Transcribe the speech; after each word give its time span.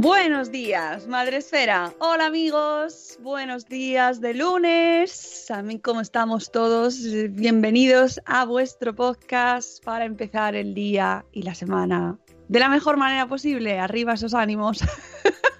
Buenos 0.00 0.52
días, 0.52 1.08
Madre 1.08 1.38
Esfera. 1.38 1.92
Hola 1.98 2.26
amigos, 2.26 3.18
buenos 3.20 3.66
días 3.66 4.20
de 4.20 4.32
lunes. 4.32 5.50
A 5.50 5.60
mí, 5.60 5.80
¿cómo 5.80 6.00
estamos 6.00 6.52
todos? 6.52 7.00
Bienvenidos 7.30 8.20
a 8.24 8.44
vuestro 8.44 8.94
podcast 8.94 9.82
para 9.82 10.04
empezar 10.04 10.54
el 10.54 10.72
día 10.72 11.24
y 11.32 11.42
la 11.42 11.56
semana 11.56 12.16
de 12.46 12.60
la 12.60 12.68
mejor 12.68 12.96
manera 12.96 13.26
posible. 13.26 13.80
Arriba 13.80 14.12
esos 14.12 14.34
ánimos. 14.34 14.84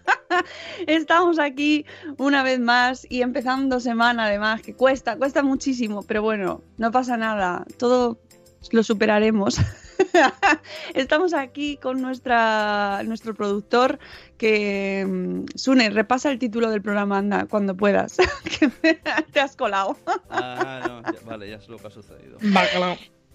Estamos 0.87 1.41
aquí 1.41 1.85
una 2.17 2.45
vez 2.45 2.61
más 2.61 3.09
y 3.11 3.23
empezando 3.23 3.81
semana 3.81 4.27
además, 4.27 4.63
que 4.63 4.73
cuesta, 4.73 5.17
cuesta 5.17 5.43
muchísimo, 5.43 6.05
pero 6.05 6.23
bueno, 6.23 6.63
no 6.77 6.93
pasa 6.93 7.17
nada, 7.17 7.67
todo 7.77 8.21
lo 8.71 8.85
superaremos. 8.85 9.57
Estamos 10.95 11.35
aquí 11.35 11.77
con 11.77 12.01
nuestra, 12.01 13.03
nuestro 13.05 13.35
productor 13.35 13.99
que... 14.37 15.05
mm, 15.09 15.45
Sune, 15.57 15.91
repasa 15.91 16.31
el 16.31 16.39
título 16.39 16.71
del 16.71 16.83
programa, 16.83 17.19
anda, 17.19 17.47
cuando 17.47 17.77
puedas, 17.77 18.17
que 18.61 18.69
te 19.33 19.41
has 19.41 19.57
colado. 19.57 19.97
Ah, 20.31 20.81
no, 20.87 21.13
ya- 21.13 21.21
vale, 21.25 21.51
ya 21.51 21.57
es 21.57 21.69
lo 21.69 21.79
que 21.79 21.87
ha 21.87 21.91
sucedido. 21.91 22.39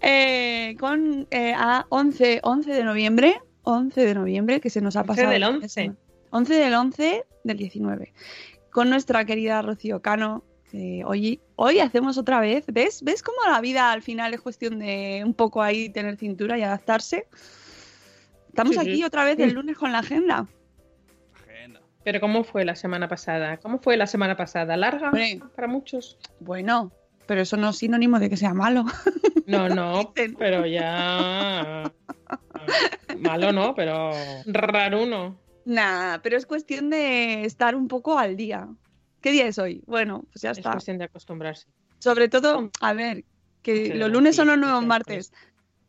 Eh, 0.01 0.75
con 0.79 1.28
eh, 1.31 1.53
a 1.56 1.85
11, 1.90 2.41
11 2.44 2.72
de 2.74 2.84
noviembre, 2.84 3.41
11 3.63 4.06
de 4.06 4.13
noviembre, 4.16 4.59
que 4.59 4.69
se 4.69 4.81
nos 4.81 4.95
ha 4.95 5.01
11 5.01 5.07
pasado. 5.07 5.30
del 5.31 5.44
11. 5.44 5.94
11 6.31 6.53
del 6.56 6.74
11 6.74 7.25
del 7.44 7.57
19. 7.57 8.13
Con 8.72 8.90
nuestra 8.90 9.24
querida 9.25 9.62
Rocío 9.62 10.01
Cano. 10.01 10.44
Que 10.73 11.03
hoy, 11.06 11.39
hoy 11.56 11.79
hacemos 11.79 12.17
otra 12.17 12.39
vez. 12.39 12.66
¿Ves? 12.67 13.03
¿Ves 13.03 13.22
cómo 13.22 13.38
la 13.47 13.61
vida 13.61 13.91
al 13.91 14.01
final 14.01 14.34
es 14.34 14.41
cuestión 14.41 14.79
de 14.79 15.22
un 15.23 15.35
poco 15.35 15.61
ahí 15.61 15.89
tener 15.89 16.17
cintura 16.17 16.57
y 16.57 16.63
adaptarse? 16.63 17.28
Estamos 18.50 18.73
Sí, 18.73 18.79
aquí 18.81 18.95
sí. 18.95 19.03
otra 19.03 19.23
vez 19.23 19.38
el 19.39 19.53
lunes 19.53 19.78
con 19.78 19.91
la 19.91 20.00
agenda. 20.00 20.47
Agenda. 21.35 21.79
Pero 22.03 22.19
¿cómo 22.19 22.44
fue 22.44 22.66
la 22.66 22.75
semana 22.75 23.07
pasada? 23.07 23.57
¿Cómo 23.57 23.78
fue 23.79 23.97
la 23.97 24.07
semana 24.07 24.35
pasada? 24.35 24.75
¿Larga 24.75 25.09
Hombre. 25.09 25.39
para 25.56 25.67
muchos? 25.67 26.17
Bueno, 26.39 26.91
pero 27.28 27.41
eso 27.41 27.56
no 27.56 27.69
es 27.69 27.78
sinónimo 27.78 28.17
de 28.19 28.29
que 28.29 28.38
sea 28.38 28.53
malo. 28.56 28.83
No, 29.45 29.67
no, 29.75 30.13
pero 30.39 30.66
ya... 30.66 31.91
Malo 33.19 33.51
no, 33.51 33.75
pero 33.75 34.12
raruno. 34.45 35.38
Nada, 35.66 36.22
pero 36.22 36.38
es 36.38 36.45
cuestión 36.45 36.89
de 36.89 37.44
estar 37.44 37.75
un 37.75 37.89
poco 37.89 38.17
al 38.17 38.38
día. 38.38 38.69
¿Qué 39.23 39.31
día 39.31 39.47
es 39.47 39.57
hoy? 39.57 39.81
Bueno, 39.88 40.25
pues 40.31 40.44
ya 40.44 40.51
Es 40.51 40.59
está. 40.59 40.73
cuestión 40.73 41.00
de 41.00 41.06
acostumbrarse. 41.06 41.66
Sobre 41.97 42.29
todo, 42.29 42.69
a 42.81 42.94
ver, 42.94 43.23
que 43.63 43.88
Sí, 43.88 43.94
los 43.94 44.11
lunes 44.11 44.35
son 44.35 44.47
los 44.50 44.57
nuevos 44.59 44.81
sí, 44.81 44.85
martes. 44.85 45.34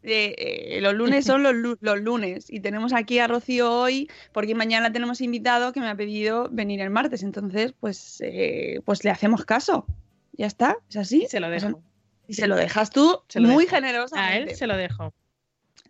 Eh, 0.04 0.76
eh, 0.76 0.80
los 0.80 0.94
lunes 0.94 1.24
son 1.24 1.42
los, 1.42 1.54
lu- 1.54 1.78
los 1.80 1.98
lunes 2.00 2.46
y 2.50 2.60
tenemos 2.60 2.92
aquí 2.92 3.18
a 3.18 3.26
Rocío 3.26 3.72
hoy 3.72 4.08
porque 4.32 4.54
mañana 4.54 4.92
tenemos 4.92 5.20
invitado 5.22 5.72
que 5.72 5.80
me 5.80 5.88
ha 5.88 5.94
pedido 5.96 6.48
venir 6.50 6.80
el 6.80 6.90
martes. 6.90 7.22
Entonces, 7.22 7.74
pues, 7.80 8.20
eh, 8.20 8.80
pues 8.84 9.02
le 9.02 9.10
hacemos 9.10 9.44
caso. 9.44 9.86
Ya 10.32 10.46
está, 10.46 10.76
es 10.88 10.96
así. 10.96 11.26
Se 11.28 11.40
lo 11.40 11.50
dejo. 11.50 11.82
Y 12.28 12.34
se 12.34 12.46
lo 12.46 12.56
dejas 12.56 12.90
tú 12.90 13.20
Se 13.28 13.40
lo 13.40 13.48
muy 13.48 13.66
generosamente. 13.66 14.50
A 14.50 14.50
él 14.52 14.56
se 14.56 14.66
lo 14.66 14.76
dejo. 14.76 15.12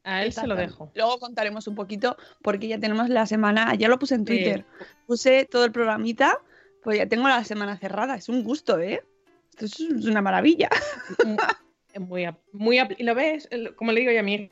A 0.02 0.22
él 0.24 0.32
se 0.32 0.46
lo 0.46 0.54
dejo. 0.54 0.90
Luego 0.94 1.18
contaremos 1.18 1.66
un 1.66 1.74
poquito 1.74 2.16
porque 2.42 2.68
ya 2.68 2.78
tenemos 2.78 3.08
la 3.08 3.26
semana, 3.26 3.68
ayer 3.70 3.88
lo 3.88 3.98
puse 3.98 4.14
en. 4.14 4.24
Twitter, 4.24 4.64
puse 5.06 5.44
todo 5.50 5.64
el 5.64 5.72
programita, 5.72 6.38
pues 6.84 6.98
ya 6.98 7.06
tengo 7.06 7.26
la 7.28 7.42
semana 7.44 7.76
cerrada. 7.78 8.14
Es 8.14 8.28
un 8.28 8.44
gusto, 8.44 8.78
¿eh? 8.78 9.02
Esto 9.50 9.64
es 9.66 9.80
una 9.80 10.22
maravilla. 10.22 10.68
Muy, 11.98 12.26
muy 12.52 12.80
lo 12.98 13.14
ves, 13.14 13.48
como 13.76 13.92
le 13.92 14.00
digo 14.00 14.10
yo 14.10 14.18
a 14.18 14.24
mi 14.24 14.50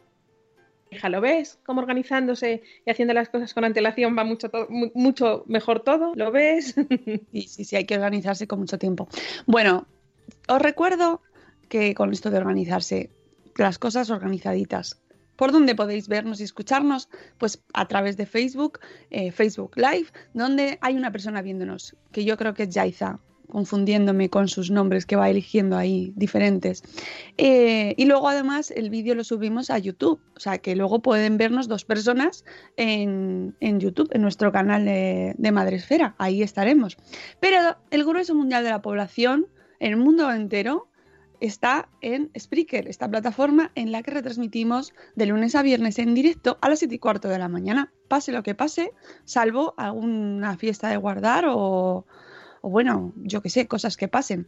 hija, 0.93 1.09
¿lo 1.09 1.21
ves? 1.21 1.59
Cómo 1.67 1.81
organizándose 1.81 2.63
y 2.87 2.91
haciendo 2.91 3.15
las 3.15 3.31
cosas 3.31 3.53
con 3.53 3.65
antelación 3.65 4.17
va 4.17 4.23
mucho, 4.23 4.49
to- 4.49 4.69
mu- 4.71 4.93
mucho 4.95 5.43
mejor 5.49 5.81
todo. 5.83 6.13
¿Lo 6.15 6.31
ves? 6.31 6.75
Sí, 7.33 7.43
sí, 7.43 7.65
sí, 7.65 7.75
hay 7.75 7.85
que 7.85 7.97
organizarse 7.97 8.47
con 8.47 8.61
mucho 8.61 8.79
tiempo. 8.79 9.09
Bueno, 9.47 9.89
os 10.47 10.63
recuerdo 10.63 11.21
que 11.69 11.95
con 11.97 12.13
esto 12.13 12.31
de 12.31 12.39
organizarse, 12.39 13.11
las 13.57 13.81
cosas 13.81 14.09
organizaditas. 14.11 15.02
¿Por 15.43 15.51
dónde 15.51 15.75
podéis 15.75 16.07
vernos 16.07 16.39
y 16.41 16.45
escucharnos? 16.45 17.09
Pues 17.39 17.61
a 17.75 17.89
través 17.89 18.17
de 18.17 18.27
Facebook, 18.27 18.79
eh, 19.11 19.33
Facebook 19.33 19.73
Live, 19.75 20.07
donde 20.35 20.79
hay 20.81 20.95
una 20.95 21.11
persona 21.11 21.43
viéndonos, 21.43 21.97
que 22.13 22.25
yo 22.25 22.37
creo 22.37 22.55
que 22.55 22.63
es 22.63 22.69
Yaiza, 22.69 23.19
confundiéndome 23.49 24.31
con 24.31 24.47
sus 24.47 24.71
nombres 24.71 25.05
que 25.05 25.17
va 25.17 25.29
eligiendo 25.29 25.77
ahí 25.77 26.13
diferentes. 26.15 26.85
Eh, 27.39 27.93
y 27.97 28.05
luego 28.05 28.29
además 28.29 28.71
el 28.71 28.89
vídeo 28.89 29.17
lo 29.17 29.25
subimos 29.25 29.71
a 29.71 29.79
YouTube, 29.79 30.21
o 30.37 30.39
sea 30.39 30.59
que 30.59 30.77
luego 30.77 31.03
pueden 31.03 31.39
vernos 31.39 31.67
dos 31.67 31.85
personas 31.85 32.45
en, 32.77 33.57
en 33.59 33.81
YouTube, 33.81 34.11
en 34.13 34.23
nuestro 34.23 34.53
canal 34.53 34.85
de, 34.85 35.35
de 35.37 35.51
Madresfera, 35.51 36.15
ahí 36.19 36.45
estaremos. 36.45 36.97
Pero 37.41 37.79
el 37.91 38.05
grueso 38.05 38.37
mundial 38.37 38.63
de 38.63 38.71
la 38.71 38.81
población, 38.81 39.49
el 39.81 39.97
mundo 39.97 40.31
entero, 40.31 40.92
está 41.43 41.89
en 42.01 42.31
Spreaker, 42.39 42.87
esta 42.87 43.11
plataforma 43.11 43.73
en 43.75 43.91
la 43.91 44.03
que 44.05 44.13
retransmitimos 44.13 44.95
de 45.17 45.27
lunes 45.27 45.57
a 45.57 45.63
viernes 45.63 45.99
en 45.99 46.15
directo 46.15 46.57
a 46.61 46.69
las 46.69 46.79
7 46.79 46.95
y 46.95 46.99
cuarto 47.01 47.29
de 47.29 47.39
la 47.39 47.49
mañana. 47.49 47.93
Pase 48.07 48.31
lo 48.31 48.45
que 48.45 48.55
pase, 48.55 48.93
salvo 49.25 49.75
alguna 49.77 50.57
fiesta 50.57 50.89
de 50.89 50.97
guardar 50.97 51.47
o, 51.49 52.07
o 52.61 52.71
bueno, 52.71 53.13
yo 53.17 53.43
que 53.43 53.51
sé, 53.51 53.67
cosas 53.67 53.97
que 53.97 54.07
pasen. 54.07 54.47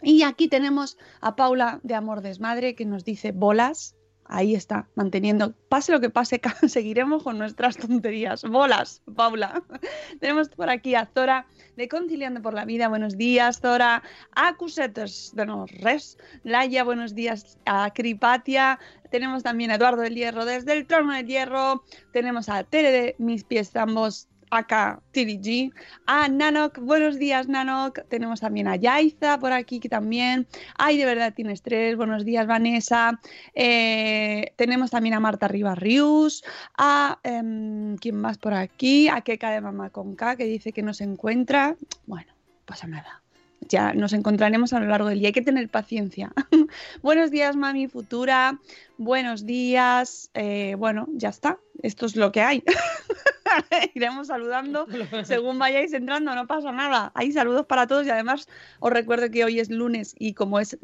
Y 0.00 0.22
aquí 0.22 0.46
tenemos 0.46 0.96
a 1.20 1.34
Paula 1.34 1.80
de 1.82 1.96
Amor 1.96 2.22
Desmadre 2.22 2.76
que 2.76 2.86
nos 2.86 3.04
dice 3.04 3.32
bolas. 3.32 3.96
Ahí 4.32 4.54
está, 4.54 4.88
manteniendo, 4.94 5.54
pase 5.68 5.92
lo 5.92 6.00
que 6.00 6.10
pase, 6.10 6.40
seguiremos 6.68 7.22
con 7.22 7.38
nuestras 7.38 7.76
tonterías. 7.76 8.42
Bolas, 8.42 9.02
Paula. 9.14 9.62
Tenemos 10.20 10.48
por 10.48 10.70
aquí 10.70 10.94
a 10.94 11.06
Zora 11.06 11.46
de 11.76 11.88
Conciliando 11.88 12.40
por 12.40 12.54
la 12.54 12.64
Vida, 12.64 12.88
buenos 12.88 13.16
días, 13.16 13.60
Zora. 13.60 14.02
A 14.34 14.56
Cusetes 14.56 15.32
de 15.34 15.46
nos 15.46 15.70
res. 15.70 16.18
Laia, 16.44 16.82
buenos 16.82 17.14
días. 17.14 17.58
A 17.66 17.92
Cripatia. 17.94 18.78
Tenemos 19.10 19.42
también 19.42 19.70
a 19.70 19.74
Eduardo 19.74 20.00
del 20.00 20.14
Hierro 20.14 20.46
desde 20.46 20.72
el 20.72 20.86
Trono 20.86 21.12
del 21.12 21.26
Hierro. 21.26 21.84
Tenemos 22.12 22.48
a 22.48 22.64
Tere 22.64 22.90
de 22.90 23.14
Mis 23.18 23.44
Pies 23.44 23.76
Ambos 23.76 24.28
acá 24.52 25.00
TDG, 25.12 25.72
a 26.06 26.28
Nanok, 26.28 26.78
buenos 26.78 27.18
días 27.18 27.48
Nanok, 27.48 28.00
tenemos 28.08 28.40
también 28.40 28.68
a 28.68 28.76
Yaiza 28.76 29.38
por 29.38 29.52
aquí 29.52 29.80
que 29.80 29.88
también, 29.88 30.46
ay 30.76 30.98
de 30.98 31.06
verdad 31.06 31.32
tienes 31.34 31.62
tres, 31.62 31.96
buenos 31.96 32.24
días 32.24 32.46
Vanessa, 32.46 33.18
Eh, 33.54 34.52
tenemos 34.56 34.90
también 34.90 35.14
a 35.14 35.20
Marta 35.20 35.48
Rivas 35.48 35.78
Rius, 35.78 36.44
a 36.76 37.18
em, 37.24 37.96
quién 37.96 38.16
más 38.16 38.36
por 38.36 38.52
aquí, 38.52 39.08
a 39.08 39.22
Keka 39.22 39.50
de 39.50 39.62
Mamá 39.62 39.88
con 39.90 40.14
K 40.16 40.36
que 40.36 40.44
dice 40.44 40.72
que 40.72 40.82
no 40.82 40.92
se 40.92 41.04
encuentra, 41.04 41.76
bueno, 42.06 42.34
pasa 42.66 42.86
nada. 42.86 43.21
Ya 43.68 43.92
nos 43.94 44.12
encontraremos 44.12 44.72
a 44.72 44.80
lo 44.80 44.86
largo 44.86 45.08
del 45.08 45.18
día. 45.18 45.28
Hay 45.28 45.32
que 45.32 45.42
tener 45.42 45.68
paciencia. 45.68 46.32
Buenos 47.02 47.30
días, 47.30 47.56
mami 47.56 47.88
futura. 47.88 48.58
Buenos 48.98 49.46
días. 49.46 50.30
Eh, 50.34 50.74
bueno, 50.78 51.06
ya 51.12 51.28
está. 51.28 51.58
Esto 51.82 52.06
es 52.06 52.16
lo 52.16 52.32
que 52.32 52.40
hay. 52.40 52.64
Iremos 53.94 54.28
saludando 54.28 54.86
según 55.24 55.58
vayáis 55.58 55.92
entrando, 55.92 56.34
no 56.34 56.46
pasa 56.46 56.72
nada. 56.72 57.12
Hay 57.14 57.32
saludos 57.32 57.66
para 57.66 57.86
todos 57.86 58.06
y 58.06 58.10
además 58.10 58.48
os 58.80 58.92
recuerdo 58.92 59.30
que 59.30 59.44
hoy 59.44 59.60
es 59.60 59.70
lunes 59.70 60.14
y 60.18 60.34
como 60.34 60.58
es, 60.60 60.78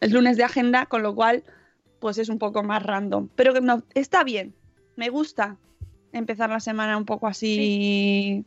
es 0.00 0.12
lunes 0.12 0.36
de 0.36 0.44
agenda, 0.44 0.86
con 0.86 1.02
lo 1.02 1.14
cual 1.14 1.42
pues 2.00 2.18
es 2.18 2.28
un 2.28 2.38
poco 2.38 2.62
más 2.62 2.82
random. 2.82 3.28
Pero 3.36 3.54
que 3.54 3.60
no, 3.60 3.82
está 3.94 4.24
bien, 4.24 4.54
me 4.96 5.08
gusta 5.08 5.56
empezar 6.12 6.50
la 6.50 6.60
semana 6.60 6.96
un 6.96 7.04
poco 7.04 7.26
así. 7.26 8.44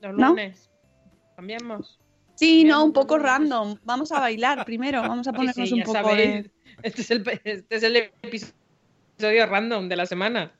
Los 0.00 0.16
¿No? 0.16 0.30
lunes. 0.30 0.70
Cambiamos. 1.36 1.98
Sí, 2.34 2.64
no, 2.64 2.84
un 2.84 2.92
poco 2.92 3.18
random. 3.18 3.76
Vamos 3.84 4.12
a 4.12 4.20
bailar 4.20 4.64
primero, 4.64 5.00
vamos 5.02 5.28
a 5.28 5.32
ponernos 5.32 5.68
sí, 5.68 5.74
un 5.74 5.82
poco 5.82 6.08
sabéis. 6.08 6.44
de... 6.44 6.50
Este 6.82 7.02
es, 7.02 7.10
el, 7.10 7.40
este 7.44 7.76
es 7.76 7.82
el 7.82 7.96
episodio 8.22 9.46
random 9.46 9.88
de 9.88 9.96
la 9.96 10.06
semana. 10.06 10.52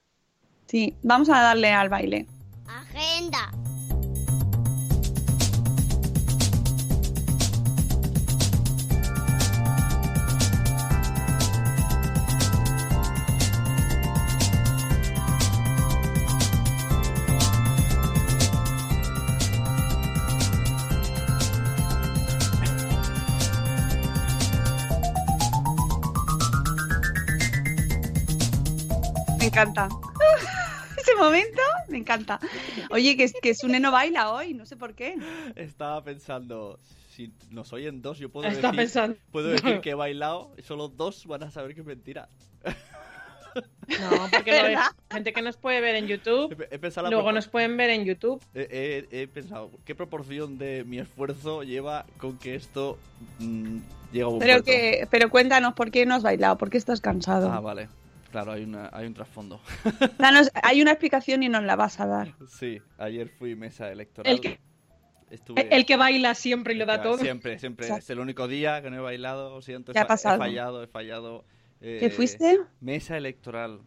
Sí, 0.67 0.95
vamos 1.03 1.29
a 1.29 1.41
darle 1.41 1.71
al 1.71 1.89
baile. 1.89 2.27
Agenda. 2.67 3.51
Encanta. 29.63 29.89
Ese 30.97 31.15
momento 31.17 31.61
me 31.89 31.99
encanta. 31.99 32.41
Oye, 32.91 33.17
que, 33.17 33.31
que 33.43 33.55
Sune 33.55 33.79
no 33.81 33.91
baila 33.93 34.33
hoy, 34.33 34.55
no 34.55 34.65
sé 34.67 34.77
por 34.77 34.95
qué. 34.95 35.17
Estaba 35.57 36.03
pensando, 36.03 36.79
si 37.11 37.33
nos 37.51 37.73
oyen 37.73 38.01
dos, 38.01 38.19
yo 38.19 38.31
puedo 38.31 38.49
Está 38.49 38.69
decir, 38.69 38.77
pensando. 38.81 39.17
puedo 39.31 39.49
decir 39.49 39.81
que 39.83 39.91
he 39.91 39.95
bailado 39.95 40.53
y 40.57 40.63
solo 40.63 40.89
dos 40.89 41.27
van 41.27 41.43
a 41.43 41.51
saber 41.51 41.75
que 41.75 41.81
es 41.81 41.87
mentira. 41.87 42.29
No, 44.01 44.29
porque 44.33 44.51
lo 44.63 44.69
de- 44.69 44.79
gente 45.13 45.33
que 45.33 45.43
nos 45.43 45.57
puede 45.57 45.81
ver 45.81 45.95
en 45.95 46.07
YouTube, 46.09 46.53
He, 46.71 46.75
he 46.75 46.79
pensado 46.79 47.05
la 47.05 47.11
luego 47.11 47.31
nos 47.33 47.47
pueden 47.47 47.77
ver 47.77 47.91
en 47.91 48.05
YouTube. 48.05 48.43
he, 48.55 49.07
he- 49.13 49.23
he 49.23 49.29
pensado, 49.29 49.71
¿qué 49.85 49.95
proporción 49.95 50.59
de 50.59 50.83
mi 50.85 50.99
esfuerzo 50.99 51.63
lleva 51.63 52.05
con 52.19 52.37
que 52.39 52.55
esto 52.57 52.99
mm, 53.39 53.79
llegue 54.11 54.23
a 54.25 54.27
buen 54.27 54.39
Pero 54.41 54.53
puerto? 54.55 54.65
que, 54.65 55.07
pero 55.11 55.31
cuéntanos 55.31 55.75
por 55.75 55.91
qué 55.93 56.05
no 56.07 56.15
has 56.17 56.23
bailado, 56.25 56.57
por 56.59 56.71
qué 56.71 56.79
estás 56.79 57.01
cansado. 57.01 57.53
Ah, 57.53 57.61
vale. 57.61 57.89
Claro, 58.35 58.53
hay, 58.53 58.65
una, 58.65 58.91
hay 58.93 59.07
un 59.07 59.15
trasfondo. 59.15 59.61
Danos- 60.19 60.51
hay 60.63 60.83
una 60.83 60.91
explicación 60.91 61.43
y 61.45 61.49
nos 61.49 61.63
la 61.63 61.77
vas 61.77 62.01
a 62.01 62.07
dar. 62.07 62.35
Sí, 62.49 62.81
ayer 62.99 63.29
fui 63.29 63.55
mesa 63.55 63.93
electoral. 63.93 64.33
El 64.33 64.41
que, 64.41 64.59
Estuve... 65.31 65.69
el 65.75 65.87
que 65.87 65.97
baila 65.97 66.35
siempre 66.35 66.75
y 66.75 66.77
lo 66.77 66.85
da 66.85 67.01
todo. 67.01 67.19
Siempre, 67.19 67.59
siempre. 67.61 67.87
Exacto. 67.87 68.03
Es 68.05 68.11
el 68.11 68.19
único 68.19 68.49
día 68.49 68.83
que 68.83 68.91
no 68.91 68.97
he 68.97 69.01
bailado. 69.01 69.63
Siento, 69.63 69.93
he, 69.93 69.95
¿Qué 69.95 69.99
ha 70.01 70.03
fa- 70.03 70.07
he 70.07 70.09
pasado? 70.15 70.39
fallado, 70.39 70.83
he 70.83 70.87
fallado. 70.89 71.45
Eh, 71.81 71.99
¿Qué 72.01 72.11
fuiste? 72.11 72.59
Mesa 72.81 73.17
electoral. 73.17 73.81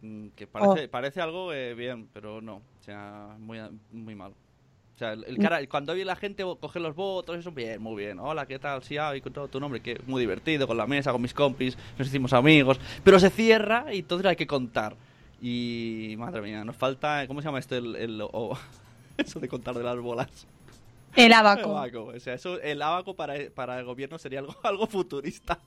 Mm, 0.00 0.28
Que 0.36 0.44
Oh. 0.44 0.48
parece, 0.52 0.88
parece 0.88 1.20
algo 1.20 1.52
eh, 1.52 1.74
bien, 1.74 2.08
pero 2.12 2.40
no. 2.40 2.56
O 2.78 2.82
sea, 2.82 3.34
muy, 3.38 3.58
muy 3.90 4.14
mal. 4.14 4.32
O 4.96 4.98
sea, 4.98 5.12
el, 5.12 5.24
el 5.24 5.36
cara, 5.36 5.58
cuando 5.66 5.92
vi 5.92 6.04
la 6.04 6.16
gente 6.16 6.42
coger 6.58 6.80
los 6.80 6.96
votos, 6.96 7.36
eso 7.36 7.52
bien, 7.52 7.82
muy 7.82 8.02
bien. 8.02 8.18
Hola, 8.18 8.46
¿qué 8.46 8.58
tal? 8.58 8.82
Sí, 8.82 8.96
ah, 8.96 9.14
y 9.14 9.20
con 9.20 9.30
todo 9.30 9.46
tu 9.46 9.60
nombre, 9.60 9.80
que 9.82 10.00
muy 10.06 10.22
divertido, 10.22 10.66
con 10.66 10.78
la 10.78 10.86
mesa, 10.86 11.12
con 11.12 11.20
mis 11.20 11.34
compis, 11.34 11.76
nos 11.98 12.08
hicimos 12.08 12.32
amigos. 12.32 12.80
Pero 13.04 13.20
se 13.20 13.28
cierra 13.28 13.92
y 13.92 13.98
entonces 13.98 14.26
hay 14.26 14.36
que 14.36 14.46
contar. 14.46 14.96
Y 15.42 16.14
madre 16.16 16.40
mía, 16.40 16.64
nos 16.64 16.76
falta, 16.76 17.26
¿cómo 17.26 17.42
se 17.42 17.48
llama 17.48 17.58
esto? 17.58 17.76
El, 17.76 17.94
el- 17.94 18.22
eso 19.18 19.38
de 19.38 19.48
contar 19.48 19.74
de 19.74 19.84
las 19.84 19.98
bolas. 19.98 20.28
El 21.14 21.26
El 21.26 21.32
abaco. 21.34 21.76
abaco. 21.76 22.04
O 22.16 22.18
sea, 22.20 22.32
eso, 22.32 22.58
el 22.62 22.80
abaco 22.80 23.14
para, 23.14 23.34
para 23.54 23.78
el 23.78 23.84
gobierno 23.84 24.16
sería 24.18 24.38
algo, 24.38 24.56
algo 24.62 24.86
futurista. 24.86 25.58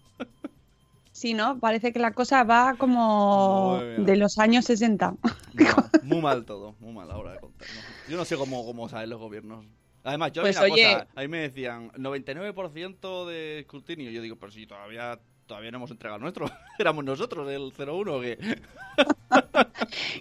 Sí, 1.11 1.35
¿no? 1.35 1.59
Parece 1.59 1.93
que 1.93 1.99
la 1.99 2.13
cosa 2.13 2.43
va 2.43 2.73
como 2.79 3.79
de 3.79 4.15
los 4.15 4.39
años 4.39 4.65
60. 4.65 5.11
Muy 5.53 5.65
mal, 5.65 5.89
muy 6.01 6.21
mal 6.21 6.45
todo, 6.45 6.75
muy 6.79 6.93
mal 6.93 7.11
ahora 7.11 7.33
de 7.33 7.39
contar. 7.41 7.67
¿no? 7.75 7.98
Yo 8.09 8.17
no 8.17 8.25
sé 8.25 8.35
cómo, 8.35 8.65
cómo 8.65 8.89
saben 8.89 9.09
los 9.09 9.19
gobiernos. 9.19 9.65
Además, 10.03 10.31
yo 10.31 10.41
Pues, 10.41 10.55
vi 10.59 10.65
una 10.65 10.73
oye- 10.73 10.93
cosa, 10.93 11.07
ahí 11.15 11.27
me 11.27 11.39
decían 11.39 11.91
99% 11.97 13.25
de 13.27 13.59
escrutinio. 13.59 14.09
Yo 14.11 14.21
digo, 14.21 14.35
pero 14.37 14.51
si 14.51 14.65
todavía 14.65 15.19
todavía 15.45 15.71
no 15.71 15.77
hemos 15.77 15.89
entregado 15.89 16.17
el 16.17 16.21
nuestro. 16.21 16.45
Éramos 16.79 17.03
nosotros 17.03 17.49
el 17.49 17.73
01 17.75 18.15
o 18.15 18.21
qué. 18.21 18.37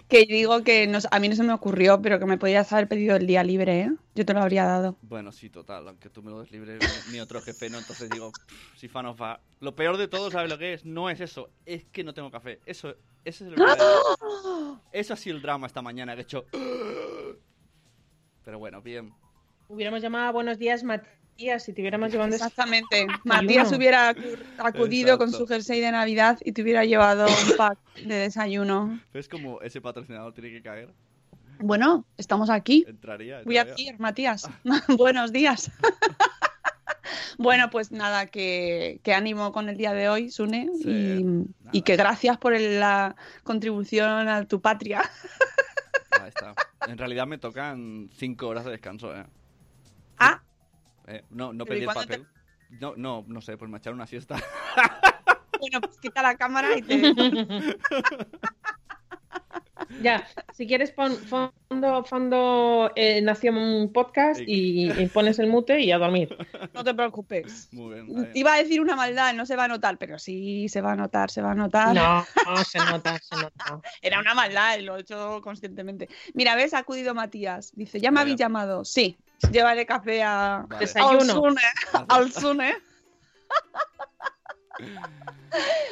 Que 0.07 0.25
digo 0.25 0.63
que 0.63 0.87
nos- 0.87 1.07
a 1.11 1.19
mí 1.19 1.29
no 1.29 1.35
se 1.35 1.43
me 1.43 1.53
ocurrió, 1.53 2.01
pero 2.01 2.17
que 2.17 2.25
me 2.25 2.37
podías 2.39 2.71
haber 2.73 2.87
pedido 2.87 3.15
el 3.15 3.27
día 3.27 3.43
libre, 3.43 3.81
¿eh? 3.81 3.91
Yo 4.15 4.25
te 4.25 4.33
lo 4.33 4.41
habría 4.41 4.65
dado. 4.65 4.97
Bueno, 5.03 5.31
sí, 5.31 5.49
total, 5.51 5.87
aunque 5.87 6.09
tú 6.09 6.23
me 6.23 6.31
lo 6.31 6.39
des 6.41 6.51
libre, 6.51 6.79
mi, 7.11 7.19
otro 7.19 7.39
jefe 7.41 7.69
no, 7.69 7.77
entonces 7.77 8.09
digo, 8.09 8.31
"Pff, 8.31 8.79
si 8.79 8.87
fan 8.87 9.05
of 9.05 9.17
fa". 9.17 9.39
Lo 9.59 9.75
peor 9.75 9.97
de 9.97 10.07
todo, 10.07 10.31
¿sabes 10.31 10.49
lo 10.49 10.57
que 10.57 10.73
es? 10.73 10.85
No 10.85 11.09
es 11.11 11.19
eso, 11.19 11.49
es 11.65 11.85
que 11.85 12.03
no 12.03 12.13
tengo 12.15 12.31
café. 12.31 12.59
Eso, 12.65 12.89
ese 13.23 13.43
es 13.45 13.51
el 13.51 13.55
verdadero- 13.55 14.81
Eso 14.91 15.13
ha 15.13 15.17
sido 15.17 15.35
el 15.35 15.41
drama 15.43 15.67
esta 15.67 15.81
mañana 15.83 16.15
que 16.15 16.21
he 16.21 16.23
hecho. 16.23 16.45
Pero 18.49 18.57
bueno, 18.57 18.81
bien. 18.81 19.13
Hubiéramos 19.67 20.01
llamado 20.01 20.25
a 20.29 20.31
Buenos 20.31 20.57
Días 20.57 20.83
Matías 20.83 21.61
si 21.63 21.71
te 21.71 21.81
hubiéramos 21.81 22.11
llevado 22.11 22.29
ese- 22.29 22.37
Exactamente. 22.37 23.05
Matías 23.23 23.71
hubiera 23.73 24.11
acu- 24.11 24.39
acudido 24.57 25.19
con 25.19 25.27
Exacto. 25.27 25.45
su 25.45 25.53
jersey 25.53 25.79
de 25.79 25.91
Navidad 25.91 26.39
y 26.43 26.51
te 26.53 26.63
hubiera 26.63 26.83
llevado 26.83 27.27
un 27.27 27.29
pack 27.57 27.77
de 28.03 28.15
desayuno. 28.15 28.99
¿Ves 29.13 29.29
como 29.29 29.61
ese 29.61 29.81
patrocinador 29.81 30.33
tiene 30.33 30.49
que 30.49 30.63
caer? 30.63 30.89
Bueno, 31.59 32.05
estamos 32.17 32.49
aquí. 32.49 32.85
Entraría. 32.87 33.43
Voy 33.45 33.57
a 33.57 33.61
entraría. 33.61 33.85
decir, 33.85 33.99
Matías. 33.99 34.49
Buenos 34.97 35.31
días. 35.31 35.69
bueno, 37.37 37.69
pues 37.69 37.91
nada, 37.91 38.25
que, 38.25 38.99
que 39.03 39.13
ánimo 39.13 39.51
con 39.51 39.69
el 39.69 39.77
día 39.77 39.93
de 39.93 40.09
hoy, 40.09 40.31
Sune. 40.31 40.69
Sí, 40.81 40.89
y, 40.89 41.77
y 41.77 41.81
que 41.83 41.95
gracias 41.97 42.39
por 42.39 42.55
el- 42.55 42.79
la 42.79 43.15
contribución 43.43 44.27
a 44.27 44.45
tu 44.45 44.59
patria. 44.59 45.03
Ahí 46.19 46.29
está. 46.29 46.55
En 46.87 46.97
realidad 46.97 47.27
me 47.27 47.37
tocan 47.37 48.09
cinco 48.13 48.47
horas 48.47 48.65
de 48.65 48.71
descanso, 48.71 49.15
¿eh? 49.15 49.25
Ah, 50.17 50.41
Eh, 51.07 51.23
no, 51.29 51.53
no 51.53 51.65
Pero 51.65 51.77
¿y 51.77 51.85
pedí 51.85 51.89
el 51.89 52.07
te- 52.07 52.17
papel. 52.17 52.27
No, 52.79 52.93
no, 52.95 53.23
no 53.27 53.41
sé, 53.41 53.57
pues 53.57 53.69
me 53.71 53.77
echaron 53.79 53.97
una 53.97 54.05
siesta. 54.07 54.35
bueno, 55.59 55.81
pues 55.81 55.97
quita 55.99 56.21
la 56.21 56.35
cámara 56.35 56.77
y 56.77 56.81
te... 56.83 57.01
Ya, 60.01 60.27
si 60.53 60.67
quieres 60.67 60.91
pon 60.91 61.15
fondo, 61.15 62.03
fondo 62.03 62.91
eh, 62.95 63.21
Nación 63.21 63.91
Podcast 63.93 64.39
y, 64.39 64.91
y 64.91 65.07
pones 65.07 65.39
el 65.39 65.47
mute 65.47 65.81
y 65.81 65.91
a 65.91 65.97
dormir. 65.97 66.35
No 66.73 66.83
te 66.83 66.93
preocupes. 66.93 67.69
Muy 67.71 67.95
bien. 67.95 68.07
está 68.07 68.21
bien. 68.21 68.31
Iba 68.35 68.53
a 68.53 68.57
decir 68.57 68.81
una 68.81 68.95
maldad, 68.95 69.33
no 69.33 69.45
se 69.45 69.55
va 69.55 69.65
a 69.65 69.67
notar, 69.67 69.97
pero 69.97 70.19
sí 70.19 70.69
se 70.69 70.81
va 70.81 70.93
a 70.93 70.95
notar, 70.95 71.31
se 71.31 71.41
va 71.41 71.51
a 71.51 71.55
notar. 71.55 71.95
No, 71.95 72.25
no, 72.45 72.63
se 72.63 72.77
nota, 72.79 73.17
se 73.19 73.35
nota. 73.35 73.81
Era 74.01 74.19
una 74.19 74.33
maldad, 74.33 74.77
y 74.77 74.83
lo 74.83 74.97
he 74.97 75.01
hecho 75.01 75.41
conscientemente. 75.41 76.07
Mira, 76.33 76.55
ves, 76.55 76.73
ha 76.73 76.79
acudido 76.79 77.13
Matías. 77.13 77.71
Dice, 77.75 77.99
¿ya 77.99 78.11
me 78.11 78.21
habéis 78.21 78.37
llamado? 78.37 78.85
Sí. 78.85 79.17
Llévale 79.51 79.85
café 79.85 80.23
a... 80.23 80.65
Vale. 80.67 80.79
Desayuno. 80.81 81.19
al 81.19 81.29
Sune. 81.29 81.61
Al 82.09 82.31
Sune. 82.31 82.75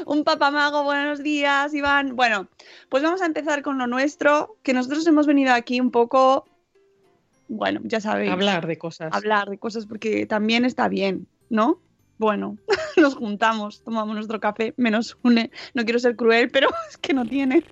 Un 0.06 0.24
papamago, 0.24 0.84
buenos 0.84 1.24
días, 1.24 1.74
Iván. 1.74 2.16
Bueno, 2.16 2.48
pues 2.90 3.04
vamos 3.04 3.22
a 3.22 3.26
empezar 3.26 3.62
con 3.62 3.78
lo 3.78 3.88
nuestro, 3.88 4.58
que 4.64 4.74
nosotros 4.74 5.06
hemos 5.08 5.26
venido 5.26 5.54
aquí 5.54 5.80
un 5.80 5.92
poco, 5.92 6.46
bueno, 7.48 7.82
ya 7.84 8.00
sabéis, 8.00 8.32
Hablar 8.32 8.68
de 8.68 8.78
cosas. 8.78 9.14
hablar 9.14 9.50
de 9.50 9.58
cosas 9.58 9.86
porque 9.86 10.26
también 10.26 10.64
está 10.66 10.88
bien, 10.88 11.28
¿no? 11.50 11.80
bueno, 12.18 12.58
nos 12.98 13.16
juntamos, 13.16 13.84
tomamos 13.84 14.16
nuestro 14.16 14.40
café, 14.40 14.74
menos 14.78 15.18
une. 15.24 15.52
No 15.74 15.84
quiero 15.84 16.00
ser 16.00 16.16
cruel, 16.16 16.50
pero 16.50 16.70
es 16.90 16.98
que 16.98 17.14
no 17.14 17.26
tiene. 17.26 17.64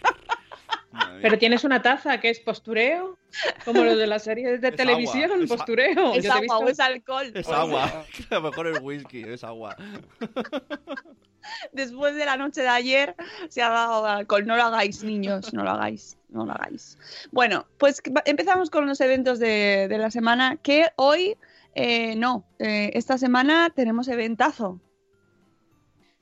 Pero 1.21 1.37
tienes 1.37 1.63
una 1.63 1.81
taza 1.81 2.19
que 2.19 2.29
es 2.29 2.39
postureo, 2.39 3.17
como 3.63 3.83
lo 3.83 3.95
de 3.95 4.07
las 4.07 4.23
series 4.23 4.61
de 4.61 4.67
Es 4.69 4.75
televisión, 4.75 5.31
agua, 5.31 5.47
postureo. 5.47 6.13
Es 6.13 6.23
Yo 6.23 6.31
te 6.31 6.37
he 6.37 6.43
agua 6.43 6.57
o 6.59 6.67
es 6.67 6.79
alcohol. 6.79 7.31
Es 7.33 7.47
agua. 7.49 8.05
A 8.29 8.35
lo 8.35 8.41
mejor 8.41 8.67
es 8.67 8.79
whisky, 8.81 9.23
es 9.23 9.43
agua. 9.43 9.75
Después 11.71 12.15
de 12.15 12.25
la 12.25 12.37
noche 12.37 12.61
de 12.61 12.67
ayer 12.67 13.15
se 13.49 13.61
ha 13.61 13.69
dado 13.69 14.05
alcohol. 14.05 14.45
No 14.45 14.55
lo 14.55 14.63
hagáis, 14.63 15.03
niños, 15.03 15.53
no 15.53 15.63
lo 15.63 15.71
hagáis, 15.71 16.17
no 16.29 16.45
lo 16.45 16.51
hagáis. 16.51 16.97
Bueno, 17.31 17.67
pues 17.77 18.01
empezamos 18.25 18.69
con 18.69 18.87
los 18.87 18.99
eventos 19.01 19.39
de, 19.39 19.87
de 19.87 19.97
la 19.97 20.11
semana, 20.11 20.57
que 20.57 20.87
hoy, 20.95 21.37
eh, 21.75 22.15
no, 22.15 22.45
eh, 22.59 22.91
esta 22.93 23.17
semana 23.17 23.69
tenemos 23.69 24.07
eventazo. 24.07 24.79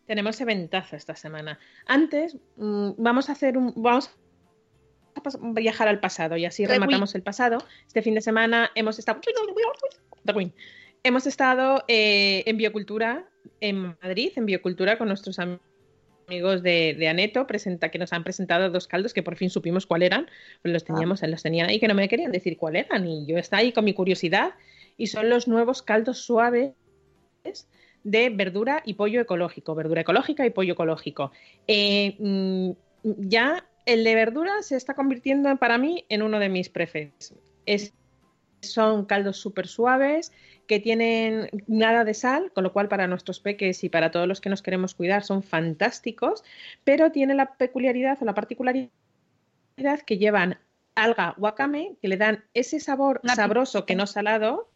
Tenemos 0.08 0.42
eventazo 0.42 0.98
esta 0.98 1.16
semana. 1.16 1.60
Antes, 1.86 2.38
mm, 2.58 2.92
vamos 2.98 3.30
a 3.30 3.32
hacer 3.32 3.58
un. 3.58 3.74
Vamos 3.78 4.12
a 5.16 5.52
viajar 5.54 5.88
al 5.88 6.00
pasado 6.00 6.38
y 6.38 6.46
así 6.46 6.66
rematamos 6.66 7.16
el 7.16 7.24
pasado. 7.24 7.58
Este 7.88 8.02
fin 8.02 8.16
de 8.16 8.22
semana 8.22 8.72
hemos 8.76 9.00
estado. 9.00 9.20
Hemos 11.04 11.28
estado 11.28 11.84
eh, 11.88 12.44
en 12.46 12.58
Biocultura 12.58 13.26
en 13.60 13.96
Madrid, 14.02 14.32
en 14.36 14.46
Biocultura, 14.46 14.98
con 14.98 15.10
nuestros 15.10 15.38
am- 15.40 15.60
amigos 16.28 16.64
de, 16.64 16.96
de 16.98 17.08
Aneto, 17.10 17.46
presenta, 17.46 17.92
que 17.92 18.00
nos 18.00 18.14
han 18.14 18.24
presentado 18.24 18.70
dos 18.70 18.88
caldos 18.88 19.14
que 19.14 19.22
por 19.22 19.36
fin 19.36 19.50
supimos 19.50 19.86
cuál 19.86 20.04
eran. 20.04 20.30
Pues 20.62 20.74
los 20.74 20.86
teníamos, 20.86 21.22
los 21.22 21.44
tenían 21.44 21.70
ahí 21.70 21.80
que 21.80 21.88
no 21.90 21.94
me 21.94 22.08
querían 22.08 22.32
decir 22.32 22.58
cuál 22.58 22.78
eran. 22.78 23.06
Y 23.06 23.26
yo 23.26 23.38
estaba 23.38 23.60
ahí 23.62 23.74
con 23.74 23.84
mi 23.84 23.94
curiosidad. 23.94 24.54
Y 24.96 25.08
son 25.08 25.30
los 25.30 25.48
nuevos 25.48 25.82
caldos 25.82 26.20
suaves 26.20 26.72
de 28.04 28.30
verdura 28.30 28.82
y 28.86 28.94
pollo 28.94 29.20
ecológico, 29.22 29.76
verdura 29.76 30.02
ecológica 30.02 30.46
y 30.46 30.52
pollo 30.52 30.74
ecológico. 30.74 31.32
Eh, 31.68 32.16
mm, 32.20 32.72
ya 33.04 33.66
el 33.86 34.04
de 34.04 34.16
verdura 34.16 34.62
se 34.62 34.76
está 34.76 34.94
convirtiendo 34.94 35.56
para 35.58 35.78
mí 35.78 36.06
en 36.10 36.22
uno 36.22 36.40
de 36.40 36.50
mis 36.50 36.70
preferidos. 36.70 37.34
Es- 37.66 37.94
son 38.62 39.06
caldos 39.06 39.38
súper 39.38 39.68
suaves 39.68 40.32
que 40.68 40.80
tienen 40.80 41.50
nada 41.68 42.06
de 42.06 42.14
sal, 42.14 42.52
con 42.54 42.64
lo 42.64 42.72
cual 42.72 42.88
para 42.88 43.08
nuestros 43.08 43.42
peques 43.42 43.84
y 43.84 43.90
para 43.90 44.12
todos 44.12 44.28
los 44.28 44.40
que 44.40 44.50
nos 44.50 44.62
queremos 44.62 44.96
cuidar 44.96 45.24
son 45.24 45.44
fantásticos, 45.44 46.44
pero 46.86 47.12
tiene 47.12 47.36
la 47.36 47.56
peculiaridad 47.56 48.18
o 48.22 48.26
la 48.26 48.34
particularidad 48.34 48.90
que 50.06 50.18
llevan 50.18 50.58
alga 50.96 51.36
wakame, 51.38 51.98
que 52.02 52.08
le 52.08 52.18
dan 52.18 52.44
ese 52.54 52.80
sabor 52.80 53.20
Una 53.24 53.36
sabroso 53.36 53.86
que 53.86 53.96
no 53.96 54.08
salado, 54.08 54.70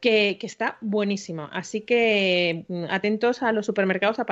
que, 0.00 0.36
que 0.38 0.46
está 0.46 0.78
buenísimo. 0.80 1.48
Así 1.52 1.80
que 1.80 2.64
mm, 2.68 2.84
atentos 2.90 3.42
a 3.42 3.50
los 3.52 3.66
supermercados 3.66 4.20
a 4.20 4.24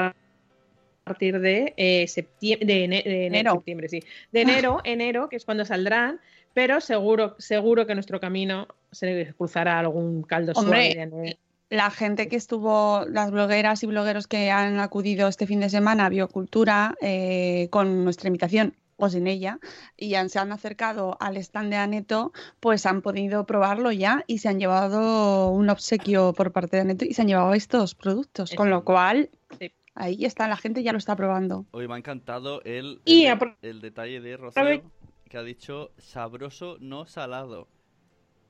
partir 1.09 1.41
de 1.41 1.75
eh, 1.77 2.07
septiembre, 2.07 2.67
de, 2.67 2.85
ene- 2.85 3.03
de 3.05 3.27
ene- 3.27 3.38
Enero. 3.38 3.53
septiembre, 3.55 3.88
sí. 3.88 4.00
De 4.33 4.43
enero, 4.43 4.81
enero, 4.85 5.29
que 5.29 5.37
es 5.37 5.45
cuando 5.45 5.65
saldrán, 5.65 6.21
pero 6.55 6.81
seguro, 6.81 7.35
seguro 7.38 7.87
que 7.87 7.95
nuestro 7.95 8.21
camino 8.21 8.69
se 8.93 9.33
cruzará 9.37 9.79
algún 9.79 10.23
caldo 10.23 10.53
Hombre, 10.55 10.93
suave. 10.95 11.38
La 11.71 11.91
gente 11.91 12.29
que 12.29 12.37
estuvo, 12.37 13.05
las 13.11 13.31
blogueras 13.31 13.83
y 13.83 13.87
blogueros 13.87 14.27
que 14.27 14.50
han 14.50 14.81
acudido 14.81 15.29
este 15.29 15.47
fin 15.47 15.61
de 15.61 15.69
semana 15.69 16.07
a 16.07 16.09
Biocultura 16.09 16.95
eh, 17.03 17.69
con 17.71 18.05
nuestra 18.05 18.29
invitación 18.29 18.75
o 18.97 19.09
sin 19.11 19.27
ella 19.29 19.61
y 19.97 20.15
han, 20.15 20.29
se 20.31 20.38
han 20.41 20.50
acercado 20.50 21.17
al 21.21 21.37
stand 21.37 21.71
de 21.71 21.77
Aneto, 21.77 22.33
pues 22.59 22.85
han 22.87 23.03
podido 23.03 23.45
probarlo 23.45 23.93
ya 23.93 24.25
y 24.27 24.38
se 24.38 24.49
han 24.49 24.59
llevado 24.59 25.50
un 25.50 25.69
obsequio 25.71 26.33
por 26.33 26.50
parte 26.53 26.77
de 26.79 26.81
Aneto 26.83 27.05
y 27.05 27.12
se 27.12 27.21
han 27.23 27.29
llevado 27.29 27.53
estos 27.55 27.95
productos, 27.95 28.55
con 28.57 28.71
lo 28.71 28.83
cual 28.83 29.29
Sí. 29.59 29.71
Ahí 29.99 30.25
está, 30.25 30.49
la 30.49 30.57
gente 30.57 30.83
ya 30.83 30.93
lo 30.93 30.99
está 30.99 31.14
probando. 31.17 31.67
Hoy 31.73 31.87
me 31.88 31.95
ha 31.95 31.99
encantado 31.99 32.62
el, 32.64 33.00
Y 33.05 33.26
el, 33.26 33.38
apro- 33.38 33.57
el 33.62 33.81
detalle 33.81 34.21
de 34.21 34.37
Rocío 34.37 34.83
que 35.28 35.37
ha 35.38 35.43
dicho 35.43 35.90
sabroso, 35.99 36.76
no 36.81 37.05
salado. 37.07 37.69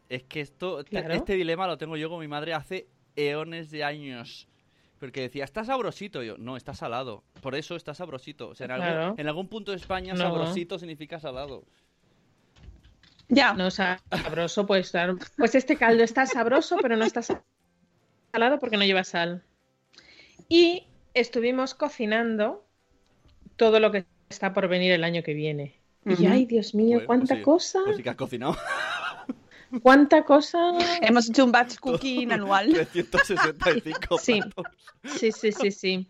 Es 0.08 0.22
que 0.22 0.40
esto, 0.40 0.84
Claro. 0.88 1.12
este 1.12 1.34
dilema 1.34 1.66
lo 1.66 1.76
tengo 1.76 1.96
yo 1.96 2.08
con 2.08 2.20
mi 2.20 2.28
madre 2.28 2.54
hace 2.54 2.88
eones 3.16 3.70
de 3.70 3.82
años. 3.84 4.46
Porque 5.00 5.20
decía, 5.20 5.44
está 5.44 5.64
sabrosito. 5.64 6.22
Y 6.22 6.28
yo, 6.28 6.38
no, 6.38 6.56
está 6.56 6.74
salado. 6.74 7.22
Por 7.42 7.54
eso 7.54 7.76
está 7.76 7.94
sabrosito. 7.94 8.48
O 8.48 8.54
sea, 8.54 8.64
en, 8.66 8.70
algún, 8.72 8.86
Claro. 8.88 9.14
en 9.16 9.28
algún 9.28 9.48
punto 9.48 9.70
de 9.72 9.76
España, 9.76 10.12
No. 10.14 10.20
sabrosito 10.20 10.78
significa 10.78 11.20
salado. 11.20 11.64
Ya, 13.28 13.52
No 13.52 13.70
sa- 13.70 14.00
sabroso, 14.10 14.66
pues 14.66 14.86
estar. 14.86 15.14
Pues 15.36 15.54
este 15.54 15.76
caldo 15.76 16.02
está 16.02 16.26
sabroso, 16.26 16.78
pero 16.80 16.96
no 16.96 17.04
está 17.04 17.20
salado 18.32 18.58
porque 18.58 18.76
no 18.76 18.84
lleva 18.84 19.04
sal. 19.04 19.44
Y 20.48 20.86
estuvimos 21.14 21.74
cocinando 21.74 22.64
todo 23.56 23.80
lo 23.80 23.90
que 23.90 24.04
está 24.28 24.52
por 24.52 24.68
venir 24.68 24.92
el 24.92 25.04
año 25.04 25.22
que 25.22 25.34
viene. 25.34 25.74
Y 26.06 26.26
ay, 26.26 26.46
Dios 26.46 26.74
mío, 26.74 26.98
Pues- 26.98 27.06
cuánta 27.06 27.26
pues 27.26 27.38
sí, 27.38 27.44
cosa, 27.44 27.80
Pues 27.84 27.96
sí 27.96 28.02
que 28.02 28.10
has 28.10 28.16
cocinado. 28.16 28.56
cuánta 29.82 30.24
cosa. 30.24 30.58
hemos 31.02 31.28
hecho 31.28 31.44
un 31.44 31.52
batch 31.52 31.76
cooking 31.80 32.32
anual. 32.32 32.72
365 32.92 34.18
Sí. 34.18 34.40
platos. 34.40 34.64
Sí, 35.18 35.32
sí, 35.32 35.52
sí, 35.52 35.70
sí. 35.70 36.08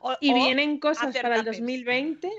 O- 0.00 0.14
Y 0.20 0.32
o 0.32 0.34
vienen 0.34 0.78
cosas 0.78 1.14
para 1.16 1.34
el 1.36 1.40
tuppers. 1.42 1.58
2020 1.58 2.30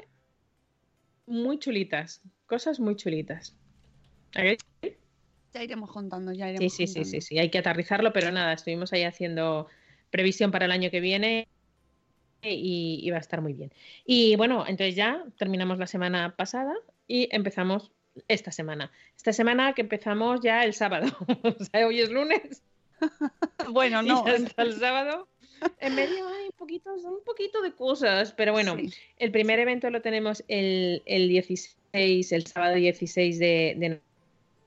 muy 1.27 1.57
chulitas, 1.60 2.22
cosas 2.45 2.79
muy 2.79 2.95
chulitas. 2.95 3.55
¿A 4.36 4.41
que 4.41 4.57
Ya 5.53 5.63
iremos 5.63 5.91
contando, 5.91 6.31
ya 6.34 6.45
Sí, 6.48 6.51
iremos 6.55 6.74
sí, 6.74 6.88
sí, 6.88 6.93
contando. 6.95 7.10
sí, 7.10 7.22
sí, 7.22 7.39
hay 7.39 7.50
que 7.50 7.57
aterrizarlo, 7.60 8.13
pero 8.13 8.31
nada, 8.31 8.53
estuvimos 8.53 8.93
ahí 8.93 9.03
haciendo 9.03 9.67
previsión 10.12 10.51
para 10.51 10.65
el 10.65 10.72
año 10.72 10.89
que 10.91 11.00
viene 11.00 11.48
y, 12.51 12.99
y 13.01 13.09
va 13.11 13.17
a 13.17 13.21
estar 13.21 13.41
muy 13.41 13.53
bien. 13.53 13.71
Y 14.05 14.35
bueno, 14.35 14.65
entonces 14.67 14.95
ya 14.95 15.23
terminamos 15.37 15.79
la 15.79 15.87
semana 15.87 16.35
pasada 16.35 16.75
y 17.07 17.27
empezamos 17.31 17.91
esta 18.27 18.51
semana. 18.51 18.91
Esta 19.15 19.33
semana 19.33 19.73
que 19.73 19.81
empezamos 19.81 20.41
ya 20.41 20.63
el 20.63 20.73
sábado. 20.73 21.07
o 21.43 21.63
sea, 21.63 21.87
hoy 21.87 21.99
es 21.99 22.09
lunes 22.09 22.63
Bueno, 23.71 24.01
no, 24.01 24.25
hasta 24.25 24.63
el 24.63 24.79
sábado. 24.79 25.27
En 25.79 25.95
medio 25.95 26.27
hay 26.27 26.49
poquitos, 26.57 27.03
un 27.03 27.23
poquito 27.25 27.61
de 27.61 27.71
cosas, 27.71 28.33
pero 28.33 28.51
bueno, 28.51 28.75
sí. 28.77 28.93
el 29.17 29.31
primer 29.31 29.59
evento 29.59 29.89
lo 29.89 30.01
tenemos 30.01 30.43
el, 30.47 31.01
el 31.05 31.29
16, 31.29 32.31
el 32.31 32.45
sábado 32.45 32.75
16 32.75 33.39
de, 33.39 33.73
de 33.77 34.01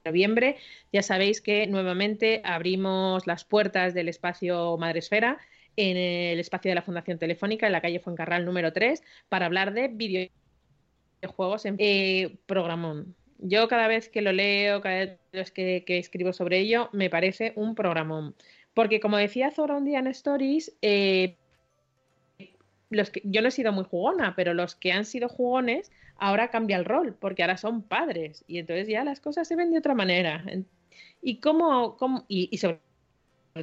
noviembre. 0.05 0.57
Ya 0.93 1.03
sabéis 1.03 1.41
que 1.41 1.67
nuevamente 1.67 2.41
abrimos 2.45 3.27
las 3.27 3.45
puertas 3.45 3.95
del 3.95 4.09
espacio 4.09 4.77
Madresfera 4.79 5.39
en 5.79 5.97
el 5.97 6.41
espacio 6.41 6.73
de 6.73 6.75
la 6.75 6.83
Fundación 6.83 7.19
Telefónica 7.19 7.67
en 7.67 7.73
la 7.73 7.81
calle 7.81 8.01
Fuencarral 8.01 8.45
número 8.45 8.73
3 8.73 9.01
para 9.29 9.47
hablar 9.47 9.73
de 9.73 9.87
videojuegos 9.87 11.67
en 11.67 11.77
eh, 11.79 12.37
programón. 12.47 13.15
Yo 13.39 13.69
cada 13.69 13.87
vez 13.87 14.09
que 14.09 14.21
lo 14.21 14.33
leo, 14.33 14.81
cada 14.81 15.17
vez 15.33 15.53
que, 15.53 15.85
escribo 15.87 16.33
sobre 16.33 16.59
ello, 16.59 16.91
me 16.93 17.09
parece 17.11 17.53
un 17.55 17.77
programón. 17.77 18.35
Porque 18.75 18.99
como 18.99 19.19
decía 19.19 19.53
Zora 19.53 19.77
un 19.77 19.85
día 19.85 20.01
en 20.01 20.09
Stories, 20.09 20.77
eh, 20.83 21.37
los 22.91 23.11
que, 23.11 23.23
yo 23.23 23.41
no 23.41 23.47
he 23.47 23.53
sido 23.53 23.71
muy 23.71 23.85
jugona, 23.85 24.35
pero 24.35 24.55
los 24.55 24.75
que 24.75 24.91
han 24.91 25.05
sido 25.05 25.29
jugones 25.29 25.93
ahora 26.17 26.51
cambia 26.51 26.77
el 26.77 26.87
rol, 26.87 27.15
porque 27.15 27.45
ahora 27.45 27.57
son 27.57 27.83
padres 27.83 28.45
y 28.49 28.59
entonces 28.59 28.89
ya 28.89 29.05
las 29.05 29.21
cosas 29.21 29.47
se 29.47 29.55
ven 29.55 29.71
de 29.71 29.79
otra 29.79 29.95
manera. 29.95 30.45
Y 31.23 31.39
cómo, 31.39 31.97
cómo- 31.97 32.25
y 32.27 32.59
sobre 32.59 32.81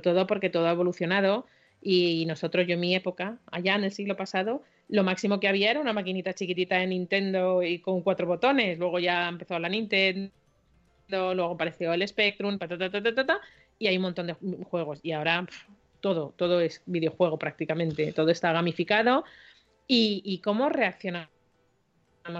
todo 0.01 0.27
porque 0.27 0.49
todo 0.49 0.69
ha 0.69 0.71
evolucionado 0.71 1.45
y 1.87 2.25
nosotros, 2.25 2.65
yo 2.65 2.73
en 2.73 2.79
mi 2.79 2.95
época, 2.95 3.37
allá 3.51 3.75
en 3.75 3.83
el 3.83 3.91
siglo 3.91 4.17
pasado, 4.17 4.63
lo 4.89 5.03
máximo 5.03 5.39
que 5.39 5.47
había 5.47 5.69
era 5.69 5.79
una 5.79 5.93
maquinita 5.93 6.33
chiquitita 6.33 6.77
de 6.77 6.87
Nintendo 6.87 7.61
y 7.61 7.77
con 7.77 8.01
cuatro 8.01 8.25
botones. 8.25 8.79
Luego 8.79 8.97
ya 8.97 9.29
empezó 9.29 9.59
la 9.59 9.69
Nintendo, 9.69 10.31
luego 11.07 11.53
apareció 11.53 11.93
el 11.93 12.07
Spectrum, 12.07 12.57
y 13.77 13.85
hay 13.85 13.97
un 13.97 14.01
montón 14.01 14.25
de 14.25 14.33
juegos. 14.33 14.99
Y 15.03 15.11
ahora 15.11 15.45
todo, 15.99 16.33
todo 16.35 16.59
es 16.59 16.81
videojuego 16.87 17.37
prácticamente, 17.37 18.11
todo 18.13 18.31
está 18.31 18.51
gamificado. 18.51 19.23
¿Y, 19.87 20.23
y 20.25 20.39
cómo 20.39 20.69
reaccionamos 20.69 21.29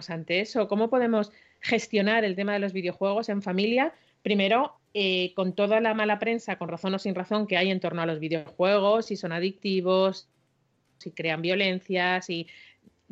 ante 0.07 0.39
eso? 0.39 0.67
¿Cómo 0.67 0.89
podemos 0.89 1.31
gestionar 1.59 2.25
el 2.25 2.35
tema 2.35 2.53
de 2.53 2.59
los 2.59 2.73
videojuegos 2.73 3.29
en 3.29 3.43
familia? 3.43 3.93
Primero, 4.23 4.79
eh, 4.97 5.33
con 5.35 5.53
toda 5.53 5.81
la 5.81 5.93
mala 5.93 6.19
prensa, 6.19 6.57
con 6.57 6.69
razón 6.69 6.95
o 6.95 6.99
sin 6.99 7.15
razón, 7.15 7.47
que 7.47 7.57
hay 7.57 7.69
en 7.69 7.81
torno 7.81 8.01
a 8.01 8.05
los 8.05 8.21
videojuegos, 8.21 9.07
si 9.07 9.17
son 9.17 9.33
adictivos, 9.33 10.29
si 10.99 11.11
crean 11.11 11.41
violencia, 11.41 12.21
si 12.21 12.47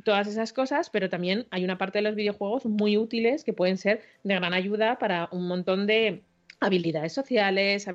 todas 0.05 0.29
esas 0.29 0.53
cosas, 0.53 0.89
pero 0.89 1.09
también 1.09 1.45
hay 1.51 1.65
una 1.65 1.77
parte 1.77 1.97
de 1.97 2.03
los 2.03 2.15
videojuegos 2.15 2.65
muy 2.65 2.95
útiles 2.95 3.43
que 3.43 3.51
pueden 3.51 3.77
ser 3.77 4.01
de 4.23 4.33
gran 4.33 4.53
ayuda 4.53 4.97
para 4.97 5.27
un 5.33 5.45
montón 5.45 5.85
de 5.85 6.23
habilidades 6.61 7.11
sociales, 7.11 7.89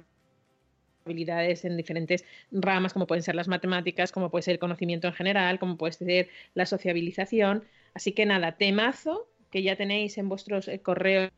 habilidades 1.07 1.64
en 1.64 1.78
diferentes 1.78 2.26
ramas, 2.52 2.92
como 2.92 3.07
pueden 3.07 3.23
ser 3.23 3.37
las 3.37 3.49
matemáticas, 3.49 4.12
como 4.12 4.30
puede 4.30 4.42
ser 4.42 4.52
el 4.52 4.59
conocimiento 4.59 5.09
en 5.09 5.14
general, 5.14 5.59
como 5.59 5.78
puede 5.78 5.95
ser 5.95 6.28
la 6.52 6.66
sociabilización. 6.66 7.64
Así 7.95 8.12
que 8.12 8.26
nada, 8.26 8.59
temazo 8.59 9.30
que 9.50 9.62
ya 9.62 9.76
tenéis 9.76 10.18
en 10.18 10.28
vuestros 10.28 10.68
eh, 10.68 10.80
correos 10.80 11.30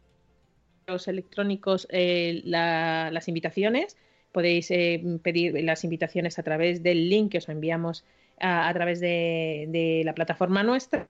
electrónicos 1.06 1.86
eh, 1.90 2.42
la- 2.44 3.10
las 3.12 3.28
invitaciones 3.28 3.96
podéis 4.32 4.70
eh, 4.70 5.02
pedir 5.22 5.62
las 5.64 5.84
invitaciones 5.84 6.38
a 6.38 6.42
través 6.42 6.82
del 6.82 7.08
link 7.08 7.32
que 7.32 7.38
os 7.38 7.48
enviamos 7.48 8.04
a, 8.38 8.72
través 8.72 9.00
de, 9.00 10.02
la 10.04 10.14
plataforma 10.14 10.62
nuestra 10.62 11.08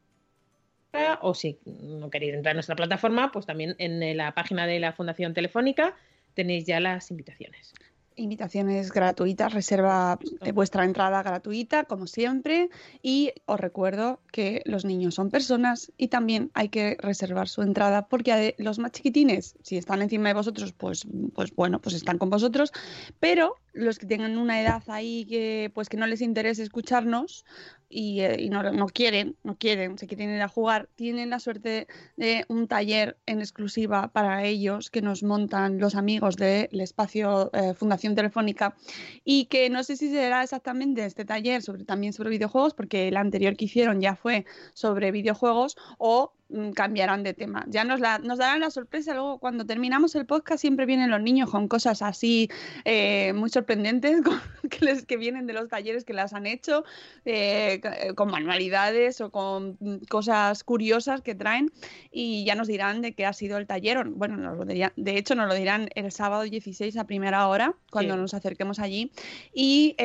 o 1.20 1.34
si 1.34 1.58
no 1.66 2.10
queréis 2.10 2.34
entrar 2.34 2.52
en 2.52 2.56
nuestra 2.56 2.74
plataforma, 2.74 3.30
pues 3.30 3.46
también 3.46 3.76
en 3.78 4.16
la 4.16 4.32
página 4.32 4.66
de 4.66 4.80
la 4.80 4.92
Fundación 4.92 5.34
Telefónica 5.34 5.94
tenéis 6.34 6.64
ya 6.66 6.80
las 6.80 7.10
invitaciones. 7.10 7.72
Invitaciones 8.16 8.92
gratuitas, 8.92 9.52
reserva 9.52 10.18
de 10.42 10.52
vuestra 10.52 10.84
entrada 10.84 11.22
gratuita, 11.22 11.84
como 11.84 12.06
siempre. 12.06 12.68
Y 13.02 13.32
os 13.46 13.58
recuerdo 13.58 14.20
que 14.32 14.62
los 14.66 14.84
niños 14.84 15.14
son 15.14 15.30
personas 15.30 15.92
y 15.96 16.08
también 16.08 16.50
hay 16.54 16.68
que 16.68 16.96
reservar 17.00 17.48
su 17.48 17.62
entrada 17.62 18.08
porque 18.08 18.54
los 18.58 18.78
más 18.78 18.92
chiquitines, 18.92 19.54
si 19.62 19.76
están 19.76 20.02
encima 20.02 20.28
de 20.28 20.34
vosotros, 20.34 20.72
pues, 20.72 21.06
pues 21.34 21.54
bueno, 21.54 21.80
pues 21.80 21.94
están 21.94 22.18
con 22.18 22.30
vosotros. 22.30 22.72
Pero 23.20 23.56
los 23.72 23.98
que 23.98 24.06
tengan 24.06 24.38
una 24.38 24.60
edad 24.60 24.82
ahí 24.88 25.26
que 25.26 25.70
pues 25.74 25.88
que 25.88 25.96
no 25.96 26.06
les 26.06 26.20
interese 26.20 26.62
escucharnos 26.62 27.44
y, 27.88 28.20
eh, 28.20 28.36
y 28.38 28.50
no, 28.50 28.62
no, 28.62 28.86
quieren, 28.86 29.36
no 29.42 29.56
quieren, 29.56 29.98
se 29.98 30.06
quieren 30.06 30.30
ir 30.30 30.40
a 30.42 30.48
jugar, 30.48 30.88
tienen 30.94 31.30
la 31.30 31.40
suerte 31.40 31.88
de 32.16 32.44
un 32.48 32.68
taller 32.68 33.18
en 33.26 33.40
exclusiva 33.40 34.08
para 34.08 34.44
ellos 34.44 34.90
que 34.90 35.02
nos 35.02 35.24
montan 35.24 35.78
los 35.78 35.96
amigos 35.96 36.36
del 36.36 36.80
espacio 36.80 37.50
eh, 37.52 37.74
Fundación 37.74 38.14
Telefónica. 38.14 38.76
Y 39.24 39.46
que 39.46 39.70
no 39.70 39.82
sé 39.82 39.96
si 39.96 40.08
será 40.08 40.44
exactamente 40.44 41.04
este 41.04 41.24
taller 41.24 41.62
sobre 41.62 41.84
también 41.84 42.12
sobre 42.12 42.30
videojuegos 42.30 42.74
porque 42.74 43.08
el 43.08 43.16
anterior 43.16 43.56
que 43.56 43.64
hicieron 43.64 44.00
ya 44.00 44.14
fue 44.14 44.46
sobre 44.72 45.10
videojuegos 45.10 45.76
o 45.98 46.32
cambiarán 46.74 47.22
de 47.22 47.34
tema. 47.34 47.64
Ya 47.68 47.84
nos, 47.84 48.00
la, 48.00 48.18
nos 48.18 48.38
darán 48.38 48.60
la 48.60 48.70
sorpresa. 48.70 49.14
Luego, 49.14 49.38
cuando 49.38 49.64
terminamos 49.64 50.14
el 50.14 50.26
podcast, 50.26 50.60
siempre 50.60 50.86
vienen 50.86 51.10
los 51.10 51.20
niños 51.20 51.50
con 51.50 51.68
cosas 51.68 52.02
así 52.02 52.48
eh, 52.84 53.32
muy 53.34 53.50
sorprendentes 53.50 54.20
que, 54.70 54.84
les, 54.84 55.06
que 55.06 55.16
vienen 55.16 55.46
de 55.46 55.52
los 55.52 55.68
talleres 55.68 56.04
que 56.04 56.12
las 56.12 56.32
han 56.32 56.46
hecho, 56.46 56.84
eh, 57.24 57.80
eh, 57.82 58.14
con 58.14 58.30
manualidades 58.30 59.20
o 59.20 59.30
con 59.30 59.76
mm, 59.80 60.06
cosas 60.08 60.64
curiosas 60.64 61.20
que 61.22 61.34
traen. 61.34 61.70
Y 62.10 62.44
ya 62.44 62.54
nos 62.54 62.68
dirán 62.68 63.02
de 63.02 63.12
qué 63.12 63.26
ha 63.26 63.32
sido 63.32 63.58
el 63.58 63.66
taller. 63.66 64.08
Bueno, 64.08 64.36
nos 64.36 64.56
lo 64.56 64.64
dirían, 64.64 64.92
de 64.96 65.16
hecho, 65.16 65.34
nos 65.34 65.48
lo 65.48 65.54
dirán 65.54 65.88
el 65.94 66.10
sábado 66.12 66.42
16 66.42 66.96
a 66.96 67.04
primera 67.04 67.46
hora, 67.48 67.74
cuando 67.90 68.14
sí. 68.14 68.20
nos 68.20 68.34
acerquemos 68.34 68.78
allí. 68.78 69.12
Y 69.52 69.96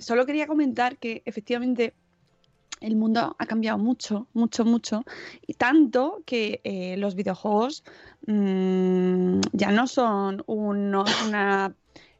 solo 0.00 0.26
quería 0.26 0.46
comentar 0.46 0.98
que 0.98 1.22
efectivamente 1.24 1.94
el 2.80 2.96
mundo 2.96 3.36
ha 3.38 3.46
cambiado 3.46 3.78
mucho, 3.78 4.26
mucho, 4.32 4.64
mucho, 4.64 5.04
y 5.46 5.54
tanto 5.54 6.22
que 6.26 6.60
eh, 6.64 6.96
los 6.96 7.14
videojuegos 7.14 7.84
mmm, 8.26 9.40
ya 9.52 9.70
no 9.70 9.86
son 9.86 10.42
un, 10.46 10.94
una 10.94 11.74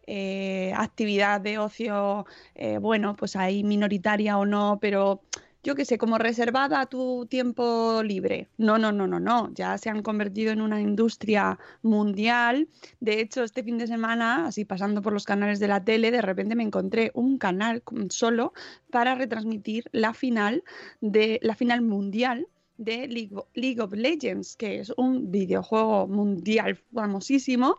eh, 0.07 0.73
actividad 0.75 1.41
de 1.41 1.59
ocio, 1.59 2.27
eh, 2.55 2.79
bueno, 2.79 3.15
pues 3.15 3.37
ahí 3.37 3.63
minoritaria 3.63 4.39
o 4.39 4.47
no, 4.47 4.79
pero 4.81 5.21
yo 5.63 5.75
qué 5.75 5.85
sé, 5.85 5.99
como 5.99 6.19
reservada 6.19 6.81
a 6.81 6.87
tu 6.87 7.27
tiempo 7.27 8.03
libre. 8.03 8.49
No, 8.59 8.79
no, 8.79 8.93
no, 8.93 9.07
no, 9.07 9.19
no. 9.19 9.53
Ya 9.55 9.77
se 9.79 9.91
han 9.91 10.03
convertido 10.03 10.53
en 10.53 10.61
una 10.61 10.81
industria 10.81 11.59
mundial. 11.83 12.69
De 13.01 13.21
hecho, 13.21 13.43
este 13.43 13.63
fin 13.65 13.79
de 13.79 13.87
semana, 13.87 14.47
así 14.47 14.65
pasando 14.65 15.03
por 15.03 15.13
los 15.13 15.25
canales 15.25 15.59
de 15.59 15.69
la 15.69 15.85
tele, 15.85 16.11
de 16.11 16.23
repente 16.23 16.55
me 16.55 16.63
encontré 16.63 17.11
un 17.15 17.39
canal 17.39 17.83
solo 18.11 18.53
para 18.91 19.15
retransmitir 19.15 19.85
la 19.93 20.15
final 20.15 20.63
de 21.01 21.41
la 21.43 21.55
final 21.55 21.83
mundial 21.83 22.47
de 22.77 23.09
League, 23.55 23.81
of 23.81 23.93
Legends, 23.93 24.55
que 24.55 24.79
es 24.79 24.93
un 24.97 25.33
videojuego 25.33 26.07
mundial 26.07 26.77
famosísimo 26.95 27.77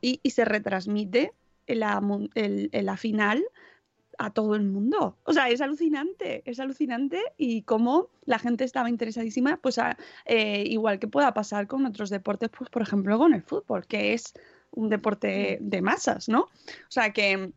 y, 0.00 0.20
se 0.30 0.46
retransmite 0.46 1.34
la, 1.66 2.00
el, 2.34 2.70
la 2.72 2.96
final 2.96 3.44
a 4.20 4.30
todo 4.30 4.54
el 4.54 4.64
mundo. 4.64 5.16
O 5.24 5.32
sea, 5.32 5.48
es 5.48 5.62
alucinante, 5.62 6.42
es 6.44 6.60
alucinante 6.60 7.22
y 7.38 7.62
cómo 7.62 8.10
la 8.26 8.38
gente 8.38 8.64
estaba 8.64 8.90
interesadísima, 8.90 9.56
pues 9.56 9.80
eh, 10.26 10.62
igual 10.66 10.98
que 10.98 11.08
pueda 11.08 11.32
pasar 11.32 11.66
con 11.66 11.86
otros 11.86 12.10
deportes, 12.10 12.50
pues 12.50 12.68
por 12.68 12.82
ejemplo 12.82 13.16
con 13.16 13.32
el 13.32 13.42
fútbol, 13.42 13.86
que 13.86 14.12
es 14.12 14.34
un 14.72 14.90
deporte 14.90 15.56
de 15.62 15.80
masas, 15.80 16.28
¿no? 16.28 16.42
O 16.42 16.90
sea 16.90 17.14
que, 17.14 17.52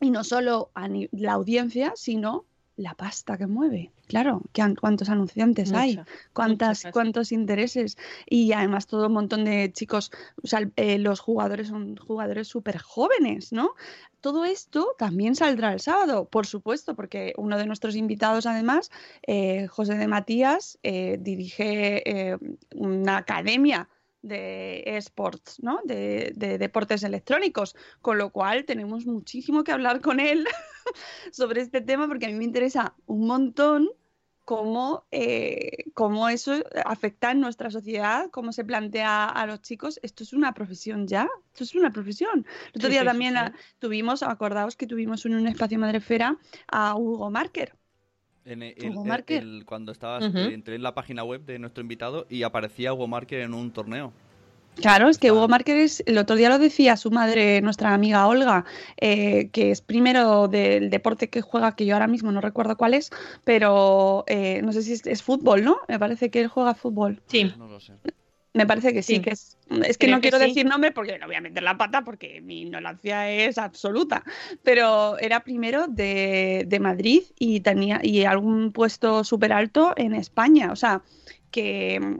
y 0.00 0.10
no 0.10 0.24
solo 0.24 0.72
a 0.74 0.88
la 1.12 1.32
audiencia, 1.32 1.92
sino 1.94 2.44
la 2.76 2.94
pasta 2.94 3.36
que 3.36 3.46
mueve. 3.46 3.92
Claro, 4.06 4.42
cuántos 4.80 5.08
anunciantes 5.08 5.68
Mucha, 5.68 5.80
hay, 5.80 6.00
cuántas, 6.32 6.86
cuántos 6.92 7.30
intereses 7.32 7.96
y 8.26 8.52
además 8.52 8.86
todo 8.86 9.06
un 9.06 9.12
montón 9.12 9.44
de 9.44 9.70
chicos, 9.72 10.10
o 10.42 10.46
sea, 10.46 10.68
eh, 10.76 10.98
los 10.98 11.20
jugadores 11.20 11.68
son 11.68 11.96
jugadores 11.96 12.48
súper 12.48 12.78
jóvenes, 12.78 13.52
¿no? 13.52 13.72
Todo 14.20 14.44
esto 14.44 14.94
también 14.98 15.34
saldrá 15.34 15.72
el 15.72 15.80
sábado, 15.80 16.26
por 16.26 16.46
supuesto, 16.46 16.94
porque 16.94 17.32
uno 17.36 17.56
de 17.56 17.66
nuestros 17.66 17.96
invitados, 17.96 18.46
además, 18.46 18.90
eh, 19.26 19.66
José 19.68 19.94
de 19.94 20.08
Matías, 20.08 20.78
eh, 20.82 21.16
dirige 21.20 22.36
una 22.74 23.18
academia 23.18 23.88
de 24.22 24.82
esports, 24.86 25.62
¿no? 25.62 25.80
De, 25.84 26.32
de, 26.34 26.58
deportes 26.58 27.02
electrónicos, 27.02 27.74
con 28.02 28.18
lo 28.18 28.30
cual 28.30 28.64
tenemos 28.64 29.06
muchísimo 29.06 29.64
que 29.64 29.72
hablar 29.72 30.00
con 30.00 30.20
él 30.20 30.46
sobre 31.32 31.62
este 31.62 31.80
tema 31.80 32.06
porque 32.06 32.26
a 32.26 32.28
mí 32.28 32.34
me 32.34 32.44
interesa 32.44 32.94
un 33.06 33.26
montón 33.26 33.90
cómo, 34.50 35.06
eh, 35.12 35.84
cómo 35.94 36.28
eso 36.28 36.54
afecta 36.84 37.30
en 37.30 37.40
nuestra 37.40 37.70
sociedad, 37.70 38.30
cómo 38.32 38.52
se 38.52 38.64
plantea 38.64 39.26
a 39.26 39.46
los 39.46 39.62
chicos. 39.62 40.00
Esto 40.02 40.24
es 40.24 40.32
una 40.32 40.54
profesión 40.54 41.06
ya, 41.06 41.28
esto 41.52 41.62
es 41.62 41.76
una 41.76 41.92
profesión. 41.92 42.44
El 42.72 42.78
otro 42.80 42.88
sí, 42.88 42.90
día 42.90 43.02
sí, 43.02 43.06
también 43.06 43.34
sí, 43.36 43.52
tuvimos, 43.78 44.24
acordaos 44.24 44.74
que 44.74 44.88
tuvimos 44.88 45.24
en 45.24 45.36
un 45.36 45.46
espacio 45.46 45.78
Madrefera 45.78 46.36
a 46.66 46.96
Hugo 46.96 47.30
Marker. 47.30 47.76
En 48.44 48.62
el, 48.62 48.74
Hugo 48.90 49.04
Marker. 49.04 49.42
El, 49.42 49.64
cuando 49.66 49.92
estabas, 49.92 50.24
uh 50.24 50.28
-huh. 50.28 50.52
entré 50.52 50.74
en 50.74 50.82
la 50.82 50.94
página 50.94 51.24
web 51.24 51.44
de 51.44 51.58
nuestro 51.58 51.82
invitado 51.82 52.26
y 52.28 52.42
aparecía 52.42 52.92
Hugo 52.92 53.06
Marker 53.06 53.40
en 53.40 53.54
un 53.54 53.70
torneo. 53.70 54.12
Claro, 54.76 55.08
es 55.08 55.18
que 55.18 55.30
Hugo 55.30 55.48
Márquez, 55.48 56.02
el 56.06 56.16
otro 56.16 56.36
día 56.36 56.48
lo 56.48 56.58
decía 56.58 56.96
su 56.96 57.10
madre, 57.10 57.60
nuestra 57.60 57.92
amiga 57.92 58.26
Olga, 58.26 58.64
eh, 58.96 59.50
que 59.52 59.70
es 59.70 59.82
primero 59.82 60.48
del 60.48 60.90
deporte 60.90 61.28
que 61.28 61.42
juega, 61.42 61.74
que 61.76 61.84
yo 61.84 61.94
ahora 61.94 62.06
mismo 62.06 62.32
no 62.32 62.40
recuerdo 62.40 62.76
cuál 62.76 62.94
es, 62.94 63.10
pero 63.44 64.24
eh, 64.26 64.62
no 64.62 64.72
sé 64.72 64.82
si 64.82 64.92
es, 64.92 65.06
es, 65.06 65.22
fútbol, 65.22 65.64
¿no? 65.64 65.78
Me 65.88 65.98
parece 65.98 66.30
que 66.30 66.40
él 66.40 66.48
juega 66.48 66.74
fútbol. 66.74 67.20
Sí. 67.26 67.52
No 67.58 67.66
lo 67.66 67.80
sé. 67.80 67.94
Me 68.52 68.66
parece 68.66 68.92
que 68.92 69.02
sí, 69.02 69.16
sí. 69.16 69.20
que 69.20 69.30
es. 69.30 69.56
Es 69.86 69.96
que 69.96 70.06
Creo 70.06 70.16
no 70.16 70.20
quiero 70.20 70.38
que 70.38 70.44
sí. 70.44 70.50
decir 70.50 70.66
nombre 70.66 70.90
porque 70.90 71.18
no 71.18 71.26
voy 71.26 71.36
a 71.36 71.40
meter 71.40 71.62
la 71.62 71.78
pata 71.78 72.02
porque 72.02 72.40
mi 72.40 72.62
ignorancia 72.62 73.30
es 73.30 73.58
absoluta. 73.58 74.24
Pero 74.64 75.18
era 75.18 75.40
primero 75.40 75.86
de, 75.86 76.64
de 76.66 76.80
Madrid 76.80 77.22
y 77.38 77.60
tenía 77.60 78.00
y 78.02 78.24
algún 78.24 78.72
puesto 78.72 79.22
súper 79.22 79.52
alto 79.52 79.94
en 79.96 80.14
España. 80.14 80.72
O 80.72 80.76
sea, 80.76 81.02
que, 81.52 82.18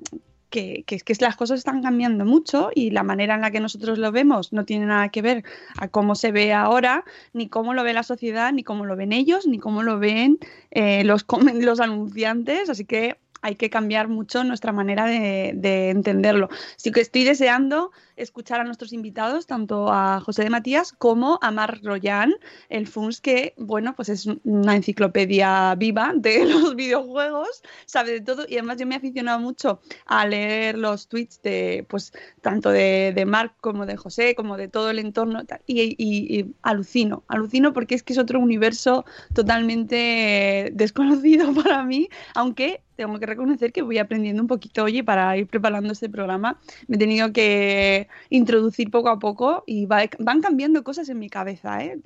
que, 0.51 0.85
que, 0.87 1.01
que, 1.01 1.15
las 1.19 1.35
cosas 1.35 1.59
están 1.59 1.83
cambiando 1.83 2.25
mucho 2.25 2.71
y 2.75 2.91
la 2.91 3.03
manera 3.03 3.35
en 3.35 3.41
la 3.41 3.51
que 3.51 3.61
nosotros 3.61 3.99
lo 3.99 4.13
vemos 4.13 4.53
no 4.53 4.65
tiene 4.65 4.87
nada 4.87 5.09
que 5.09 5.23
ver 5.23 5.45
a 5.79 5.89
cómo 5.89 6.15
se 6.15 6.31
ve 6.31 6.53
ahora, 6.53 7.05
ni 7.33 7.49
cómo 7.49 7.75
lo 7.75 7.83
ve 7.83 7.93
la 7.93 8.05
sociedad, 8.05 8.53
ni 8.53 8.63
cómo 8.63 8.87
lo 8.87 8.95
ven 8.95 9.13
ellos, 9.13 9.49
ni 9.49 9.59
cómo 9.59 9.83
lo 9.83 9.99
ven 9.99 10.39
eh, 10.71 11.03
los, 11.03 11.27
los 11.55 11.81
anunciantes. 11.81 12.71
Así 12.71 12.85
que 12.85 13.17
hay 13.43 13.57
que 13.57 13.71
cambiar 13.71 14.09
mucho 14.09 14.45
nuestra 14.45 14.73
manera 14.73 15.07
de, 15.07 15.53
de, 15.55 15.91
entenderlo. 15.91 16.49
Así 16.77 16.93
que 16.93 17.01
estoy 17.01 17.25
deseando 17.25 17.91
escuchar 18.17 18.61
a 18.61 18.65
nuestros 18.65 18.93
invitados, 18.93 19.47
tanto 19.47 19.91
a 19.91 20.21
José 20.21 20.45
de 20.45 20.51
Matías 20.51 20.93
como 20.93 21.39
a 21.43 21.51
Marc 21.51 21.83
Royan, 21.83 22.35
el 22.69 22.87
FUNS, 22.87 23.21
que, 23.21 23.55
bueno, 23.57 23.95
pues 23.97 24.09
es 24.09 24.27
una 24.45 24.77
enciclopedia 24.77 25.75
viva 25.77 26.13
de 26.15 26.45
los 26.47 26.75
videojuegos, 26.77 27.63
sabe 27.87 28.13
de 28.13 28.21
todo, 28.21 28.45
y 28.49 28.55
además 28.55 28.79
yo 28.79 28.87
me 28.87 28.95
he 28.95 28.99
aficionado 28.99 29.41
mucho 29.41 29.81
a 30.07 30.27
leer 30.27 30.77
los 30.77 31.09
tweets 31.09 31.41
de, 31.43 31.87
pues, 31.89 32.13
tanto 32.43 32.71
de, 32.71 33.13
de 33.15 33.25
Marc 33.25 33.55
como 33.61 33.87
de 33.87 33.97
José, 33.97 34.35
como 34.35 34.57
de 34.57 34.69
todo 34.69 34.91
el 34.91 34.99
entorno, 34.99 35.43
y, 35.67 36.47
alucino, 36.63 37.25
alucino 37.29 37.73
porque 37.73 37.95
es 37.95 38.03
que 38.03 38.13
es 38.13 38.19
otro 38.19 38.39
universo 38.41 39.05
totalmente 39.35 40.71
desconocido 40.75 41.53
para 41.65 41.83
mí, 41.85 42.09
aunque 42.35 42.83
tengo 43.01 43.19
que 43.19 43.25
reconocer 43.25 43.73
que 43.73 43.81
voy 43.81 43.97
aprendiendo 43.97 44.43
un 44.43 44.47
poquito, 44.47 44.85
oye, 44.85 45.03
para 45.03 45.35
ir 45.35 45.47
preparando 45.47 45.91
este 45.91 46.11
programa, 46.11 46.61
me 46.87 46.97
he 46.97 46.99
tenido 46.99 47.33
que 47.33 48.09
introducir 48.29 48.91
poco 48.91 49.09
a 49.09 49.19
poco 49.19 49.65
y 49.67 49.87
va, 49.87 50.03
van 50.19 50.43
cambiando 50.43 50.85
cosas 50.85 51.09
en 51.09 51.19
mi 51.19 51.31
cabeza. 51.31 51.83
¿eh? 51.83 51.99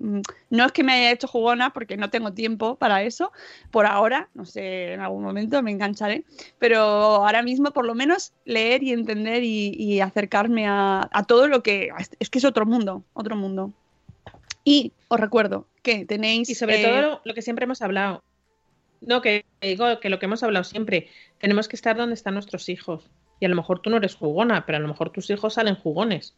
No 0.50 0.64
es 0.64 0.70
que 0.70 0.84
me 0.84 0.92
haya 0.92 1.10
hecho 1.10 1.26
jugona 1.26 1.70
porque 1.70 1.96
no 1.96 2.10
tengo 2.10 2.32
tiempo 2.32 2.76
para 2.76 3.02
eso, 3.02 3.32
por 3.72 3.86
ahora, 3.86 4.28
no 4.34 4.44
sé, 4.44 4.92
en 4.92 5.00
algún 5.00 5.24
momento 5.24 5.60
me 5.64 5.72
engancharé, 5.72 6.22
pero 6.60 6.78
ahora 6.78 7.42
mismo 7.42 7.72
por 7.72 7.86
lo 7.86 7.96
menos 7.96 8.32
leer 8.44 8.84
y 8.84 8.92
entender 8.92 9.42
y, 9.42 9.74
y 9.76 9.98
acercarme 9.98 10.68
a, 10.68 11.08
a 11.10 11.24
todo 11.24 11.48
lo 11.48 11.64
que... 11.64 11.90
Es 12.20 12.30
que 12.30 12.38
es 12.38 12.44
otro 12.44 12.66
mundo, 12.66 13.02
otro 13.14 13.34
mundo. 13.34 13.72
Y 14.62 14.92
os 15.08 15.18
recuerdo 15.18 15.66
que 15.82 16.04
tenéis... 16.04 16.48
Y 16.50 16.54
sobre 16.54 16.80
eh, 16.80 16.84
todo 16.84 17.20
lo 17.24 17.34
que 17.34 17.42
siempre 17.42 17.64
hemos 17.64 17.82
hablado, 17.82 18.22
no, 19.00 19.20
que 19.20 19.44
digo 19.60 20.00
que 20.00 20.08
lo 20.08 20.18
que 20.18 20.26
hemos 20.26 20.42
hablado 20.42 20.64
siempre, 20.64 21.08
tenemos 21.38 21.68
que 21.68 21.76
estar 21.76 21.96
donde 21.96 22.14
están 22.14 22.34
nuestros 22.34 22.68
hijos. 22.68 23.10
Y 23.40 23.46
a 23.46 23.48
lo 23.48 23.56
mejor 23.56 23.80
tú 23.80 23.90
no 23.90 23.96
eres 23.96 24.14
jugona, 24.14 24.64
pero 24.66 24.78
a 24.78 24.80
lo 24.80 24.88
mejor 24.88 25.10
tus 25.10 25.28
hijos 25.30 25.54
salen 25.54 25.74
jugones. 25.74 26.36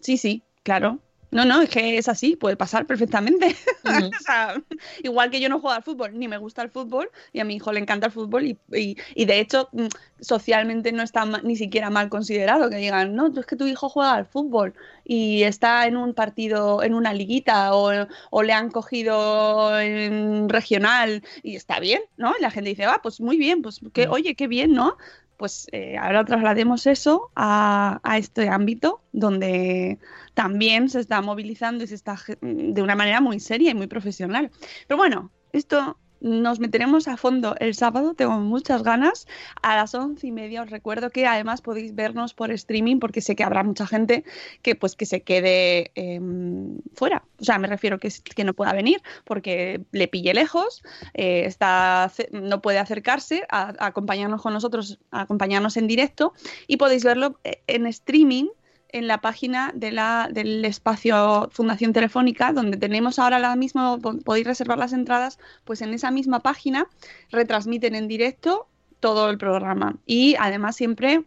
Sí, 0.00 0.16
sí, 0.16 0.42
claro. 0.62 0.98
No, 1.32 1.44
no, 1.46 1.62
es 1.62 1.70
que 1.70 1.96
es 1.98 2.08
así, 2.08 2.36
puede 2.36 2.56
pasar 2.56 2.86
perfectamente. 2.86 3.56
O 3.84 4.22
sea, 4.22 4.62
igual 5.02 5.30
que 5.30 5.40
yo 5.40 5.48
no 5.48 5.58
juego 5.58 5.74
al 5.74 5.82
fútbol, 5.82 6.16
ni 6.16 6.28
me 6.28 6.36
gusta 6.38 6.62
el 6.62 6.70
fútbol, 6.70 7.10
y 7.32 7.40
a 7.40 7.44
mi 7.44 7.56
hijo 7.56 7.72
le 7.72 7.80
encanta 7.80 8.06
el 8.06 8.12
fútbol, 8.12 8.44
y, 8.46 8.58
y- 8.72 8.96
y 9.14 9.24
de 9.24 9.40
hecho, 9.40 9.68
mm, 9.72 9.86
socialmente 10.20 10.92
no 10.92 11.02
está 11.02 11.24
ni 11.42 11.56
siquiera 11.56 11.90
mal 11.90 12.08
considerado 12.08 12.70
que 12.70 12.76
digan, 12.76 13.14
no, 13.16 13.26
es 13.36 13.44
que 13.46 13.56
tu 13.56 13.66
hijo 13.66 13.88
juega 13.88 14.12
al 14.14 14.26
fútbol 14.26 14.74
y 15.04 15.42
está 15.42 15.86
en 15.86 15.96
un 15.96 16.14
partido, 16.14 16.82
en 16.82 16.94
una 16.94 17.12
liguita, 17.12 17.74
o, 17.74 17.90
o 18.30 18.42
le 18.44 18.52
han 18.52 18.70
cogido 18.70 19.80
en 19.80 20.48
regional, 20.48 21.24
y 21.42 21.56
está 21.56 21.80
bien, 21.80 22.02
¿no? 22.16 22.34
Y 22.38 22.42
la 22.42 22.50
gente 22.52 22.70
dice, 22.70 22.84
ah, 22.84 23.00
pues 23.02 23.20
muy 23.20 23.36
bien, 23.36 23.62
pues 23.62 23.80
que, 23.92 24.06
oye, 24.06 24.34
qué 24.36 24.46
bien, 24.46 24.72
¿no? 24.74 24.96
Pues 25.36 25.66
eh, 25.72 25.96
ahora 25.98 26.24
traslademos 26.24 26.86
eso 26.86 27.30
a, 27.34 28.00
a 28.02 28.18
este 28.18 28.48
ámbito 28.48 29.02
donde 29.12 29.98
también 30.34 30.88
se 30.88 31.00
está 31.00 31.20
movilizando 31.20 31.84
y 31.84 31.86
se 31.86 31.94
está 31.94 32.16
de 32.40 32.82
una 32.82 32.94
manera 32.94 33.20
muy 33.20 33.40
seria 33.40 33.70
y 33.70 33.74
muy 33.74 33.86
profesional. 33.86 34.50
Pero 34.86 34.98
bueno, 34.98 35.30
esto 35.52 35.98
nos 36.22 36.60
meteremos 36.60 37.08
a 37.08 37.16
fondo 37.16 37.56
el 37.58 37.74
sábado, 37.74 38.14
tengo 38.14 38.38
muchas 38.38 38.82
ganas. 38.82 39.26
A 39.60 39.76
las 39.76 39.94
once 39.94 40.28
y 40.28 40.32
media 40.32 40.62
os 40.62 40.70
recuerdo 40.70 41.10
que 41.10 41.26
además 41.26 41.60
podéis 41.60 41.94
vernos 41.94 42.32
por 42.32 42.52
streaming 42.52 43.00
porque 43.00 43.20
sé 43.20 43.34
que 43.34 43.42
habrá 43.42 43.64
mucha 43.64 43.86
gente 43.86 44.24
que 44.62 44.76
pues 44.76 44.94
que 44.94 45.04
se 45.04 45.22
quede 45.22 45.90
em, 45.96 46.78
fuera. 46.94 47.24
O 47.40 47.44
sea, 47.44 47.58
me 47.58 47.66
refiero 47.66 47.98
que, 47.98 48.08
que 48.08 48.44
no 48.44 48.54
pueda 48.54 48.72
venir 48.72 49.02
porque 49.24 49.80
le 49.90 50.06
pille 50.06 50.32
lejos, 50.32 50.82
eh, 51.14 51.44
está, 51.44 52.10
no 52.30 52.62
puede 52.62 52.78
acercarse 52.78 53.44
a, 53.50 53.74
a 53.78 53.86
acompañarnos 53.86 54.40
con 54.42 54.52
nosotros, 54.52 55.00
a 55.10 55.22
acompañarnos 55.22 55.76
en 55.76 55.88
directo 55.88 56.34
y 56.68 56.76
podéis 56.76 57.02
verlo 57.02 57.38
eh, 57.42 57.62
en 57.66 57.86
streaming 57.86 58.46
en 58.92 59.06
la 59.08 59.20
página 59.20 59.72
de 59.74 59.90
la, 59.90 60.28
del 60.30 60.64
espacio 60.64 61.48
Fundación 61.52 61.92
Telefónica, 61.92 62.52
donde 62.52 62.76
tenemos 62.76 63.18
ahora 63.18 63.38
la 63.38 63.56
misma, 63.56 63.98
po- 63.98 64.18
podéis 64.18 64.46
reservar 64.46 64.78
las 64.78 64.92
entradas, 64.92 65.38
pues 65.64 65.80
en 65.82 65.94
esa 65.94 66.10
misma 66.10 66.40
página 66.40 66.86
retransmiten 67.30 67.94
en 67.94 68.06
directo 68.08 68.68
todo 69.00 69.30
el 69.30 69.38
programa. 69.38 69.96
Y 70.06 70.36
además 70.38 70.76
siempre 70.76 71.24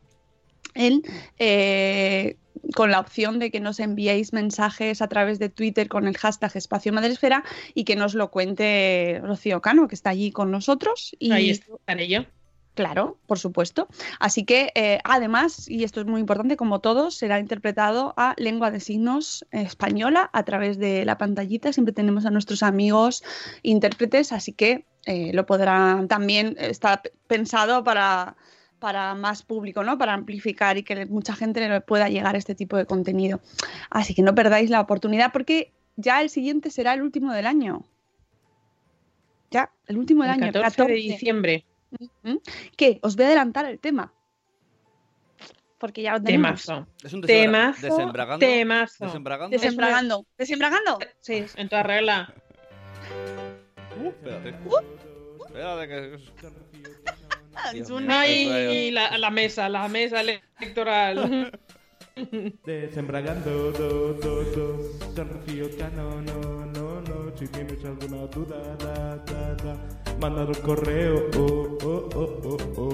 eh, 1.39 2.37
con 2.75 2.91
la 2.91 2.99
opción 2.99 3.39
de 3.39 3.51
que 3.51 3.59
nos 3.59 3.79
enviéis 3.79 4.33
mensajes 4.33 5.01
a 5.01 5.07
través 5.07 5.39
de 5.39 5.49
Twitter 5.49 5.87
con 5.87 6.07
el 6.07 6.17
hashtag 6.17 6.55
Espacio 6.55 6.93
Madresfera 6.93 7.43
y 7.73 7.83
que 7.83 7.95
nos 7.95 8.13
lo 8.13 8.31
cuente 8.31 9.19
Rocío 9.23 9.61
Cano, 9.61 9.87
que 9.87 9.95
está 9.95 10.11
allí 10.11 10.31
con 10.31 10.51
nosotros. 10.51 11.15
Y, 11.19 11.31
Ahí 11.31 11.49
estaré. 11.49 12.27
Claro, 12.75 13.17
por 13.25 13.39
supuesto. 13.39 13.87
Así 14.19 14.43
que, 14.43 14.71
eh, 14.75 14.99
además, 15.05 15.69
y 15.69 15.85
esto 15.85 16.01
es 16.01 16.07
muy 16.07 16.19
importante, 16.19 16.57
como 16.57 16.79
todos, 16.79 17.15
será 17.15 17.39
interpretado 17.39 18.13
a 18.17 18.35
lengua 18.37 18.69
de 18.69 18.81
signos 18.81 19.45
española 19.51 20.29
a 20.33 20.43
través 20.43 20.77
de 20.77 21.05
la 21.05 21.17
pantallita. 21.17 21.71
Siempre 21.71 21.93
tenemos 21.93 22.25
a 22.25 22.31
nuestros 22.31 22.63
amigos 22.63 23.23
intérpretes, 23.63 24.33
así 24.33 24.51
que 24.51 24.85
eh, 25.05 25.31
lo 25.33 25.45
podrán 25.45 26.09
también, 26.09 26.57
está 26.59 27.01
pensado 27.27 27.85
para, 27.85 28.35
para 28.79 29.15
más 29.15 29.43
público, 29.43 29.85
¿no? 29.85 29.97
Para 29.97 30.13
amplificar 30.13 30.77
y 30.77 30.83
que 30.83 31.05
mucha 31.05 31.33
gente 31.33 31.65
le 31.67 31.79
pueda 31.79 32.09
llegar 32.09 32.35
este 32.35 32.55
tipo 32.55 32.75
de 32.75 32.85
contenido. 32.85 33.39
Así 33.89 34.13
que 34.13 34.21
no 34.21 34.35
perdáis 34.35 34.69
la 34.69 34.81
oportunidad 34.81 35.31
porque 35.31 35.71
ya 35.95 36.21
el 36.21 36.29
siguiente 36.29 36.71
será 36.71 36.93
el 36.93 37.03
último 37.03 37.31
del 37.31 37.45
año. 37.45 37.85
Ya, 39.49 39.71
el 39.87 39.97
último 39.97 40.23
del 40.23 40.33
El 40.33 40.43
año. 40.43 40.51
14 40.51 40.85
de 40.87 40.93
diciembre. 40.95 41.65
¿Qué? 42.77 42.99
Os 43.01 43.15
voy 43.15 43.25
a 43.25 43.27
adelantar 43.29 43.65
el 43.65 43.79
tema. 43.79 44.11
Porque 45.77 46.01
ya 46.01 46.13
lo 46.13 46.21
tenemos. 46.23 46.63
Temazo. 46.65 46.87
Es 47.03 47.13
un 47.13 47.21
desembra- 47.21 47.73
Temazo. 47.75 47.81
desembragando. 47.95 48.39
Temazo. 48.45 49.05
Desembragando. 49.05 49.57
Desembragando. 49.57 50.25
¿Desembragando? 50.37 50.99
Sí, 51.21 51.45
en 51.55 51.69
toda 51.69 51.83
regla. 51.83 52.33
Uh, 54.01 54.07
espérate. 54.07 54.49
Espérate 55.45 55.87
que... 55.87 56.15
Es 56.15 57.73
Dios 57.73 57.89
un- 57.89 58.07
mío. 58.07 58.15
Ay, 58.17 58.91
la, 58.91 59.17
la 59.17 59.29
mesa, 59.31 59.67
la 59.69 59.87
mesa 59.87 60.21
electoral. 60.21 61.51
Desembragando, 62.65 63.71
do, 63.73 64.13
do, 64.13 64.43
do, 65.13 65.23
Rocío 65.25 65.67
Cano, 65.77 66.21
no, 66.21 66.65
si 67.37 67.47
tienes 67.47 67.83
alguna 67.83 68.25
duda, 68.27 68.55
da, 68.77 70.51
correo, 70.63 71.29
oh, 71.37 71.77
oh, 71.83 72.57
oh. 72.77 72.93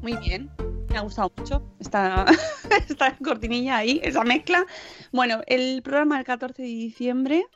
Muy 0.00 0.16
bien. 0.18 0.50
Me 0.88 0.98
ha 0.98 1.00
gustado 1.02 1.30
mucho 1.36 1.62
esta, 1.80 2.24
esta 2.88 3.16
cortinilla 3.18 3.78
ahí, 3.78 4.00
esa 4.02 4.24
mezcla. 4.24 4.64
Bueno, 5.12 5.42
el 5.46 5.82
programa 5.82 6.16
del 6.16 6.24
14 6.24 6.62
de 6.62 6.68
diciembre. 6.68 7.46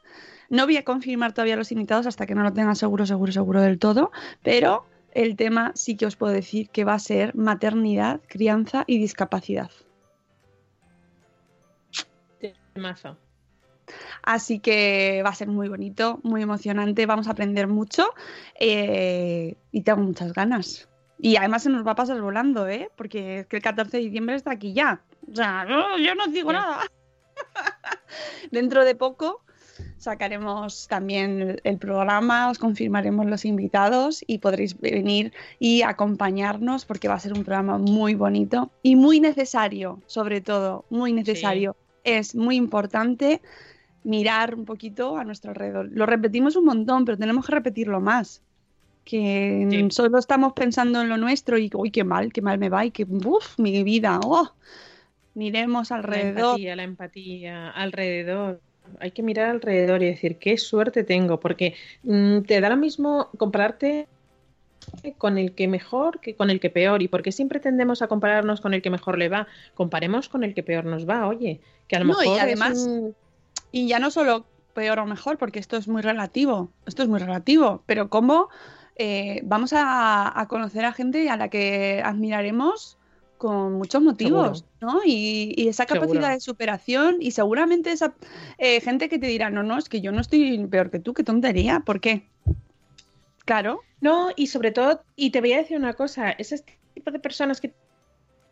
No 0.51 0.67
voy 0.67 0.77
a 0.77 0.85
confirmar 0.85 1.33
todavía 1.33 1.57
los 1.57 1.71
invitados 1.71 2.07
hasta 2.07 2.27
que 2.27 2.35
no 2.35 2.43
lo 2.43 2.53
tenga 2.53 2.75
seguro, 2.75 3.07
seguro, 3.07 3.33
seguro 3.33 3.63
del 3.63 3.79
todo. 3.79 4.11
Pero 4.43 4.85
el 5.13 5.37
tema 5.37 5.73
sí 5.77 5.97
que 5.97 6.07
os 6.07 6.17
puedo 6.17 6.33
decir 6.33 6.69
que 6.71 6.85
va 6.85 6.95
a 6.95 6.99
ser 6.99 7.35
maternidad, 7.37 8.21
crianza 8.29 8.85
y 8.87 8.99
discapacidad. 8.99 9.71
Así 14.23 14.61
que 14.61 15.23
va 15.25 15.31
a 15.31 15.35
ser 15.35 15.49
muy 15.49 15.69
bonito, 15.69 16.21
muy 16.23 16.43
emocionante, 16.43 17.07
vamos 17.07 17.27
a 17.27 17.33
aprender 17.33 17.67
mucho 17.67 18.13
eh, 18.59 19.57
y 19.73 19.81
tengo 19.83 20.01
muchas 20.03 20.33
ganas. 20.33 20.89
Y 21.19 21.37
además 21.37 21.65
se 21.65 21.71
nos 21.71 21.87
va 21.87 21.93
a 21.93 21.97
pasar 21.97 22.21
volando, 22.21 22.69
¿eh? 22.69 22.91
Porque 22.97 23.41
es 23.41 23.47
que 23.47 23.57
el 23.57 23.63
14 23.63 23.97
de 23.97 24.03
diciembre 24.05 24.37
está 24.37 24.53
aquí 24.53 24.73
ya. 24.73 25.03
O 25.31 25.35
sea, 25.35 25.65
no, 25.65 25.99
yo 25.99 26.15
no 26.15 26.27
digo 26.29 26.51
Sí. 26.51 26.57
nada. 26.57 26.81
Dentro 28.51 28.85
de 28.85 28.95
poco 28.95 29.43
sacaremos 29.97 30.89
también 30.89 31.41
el, 31.43 31.61
el 31.65 31.79
programa, 31.79 32.49
os 32.51 32.59
confirmaremos 32.59 33.27
los 33.27 33.45
invitados 33.45 34.25
y 34.27 34.39
podréis 34.39 34.79
venir 34.79 35.33
y 35.59 35.83
acompañarnos 35.83 36.87
porque 36.87 37.09
va 37.09 37.15
a 37.15 37.21
ser 37.21 37.33
un 37.35 37.45
programa 37.45 37.77
muy 37.77 38.15
bonito 38.15 38.71
y 38.83 38.97
muy 38.97 39.21
necesario, 39.21 40.01
sobre 40.07 40.41
todo, 40.41 40.87
muy 40.91 41.13
necesario. 41.13 41.77
Es 42.19 42.35
muy 42.35 42.57
importante 42.57 43.41
mirar 44.05 44.55
un 44.55 44.65
poquito 44.65 45.17
a 45.19 45.25
nuestro 45.25 45.51
alrededor. 45.51 45.89
Lo 45.93 46.07
repetimos 46.07 46.57
un 46.57 46.65
montón, 46.65 47.05
pero 47.05 47.19
tenemos 47.19 47.47
que 47.47 47.53
repetirlo 47.53 48.01
más. 48.01 48.43
Que 49.05 49.67
Sí. 49.71 49.89
solo 49.91 50.19
estamos 50.19 50.53
pensando 50.53 51.01
en 51.01 51.09
lo 51.09 51.17
nuestro 51.17 51.59
y, 51.59 51.71
uy, 51.75 51.91
qué 51.91 52.05
mal, 52.05 52.33
qué 52.33 52.43
mal 52.43 52.59
me 52.59 52.69
va 52.69 52.85
y 52.85 52.91
que, 52.91 53.05
uff, 53.05 53.59
mi 53.59 53.83
vida, 53.83 54.21
oh. 54.25 54.51
Miremos 55.35 55.91
La 55.91 55.97
alrededor. 55.97 56.55
empatía, 56.57 56.77
la 56.77 56.83
empatía, 56.83 57.71
alrededor. 57.71 58.61
Hay 58.99 59.13
que 59.13 59.23
mirar 59.23 59.49
alrededor 59.51 60.03
y 60.03 60.07
decir 60.07 60.37
qué 60.39 60.59
suerte 60.59 61.05
tengo, 61.05 61.39
porque 61.39 61.75
mm, 62.03 62.41
te 62.41 62.61
da 62.61 62.69
lo 62.69 62.77
mismo 62.77 63.29
compararte 63.39 64.09
con 65.19 65.39
el 65.39 65.55
que 65.55 65.69
mejor 65.69 66.21
que 66.21 66.35
con 66.37 66.51
el 66.51 66.61
que 66.61 66.71
peor. 66.71 67.03
¿Y 67.03 67.09
porque 67.09 67.33
siempre 67.33 67.61
tendemos 67.61 68.03
a 68.03 68.09
compararnos 68.09 68.61
con 68.61 68.75
el 68.75 68.83
que 68.83 68.91
mejor 68.91 69.19
le 69.19 69.29
va? 69.29 69.47
Comparemos 69.75 70.29
con 70.29 70.45
el 70.45 70.55
que 70.55 70.63
peor 70.63 70.85
nos 70.85 71.09
va, 71.09 71.27
oye, 71.27 71.61
que 71.89 71.97
a 71.97 72.01
lo 72.01 72.07
No, 72.07 72.15
y 72.23 72.27
mejor 72.29 72.37
es 72.37 72.43
además- 72.43 72.79
un- 72.79 73.15
Y 73.73 73.87
ya 73.89 73.99
no 73.99 74.11
solo 74.11 74.47
peor 74.75 74.99
o 75.01 75.07
mejor, 75.07 75.39
porque 75.39 75.59
esto 75.59 75.77
es 75.77 75.89
muy 75.89 76.03
relativo, 76.03 76.71
esto 76.87 77.03
es 77.03 77.09
muy 77.09 77.19
relativo, 77.21 77.83
pero 77.87 78.09
cómo 78.09 78.49
eh, 78.97 79.41
vamos 79.45 79.73
a, 79.73 80.39
a 80.39 80.47
conocer 80.49 80.85
a 80.85 80.93
gente 80.93 81.31
a 81.31 81.37
la 81.37 81.49
que 81.49 82.03
admiraremos 82.05 82.99
con 83.39 83.73
muchos 83.73 84.03
motivos, 84.03 84.67
¿no? 84.83 85.01
Y, 85.05 85.55
y 85.57 85.69
esa 85.69 85.87
capacidad 85.87 86.09
Seguro. 86.21 86.29
de 86.35 86.41
superación 86.41 87.17
y 87.21 87.31
seguramente 87.31 87.91
esa 87.91 88.13
eh, 88.59 88.81
gente 88.83 89.09
que 89.09 89.19
te 89.19 89.27
dirá, 89.29 89.49
no, 89.49 89.63
no, 89.63 89.79
es 89.79 89.89
que 89.89 90.03
yo 90.03 90.13
no 90.13 90.21
estoy 90.21 90.67
peor 90.67 90.91
que 90.91 90.99
tú, 90.99 91.15
qué 91.15 91.25
tontería, 91.25 91.81
¿por 91.81 92.01
qué? 92.03 92.29
Claro, 93.51 93.83
No, 94.01 94.31
y 94.37 94.47
sobre 94.47 94.71
todo, 94.71 95.03
y 95.17 95.31
te 95.31 95.41
voy 95.41 95.55
a 95.55 95.57
decir 95.57 95.77
una 95.77 95.95
cosa, 95.95 96.31
ese 96.31 96.63
tipo 96.95 97.11
de 97.11 97.19
personas 97.19 97.61
que 97.61 97.73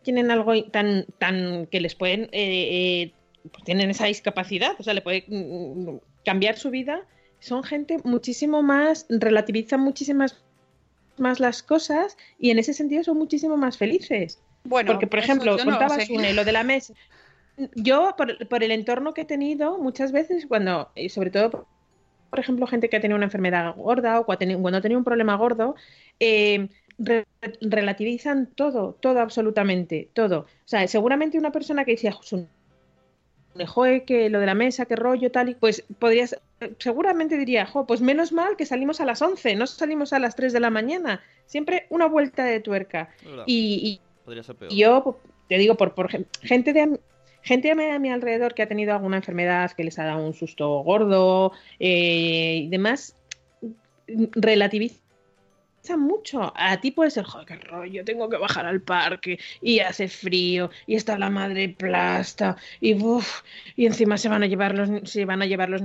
tienen 0.03 0.29
algo 0.29 0.61
tan, 0.65 1.05
tan 1.17 1.67
que 1.67 1.79
les 1.79 1.95
pueden, 1.95 2.23
eh, 2.23 2.27
eh, 2.33 3.13
pues 3.49 3.63
tienen 3.63 3.89
esa 3.91 4.07
discapacidad, 4.07 4.75
o 4.77 4.83
sea, 4.83 4.93
le 4.93 4.99
puede 4.99 5.23
mm, 5.25 5.99
cambiar 6.25 6.57
su 6.57 6.69
vida, 6.69 7.07
son 7.39 7.63
gente 7.63 7.99
muchísimo 8.03 8.61
más, 8.61 9.05
relativizan 9.07 9.79
muchísimas 9.79 10.43
más 11.15 11.39
las 11.39 11.63
cosas 11.63 12.17
y 12.37 12.51
en 12.51 12.59
ese 12.59 12.73
sentido 12.73 13.01
son 13.05 13.17
muchísimo 13.17 13.55
más 13.55 13.77
felices. 13.77 14.41
bueno, 14.65 14.91
Porque, 14.91 15.07
por 15.07 15.19
ejemplo, 15.19 15.55
no 15.55 15.63
contabas 15.63 16.07
sé. 16.07 16.33
Lo 16.33 16.43
de 16.43 16.51
la 16.51 16.65
mesa. 16.65 16.93
Yo, 17.73 18.15
por, 18.17 18.49
por 18.49 18.63
el 18.63 18.71
entorno 18.71 19.13
que 19.13 19.21
he 19.21 19.25
tenido, 19.25 19.77
muchas 19.77 20.11
veces, 20.11 20.45
cuando, 20.45 20.91
y 20.93 21.07
sobre 21.07 21.31
todo, 21.31 21.69
por 22.29 22.39
ejemplo, 22.39 22.67
gente 22.67 22.89
que 22.89 22.97
ha 22.97 23.01
tenido 23.01 23.15
una 23.17 23.25
enfermedad 23.25 23.75
gorda 23.75 24.19
o 24.19 24.25
cuando 24.25 24.77
ha 24.77 24.81
tenido, 24.81 24.97
un 24.99 25.03
problema 25.03 25.35
gordo, 25.35 25.75
eh, 26.19 26.69
re- 26.97 27.25
relativizan 27.61 28.47
todo, 28.47 28.97
todo 28.99 29.19
absolutamente, 29.19 30.09
todo. 30.13 30.39
O 30.41 30.47
sea, 30.67 30.87
seguramente 30.87 31.37
una 31.37 31.51
persona 31.51 31.85
que 31.85 31.91
decía, 31.91 32.11
"Josu, 32.11 32.47
joe, 33.67 34.03
que 34.05 34.29
lo 34.29 34.39
de 34.39 34.45
la 34.45 34.53
mesa, 34.53 34.85
que 34.85 34.95
rollo, 34.95 35.31
tal, 35.31 35.49
y 35.49 35.55
pues 35.55 35.83
podrías, 35.99 36.39
seguramente 36.77 37.37
diría, 37.37 37.65
jo, 37.65 37.85
pues 37.85 37.99
menos 38.01 38.31
mal 38.31 38.55
que 38.55 38.65
salimos 38.65 39.01
a 39.01 39.05
las 39.05 39.21
11, 39.21 39.55
no 39.55 39.67
salimos 39.67 40.13
a 40.13 40.19
las 40.19 40.35
3 40.35 40.53
de 40.53 40.59
la 40.59 40.69
mañana. 40.69 41.21
Siempre 41.45 41.85
una 41.89 42.05
vuelta 42.05 42.45
de 42.45 42.59
tuerca. 42.59 43.09
Hola. 43.25 43.43
Y, 43.47 43.99
Podría 44.23 44.43
ser 44.43 44.55
peor. 44.55 44.71
Yo 44.71 45.19
te 45.47 45.57
digo, 45.57 45.75
por, 45.75 45.93
por 45.95 46.09
gen- 46.09 46.27
gente 46.41 46.71
de 46.73 46.99
gente 47.49 47.71
a 47.71 47.99
mi, 47.99 48.11
alrededor 48.11 48.53
que 48.53 48.61
ha 48.61 48.67
tenido 48.67 48.93
alguna 48.93 49.17
enfermedad 49.17 49.71
que 49.71 49.83
les 49.83 49.97
ha 49.97 50.05
dado 50.05 50.23
un 50.23 50.35
susto 50.35 50.83
gordo 50.83 51.51
eh, 51.79 52.61
y 52.65 52.69
demás, 52.69 53.15
relativiza 54.07 54.99
mucho. 55.97 56.53
A 56.55 56.79
ti 56.79 56.91
puede 56.91 57.09
ser, 57.09 57.23
joder, 57.23 57.47
qué 57.47 57.55
rollo, 57.55 58.05
tengo 58.05 58.29
que 58.29 58.37
bajar 58.37 58.67
al 58.67 58.81
parque 58.81 59.39
y 59.63 59.79
hace 59.79 60.07
frío 60.09 60.69
y 60.85 60.93
está 60.93 61.17
la 61.17 61.31
madre 61.31 61.69
plasta 61.69 62.55
y 62.79 62.93
uf, 62.93 63.41
y 63.75 63.87
encima 63.87 64.19
se 64.19 64.29
van 64.29 64.43
a 64.43 64.45
llevar 64.45 64.75
los 64.75 65.09
se 65.09 65.25
van 65.25 65.41
a 65.41 65.47
llevar 65.47 65.69
los 65.71 65.81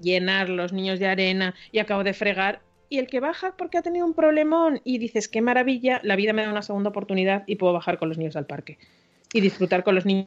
llenar 0.00 0.48
los 0.48 0.72
niños 0.72 0.98
de 0.98 1.08
arena 1.08 1.54
y 1.72 1.80
acabo 1.80 2.04
de 2.04 2.14
fregar 2.14 2.62
y 2.88 2.96
el 2.96 3.06
que 3.06 3.20
baja 3.20 3.54
porque 3.58 3.76
ha 3.76 3.82
tenido 3.82 4.06
un 4.06 4.14
problemón 4.14 4.80
y 4.82 4.96
dices, 4.96 5.28
qué 5.28 5.42
maravilla, 5.42 6.00
la 6.02 6.16
vida 6.16 6.32
me 6.32 6.42
da 6.42 6.50
una 6.50 6.62
segunda 6.62 6.88
oportunidad 6.88 7.44
y 7.46 7.56
puedo 7.56 7.74
bajar 7.74 7.98
con 7.98 8.08
los 8.08 8.16
niños 8.16 8.36
al 8.36 8.46
parque 8.46 8.78
y 9.32 9.40
disfrutar 9.40 9.84
con 9.84 9.94
los 9.94 10.06
ni- 10.06 10.26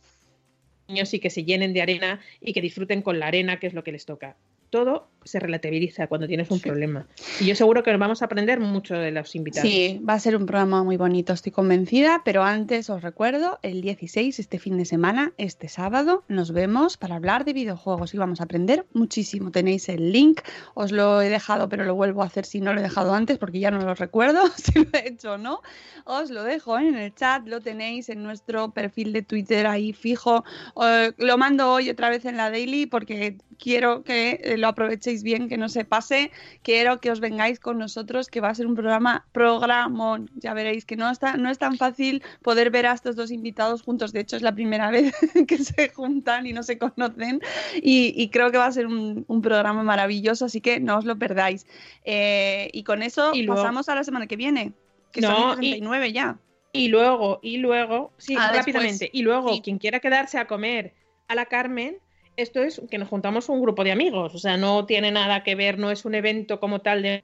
niños 0.87 1.13
y 1.13 1.19
que 1.19 1.29
se 1.29 1.43
llenen 1.43 1.73
de 1.73 1.81
arena 1.81 2.19
y 2.39 2.53
que 2.53 2.61
disfruten 2.61 3.01
con 3.01 3.19
la 3.19 3.27
arena, 3.27 3.59
que 3.59 3.67
es 3.67 3.73
lo 3.73 3.83
que 3.83 3.91
les 3.91 4.05
toca. 4.05 4.37
Todo 4.69 5.09
se 5.23 5.39
relativiza 5.39 6.07
cuando 6.07 6.27
tienes 6.27 6.49
un 6.51 6.59
problema. 6.59 7.05
Y 7.39 7.45
yo 7.45 7.55
seguro 7.55 7.83
que 7.83 7.95
vamos 7.95 8.21
a 8.21 8.25
aprender 8.25 8.59
mucho 8.59 8.95
de 8.95 9.11
los 9.11 9.35
invitados. 9.35 9.69
Sí, 9.69 10.01
va 10.07 10.13
a 10.13 10.19
ser 10.19 10.35
un 10.35 10.45
programa 10.45 10.83
muy 10.83 10.97
bonito, 10.97 11.33
estoy 11.33 11.51
convencida, 11.51 12.21
pero 12.25 12.43
antes 12.43 12.89
os 12.89 13.01
recuerdo, 13.01 13.59
el 13.61 13.81
16, 13.81 14.39
este 14.39 14.59
fin 14.59 14.77
de 14.77 14.85
semana, 14.85 15.33
este 15.37 15.67
sábado, 15.69 16.23
nos 16.27 16.51
vemos 16.51 16.97
para 16.97 17.15
hablar 17.15 17.45
de 17.45 17.53
videojuegos 17.53 18.13
y 18.13 18.17
vamos 18.17 18.41
a 18.41 18.45
aprender 18.45 18.85
muchísimo. 18.93 19.51
Tenéis 19.51 19.89
el 19.89 20.11
link, 20.11 20.41
os 20.73 20.91
lo 20.91 21.21
he 21.21 21.29
dejado, 21.29 21.69
pero 21.69 21.85
lo 21.85 21.95
vuelvo 21.95 22.23
a 22.23 22.25
hacer 22.25 22.45
si 22.45 22.61
no 22.61 22.73
lo 22.73 22.79
he 22.79 22.83
dejado 22.83 23.13
antes 23.13 23.37
porque 23.37 23.59
ya 23.59 23.71
no 23.71 23.79
lo 23.79 23.93
recuerdo 23.93 24.41
si 24.57 24.79
lo 24.79 24.89
he 24.93 25.09
hecho 25.09 25.33
o 25.33 25.37
no. 25.37 25.61
Os 26.05 26.31
lo 26.31 26.43
dejo 26.43 26.79
en 26.79 26.95
el 26.95 27.13
chat, 27.13 27.47
lo 27.47 27.61
tenéis 27.61 28.09
en 28.09 28.23
nuestro 28.23 28.71
perfil 28.71 29.13
de 29.13 29.21
Twitter 29.21 29.67
ahí 29.67 29.93
fijo. 29.93 30.43
Eh, 30.81 31.11
lo 31.17 31.37
mando 31.37 31.71
hoy 31.71 31.89
otra 31.89 32.09
vez 32.09 32.25
en 32.25 32.37
la 32.37 32.49
daily 32.49 32.85
porque 32.85 33.37
quiero 33.59 34.03
que 34.03 34.55
lo 34.57 34.67
aprovechéis 34.67 35.10
bien, 35.21 35.49
que 35.49 35.57
no 35.57 35.67
se 35.67 35.83
pase. 35.83 36.31
Quiero 36.63 36.99
que 37.01 37.11
os 37.11 37.19
vengáis 37.19 37.59
con 37.59 37.77
nosotros, 37.77 38.29
que 38.29 38.39
va 38.39 38.47
a 38.49 38.55
ser 38.55 38.67
un 38.67 38.75
programa 38.75 39.25
programón. 39.33 40.29
Ya 40.35 40.53
veréis 40.53 40.85
que 40.85 40.95
no, 40.95 41.09
está, 41.11 41.35
no 41.35 41.49
es 41.49 41.57
tan 41.57 41.75
fácil 41.77 42.23
poder 42.41 42.71
ver 42.71 42.85
a 42.85 42.93
estos 42.93 43.17
dos 43.17 43.29
invitados 43.31 43.81
juntos. 43.81 44.13
De 44.13 44.21
hecho, 44.21 44.37
es 44.37 44.41
la 44.41 44.55
primera 44.55 44.89
vez 44.91 45.13
que 45.47 45.57
se 45.57 45.89
juntan 45.89 46.47
y 46.47 46.53
no 46.53 46.63
se 46.63 46.77
conocen. 46.77 47.41
Y, 47.75 48.13
y 48.15 48.29
creo 48.29 48.49
que 48.51 48.57
va 48.57 48.67
a 48.67 48.71
ser 48.71 48.87
un, 48.87 49.25
un 49.27 49.41
programa 49.41 49.83
maravilloso, 49.83 50.45
así 50.45 50.61
que 50.61 50.79
no 50.79 50.97
os 50.97 51.05
lo 51.05 51.17
perdáis. 51.19 51.67
Eh, 52.05 52.69
y 52.73 52.83
con 52.83 53.03
eso 53.03 53.31
Y 53.33 53.43
luego- 53.43 53.61
pasamos 53.61 53.89
a 53.89 53.95
la 53.95 54.03
semana 54.05 54.27
que 54.27 54.37
viene, 54.37 54.71
que 55.11 55.21
No, 55.21 55.27
son 55.53 55.63
y- 55.63 55.71
39 55.71 56.13
ya. 56.13 56.37
Y 56.73 56.87
luego, 56.87 57.39
y 57.43 57.57
luego, 57.57 58.13
sí, 58.17 58.35
Ah, 58.39 58.51
rápidamente, 58.55 59.05
después. 59.05 59.09
y 59.11 59.23
luego, 59.23 59.53
Sí. 59.55 59.61
quien 59.61 59.77
quiera 59.77 59.99
quedarse 59.99 60.37
a 60.37 60.47
comer 60.47 60.93
a 61.27 61.35
la 61.35 61.45
Carmen, 61.47 61.97
esto 62.37 62.63
es 62.63 62.81
que 62.89 62.97
nos 62.97 63.09
juntamos 63.09 63.49
un 63.49 63.61
grupo 63.61 63.83
de 63.83 63.91
amigos, 63.91 64.35
o 64.35 64.37
sea, 64.37 64.57
no 64.57 64.85
tiene 64.85 65.11
nada 65.11 65.43
que 65.43 65.55
ver, 65.55 65.77
no 65.77 65.91
es 65.91 66.05
un 66.05 66.15
evento 66.15 66.59
como 66.59 66.79
tal 66.79 67.01
de 67.01 67.23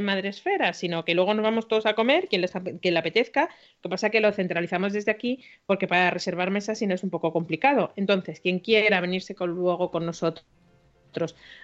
Madresfera, 0.00 0.72
sino 0.72 1.04
que 1.04 1.14
luego 1.14 1.34
nos 1.34 1.42
vamos 1.42 1.68
todos 1.68 1.86
a 1.86 1.94
comer, 1.94 2.28
quien, 2.28 2.42
les, 2.42 2.52
quien 2.52 2.94
le 2.94 3.00
apetezca. 3.00 3.48
Lo 3.76 3.82
que 3.82 3.88
pasa 3.88 4.06
es 4.08 4.12
que 4.12 4.20
lo 4.20 4.32
centralizamos 4.32 4.92
desde 4.92 5.10
aquí, 5.10 5.42
porque 5.64 5.88
para 5.88 6.10
reservar 6.10 6.50
mesas 6.50 6.78
si 6.78 6.86
no 6.86 6.94
es 6.94 7.02
un 7.02 7.10
poco 7.10 7.32
complicado. 7.32 7.92
Entonces, 7.96 8.40
quien 8.40 8.58
quiera 8.58 9.00
venirse 9.00 9.34
con, 9.34 9.50
luego 9.50 9.90
con 9.90 10.04
nosotros 10.04 10.44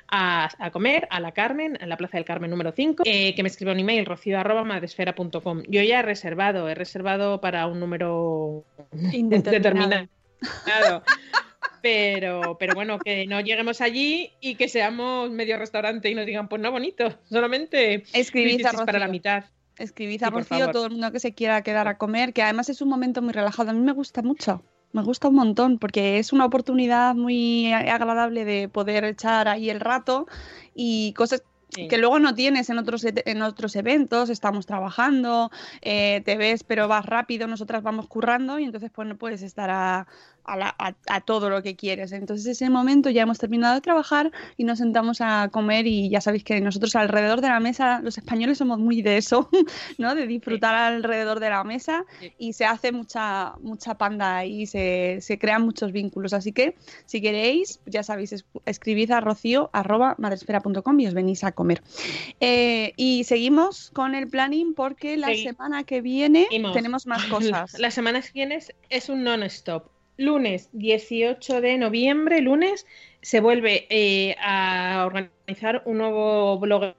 a, 0.09 0.49
a 0.59 0.71
comer 0.71 1.07
a 1.11 1.21
la 1.21 1.33
Carmen, 1.33 1.77
en 1.81 1.89
la 1.89 1.97
Plaza 1.97 2.17
del 2.17 2.25
Carmen 2.25 2.51
número 2.51 2.73
5, 2.73 3.03
eh, 3.07 3.35
que 3.35 3.43
me 3.43 3.49
escriba 3.49 3.73
un 3.73 3.81
email, 3.81 4.07
rocío 4.07 4.39
arroba 4.39 4.65
madresfera.com. 4.65 5.63
Yo 5.69 5.83
ya 5.83 6.01
he 6.01 6.03
reservado, 6.03 6.69
he 6.69 6.75
reservado 6.75 7.41
para 7.41 7.67
un 7.67 7.81
número 7.81 8.65
Indeterminado. 9.13 10.09
Pero, 11.83 12.57
pero 12.59 12.75
bueno, 12.75 13.03
que 13.03 13.27
no 13.27 13.41
lleguemos 13.41 13.81
allí 13.81 14.31
y 14.41 14.55
que 14.55 14.69
seamos 14.69 15.31
medio 15.31 15.59
restaurante 15.59 16.09
y 16.09 16.15
nos 16.15 16.25
digan, 16.25 16.49
pues 16.49 16.63
no 16.63 16.71
bonito, 16.71 17.19
solamente 17.29 18.05
16 18.15 18.63
para 18.87 18.99
la 19.01 19.09
mitad. 19.09 19.45
Escribid 19.77 20.23
a 20.23 20.29
Sí, 20.29 20.33
Rocío, 20.35 20.71
todo 20.71 20.87
el 20.87 20.93
mundo 20.93 21.11
que 21.11 21.19
se 21.19 21.33
quiera 21.35 21.63
quedar 21.63 21.89
a 21.89 21.99
comer, 21.99 22.33
que 22.33 22.43
además 22.43 22.69
es 22.69 22.81
un 22.83 22.89
momento 22.89 23.21
muy 23.21 23.33
relajado. 23.33 23.71
A 23.71 23.73
mí 23.73 23.81
me 23.81 23.93
gusta 23.93 24.23
mucho, 24.23 24.63
me 24.93 25.03
gusta 25.03 25.29
un 25.29 25.35
montón, 25.35 25.79
porque 25.79 26.19
es 26.19 26.33
una 26.33 26.45
oportunidad 26.45 27.15
muy 27.17 27.73
agradable 27.73 28.45
de 28.45 28.69
poder 28.69 29.05
echar 29.05 29.49
ahí 29.49 29.69
el 29.69 29.81
rato 29.81 30.27
y 30.75 31.13
cosas 31.15 31.43
Sí. 31.75 31.89
que 31.89 31.97
luego 31.97 32.19
no 32.19 32.35
tienes 32.35 32.69
en 32.69 32.77
otros, 32.77 33.03
e- 33.03 33.23
en 33.25 33.41
otros 33.41 33.75
eventos, 33.77 34.29
estamos 34.29 34.67
trabajando, 34.67 35.51
eh, 35.81 36.21
te 36.23 36.37
ves 36.37 36.65
pero 36.65 36.87
vas 36.87 37.07
rápido, 37.07 37.47
nosotras 37.47 37.83
vamos 37.83 38.09
currando 38.09 38.59
y 38.59 38.65
entonces 38.65 38.91
pues 38.95 39.09
no 39.09 39.17
puedes 39.17 39.41
estar 39.41 39.71
a, 39.71 40.07
a 40.45 40.57
la- 40.57 40.75
a- 40.79 40.95
a 41.09 41.21
todo 41.21 41.51
lo 41.51 41.63
que 41.63 41.77
quieres. 41.77 42.13
Entonces 42.13 42.47
ese 42.47 42.69
momento 42.71 43.11
ya 43.11 43.23
hemos 43.23 43.39
terminado 43.39 43.75
de 43.75 43.81
trabajar 43.81 44.31
y 44.57 44.65
nos 44.65 44.79
sentamos 44.79 45.21
a 45.21 45.49
comer 45.53 45.87
y 45.87 46.11
ya 46.11 46.21
sabéis 46.21 46.45
que 46.45 46.61
nosotros 46.61 46.95
alrededor 46.97 47.41
de 47.41 47.49
la 47.49 47.61
mesa, 47.61 48.01
los 48.03 48.19
españoles 48.19 48.59
somos 48.59 48.79
muy 48.79 49.03
de 49.03 49.17
eso, 49.19 49.49
¿no? 49.99 50.15
De 50.15 50.27
disfrutar 50.27 50.75
alrededor 50.75 51.41
de 51.41 51.51
la 51.51 51.65
mesa 51.65 52.05
Sí. 52.21 52.33
y 52.39 52.53
se 52.55 52.65
hace 52.65 52.93
mucha, 52.93 53.55
mucha 53.61 53.95
panda 53.97 54.45
y 54.45 54.67
se, 54.67 55.19
se 55.21 55.39
crean 55.39 55.63
muchos 55.63 55.93
vínculos. 55.93 56.33
Así 56.33 56.53
que 56.53 56.77
si 57.07 57.21
queréis, 57.21 57.81
ya 57.87 58.03
sabéis, 58.03 58.33
es- 58.33 58.45
escribid 58.67 59.11
a 59.13 59.21
rocío 59.21 59.71
arroba 59.73 60.15
madresfera.com 60.19 60.99
y 61.01 61.07
os 61.07 61.15
venís 61.15 61.45
a 61.45 61.53
comer. 61.53 61.83
Eh, 62.41 62.93
y 62.97 63.25
seguimos 63.25 63.91
con 63.93 64.15
el 64.15 64.29
planning 64.29 64.75
porque 64.75 65.17
la 65.17 65.29
Segui- 65.29 65.45
semana 65.45 65.85
que 65.85 66.01
viene 66.01 66.45
Seguimos. 66.51 66.73
tenemos 66.73 67.07
más 67.07 67.25
cosas. 67.65 67.79
La 67.79 67.91
semana 67.91 68.21
que 68.21 68.31
viene 68.35 68.59
es 68.91 69.09
un 69.09 69.23
non-stop. 69.23 69.92
Lunes 70.17 70.69
18 70.73 71.61
de 71.61 71.79
noviembre, 71.79 72.41
lunes, 72.41 72.87
se 73.23 73.41
vuelve 73.41 73.87
eh, 73.91 74.37
a 74.41 75.05
organizar 75.07 75.83
un 75.87 75.99
nuevo 75.99 76.59
blogger 76.59 76.95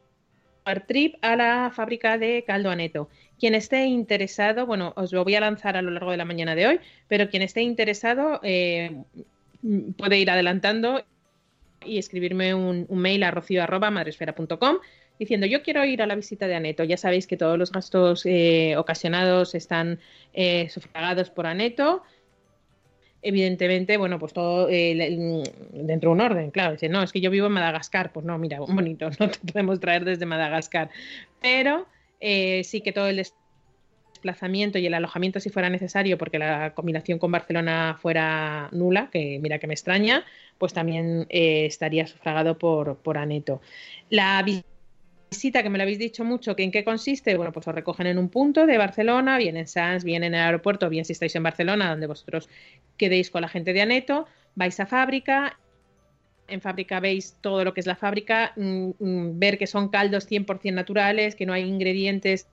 trip 0.87 1.15
a 1.21 1.35
la 1.35 1.71
fábrica 1.73 2.17
de 2.17 2.43
Caldo 2.45 2.69
Aneto. 2.69 3.09
Quien 3.39 3.55
esté 3.55 3.85
interesado, 3.85 4.65
bueno, 4.65 4.93
os 4.95 5.11
lo 5.11 5.23
voy 5.23 5.35
a 5.35 5.41
lanzar 5.41 5.75
a 5.77 5.81
lo 5.81 5.91
largo 5.91 6.11
de 6.11 6.17
la 6.17 6.25
mañana 6.25 6.55
de 6.55 6.67
hoy, 6.67 6.79
pero 7.07 7.29
quien 7.29 7.43
esté 7.43 7.61
interesado 7.61 8.39
eh, 8.43 8.95
puede 9.97 10.19
ir 10.19 10.29
adelantando 10.29 11.03
y 11.85 11.97
escribirme 11.97 12.53
un, 12.53 12.87
mail 12.89 13.23
a 13.23 13.31
rocio.madresfera.com 13.31 14.77
diciendo 15.19 15.45
yo 15.45 15.61
quiero 15.61 15.83
ir 15.85 16.01
a 16.01 16.07
la 16.07 16.15
visita 16.15 16.47
de 16.47 16.55
Aneto. 16.55 16.83
Ya 16.83 16.97
sabéis 16.97 17.27
que 17.27 17.37
todos 17.37 17.57
los 17.57 17.71
gastos 17.71 18.25
eh, 18.25 18.75
ocasionados 18.77 19.55
están 19.55 19.99
eh, 20.33 20.69
sufragados 20.69 21.29
por 21.29 21.45
Aneto. 21.45 22.03
Evidentemente, 23.25 23.95
bueno, 23.95 24.19
pues 24.19 24.33
todo 24.33 24.67
eh, 24.69 24.91
el- 24.91 25.43
dentro 25.71 26.09
de 26.09 26.13
un 26.13 26.21
orden, 26.21 26.51
claro. 26.51 26.73
Dice, 26.73 26.89
no, 26.89 27.01
es 27.01 27.11
que 27.13 27.21
yo 27.21 27.31
vivo 27.31 27.47
en 27.47 27.53
Madagascar. 27.53 28.11
Pues 28.11 28.25
no, 28.25 28.37
mira, 28.37 28.59
bonito, 28.99 29.09
no 29.19 29.29
te 29.29 29.39
podemos 29.39 29.79
traer 29.79 30.03
desde 30.03 30.25
Madagascar. 30.25 30.89
Pero 31.41 31.87
eh, 32.19 32.63
sí 32.65 32.81
que 32.81 32.91
todo 32.91 33.07
el 33.07 33.15
desplazamiento 33.15 34.77
y 34.77 34.85
el 34.85 34.93
alojamiento, 34.93 35.39
si 35.39 35.49
fuera 35.49 35.69
necesario, 35.69 36.17
porque 36.17 36.37
la 36.37 36.73
combinación 36.73 37.17
con 37.17 37.31
Barcelona 37.31 37.97
fuera 38.01 38.69
nula, 38.73 39.09
que 39.11 39.39
mira 39.41 39.57
que 39.59 39.67
me 39.67 39.73
extraña, 39.73 40.25
pues 40.57 40.73
también 40.73 41.25
eh, 41.29 41.65
estaría 41.65 42.05
sufragado 42.07 42.57
por, 42.57 42.97
por 42.97 43.17
Aneto. 43.17 43.61
La 44.09 44.43
visita, 44.43 44.67
que 45.39 45.69
me 45.69 45.77
lo 45.77 45.83
habéis 45.83 45.99
dicho 45.99 46.23
mucho, 46.23 46.55
que 46.55 46.63
en 46.63 46.71
qué 46.71 46.83
consiste, 46.83 47.35
bueno, 47.35 47.51
pues 47.51 47.67
os 47.67 47.75
recogen 47.75 48.07
en 48.07 48.17
un 48.17 48.29
punto 48.29 48.65
de 48.65 48.77
Barcelona, 48.77 49.37
bien 49.37 49.57
en 49.57 49.67
Sans, 49.67 50.03
bien 50.03 50.23
en 50.23 50.33
el 50.33 50.41
aeropuerto, 50.41 50.89
bien 50.89 51.05
si 51.05 51.13
estáis 51.13 51.35
en 51.35 51.43
Barcelona, 51.43 51.89
donde 51.89 52.07
vosotros 52.07 52.49
quedéis 52.97 53.29
con 53.29 53.41
la 53.41 53.47
gente 53.47 53.73
de 53.73 53.81
Aneto, 53.81 54.27
vais 54.55 54.79
a 54.79 54.85
fábrica, 54.85 55.57
en 56.47 56.61
fábrica 56.61 56.99
veis 56.99 57.37
todo 57.41 57.63
lo 57.63 57.73
que 57.73 57.79
es 57.79 57.87
la 57.87 57.95
fábrica, 57.95 58.53
mm, 58.55 58.89
mm, 58.99 59.39
ver 59.39 59.57
que 59.57 59.67
son 59.67 59.89
caldos 59.89 60.27
100% 60.27 60.73
naturales, 60.73 61.35
que 61.35 61.45
no 61.45 61.53
hay 61.53 61.63
ingredientes 61.63 62.47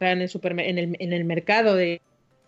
en 0.00 0.20
el, 0.20 0.30
en 0.60 0.78
el, 0.78 0.96
en 0.98 1.12
el 1.12 1.24
mercado 1.24 1.74
de, 1.74 2.00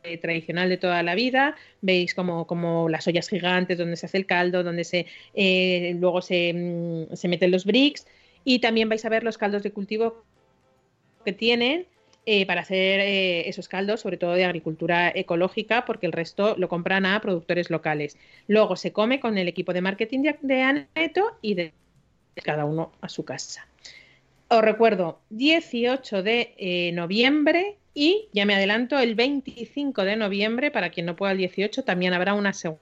de 0.03 0.19
tradicional 0.19 0.69
de 0.69 0.77
toda 0.77 1.03
la 1.03 1.15
vida, 1.15 1.57
veis 1.81 2.15
como, 2.15 2.47
como 2.47 2.89
las 2.89 3.07
ollas 3.07 3.29
gigantes 3.29 3.79
donde 3.79 3.97
se 3.97 4.07
hace 4.07 4.19
el 4.19 4.27
caldo, 4.27 4.63
donde 4.63 4.85
se 4.85 5.07
eh, 5.35 5.97
luego 5.99 6.23
se, 6.23 6.53
mm, 6.53 7.15
se 7.15 7.29
meten 7.29 7.51
los 7.51 7.65
bricks 7.65 8.07
y 8.45 8.59
también 8.59 8.89
vais 8.89 9.05
a 9.05 9.09
ver 9.09 9.23
los 9.23 9.39
caldos 9.39 9.63
de 9.63 9.71
cultivo 9.71 10.25
que 11.25 11.33
tienen 11.33 11.87
eh, 12.25 12.47
para 12.47 12.61
hacer 12.61 13.01
eh, 13.01 13.49
esos 13.49 13.69
caldos, 13.69 14.01
sobre 14.01 14.17
todo 14.17 14.35
de 14.35 14.45
agricultura 14.45 15.11
ecológica, 15.13 15.85
porque 15.85 16.07
el 16.07 16.13
resto 16.13 16.55
lo 16.57 16.69
compran 16.69 17.05
a 17.05 17.21
productores 17.21 17.69
locales. 17.69 18.17
Luego 18.47 18.77
se 18.77 18.93
come 18.93 19.19
con 19.19 19.39
el 19.39 19.49
equipo 19.49 19.73
de 19.73 19.81
marketing 19.81 20.21
de, 20.21 20.37
de 20.41 20.63
Aneto 20.63 21.37
y 21.43 21.55
de 21.55 21.73
cada 22.45 22.65
uno 22.65 22.93
a 23.01 23.09
su 23.09 23.25
casa. 23.25 23.67
Os 24.53 24.61
recuerdo, 24.61 25.19
18 25.31 26.23
de 26.23 26.55
eh, 26.59 26.93
noviembre 26.93 27.79
y, 27.95 28.29
ya 28.35 28.45
me 28.45 28.55
adelanto, 28.55 28.99
el 28.99 29.15
25 29.15 30.05
de 30.05 30.17
noviembre, 30.17 30.71
para 30.71 30.91
quien 30.91 31.07
no 31.07 31.17
pueda 31.17 31.33
el 31.33 31.39
18, 31.39 31.85
también 31.85 32.13
habrá 32.13 32.35
una 32.35 32.51
seg- 32.51 32.77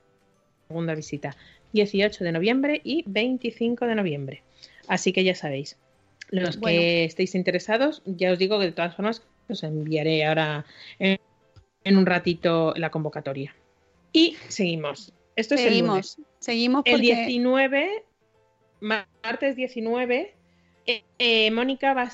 segunda 0.66 0.96
visita. 0.96 1.36
18 1.72 2.24
de 2.24 2.32
noviembre 2.32 2.80
y 2.82 3.04
25 3.06 3.86
de 3.86 3.94
noviembre. 3.94 4.42
Así 4.88 5.12
que 5.12 5.22
ya 5.22 5.36
sabéis. 5.36 5.76
Los 6.30 6.58
Bueno. 6.58 6.78
que 6.80 7.04
estéis 7.04 7.36
interesados, 7.36 8.02
ya 8.04 8.32
os 8.32 8.38
digo 8.40 8.58
que 8.58 8.66
de 8.66 8.72
todas 8.72 8.96
formas, 8.96 9.22
Os 9.48 9.62
enviaré 9.64 10.24
ahora 10.24 10.64
en, 10.98 11.18
en 11.84 11.96
un 11.96 12.06
ratito 12.06 12.72
la 12.76 12.90
convocatoria. 12.90 13.54
Y 14.12 14.36
seguimos. 14.48 15.12
Esto 15.36 15.54
es 15.54 15.60
el 15.62 15.68
seguimos, 15.68 16.16
lunes. 16.18 16.18
seguimos 16.40 16.82
El 16.84 16.92
porque 16.94 17.06
19, 17.06 18.04
martes 18.80 19.56
19, 19.56 20.34
eh, 20.86 21.04
eh, 21.18 21.50
Mónica 21.50 21.94
va 21.94 22.02
a 22.02 22.10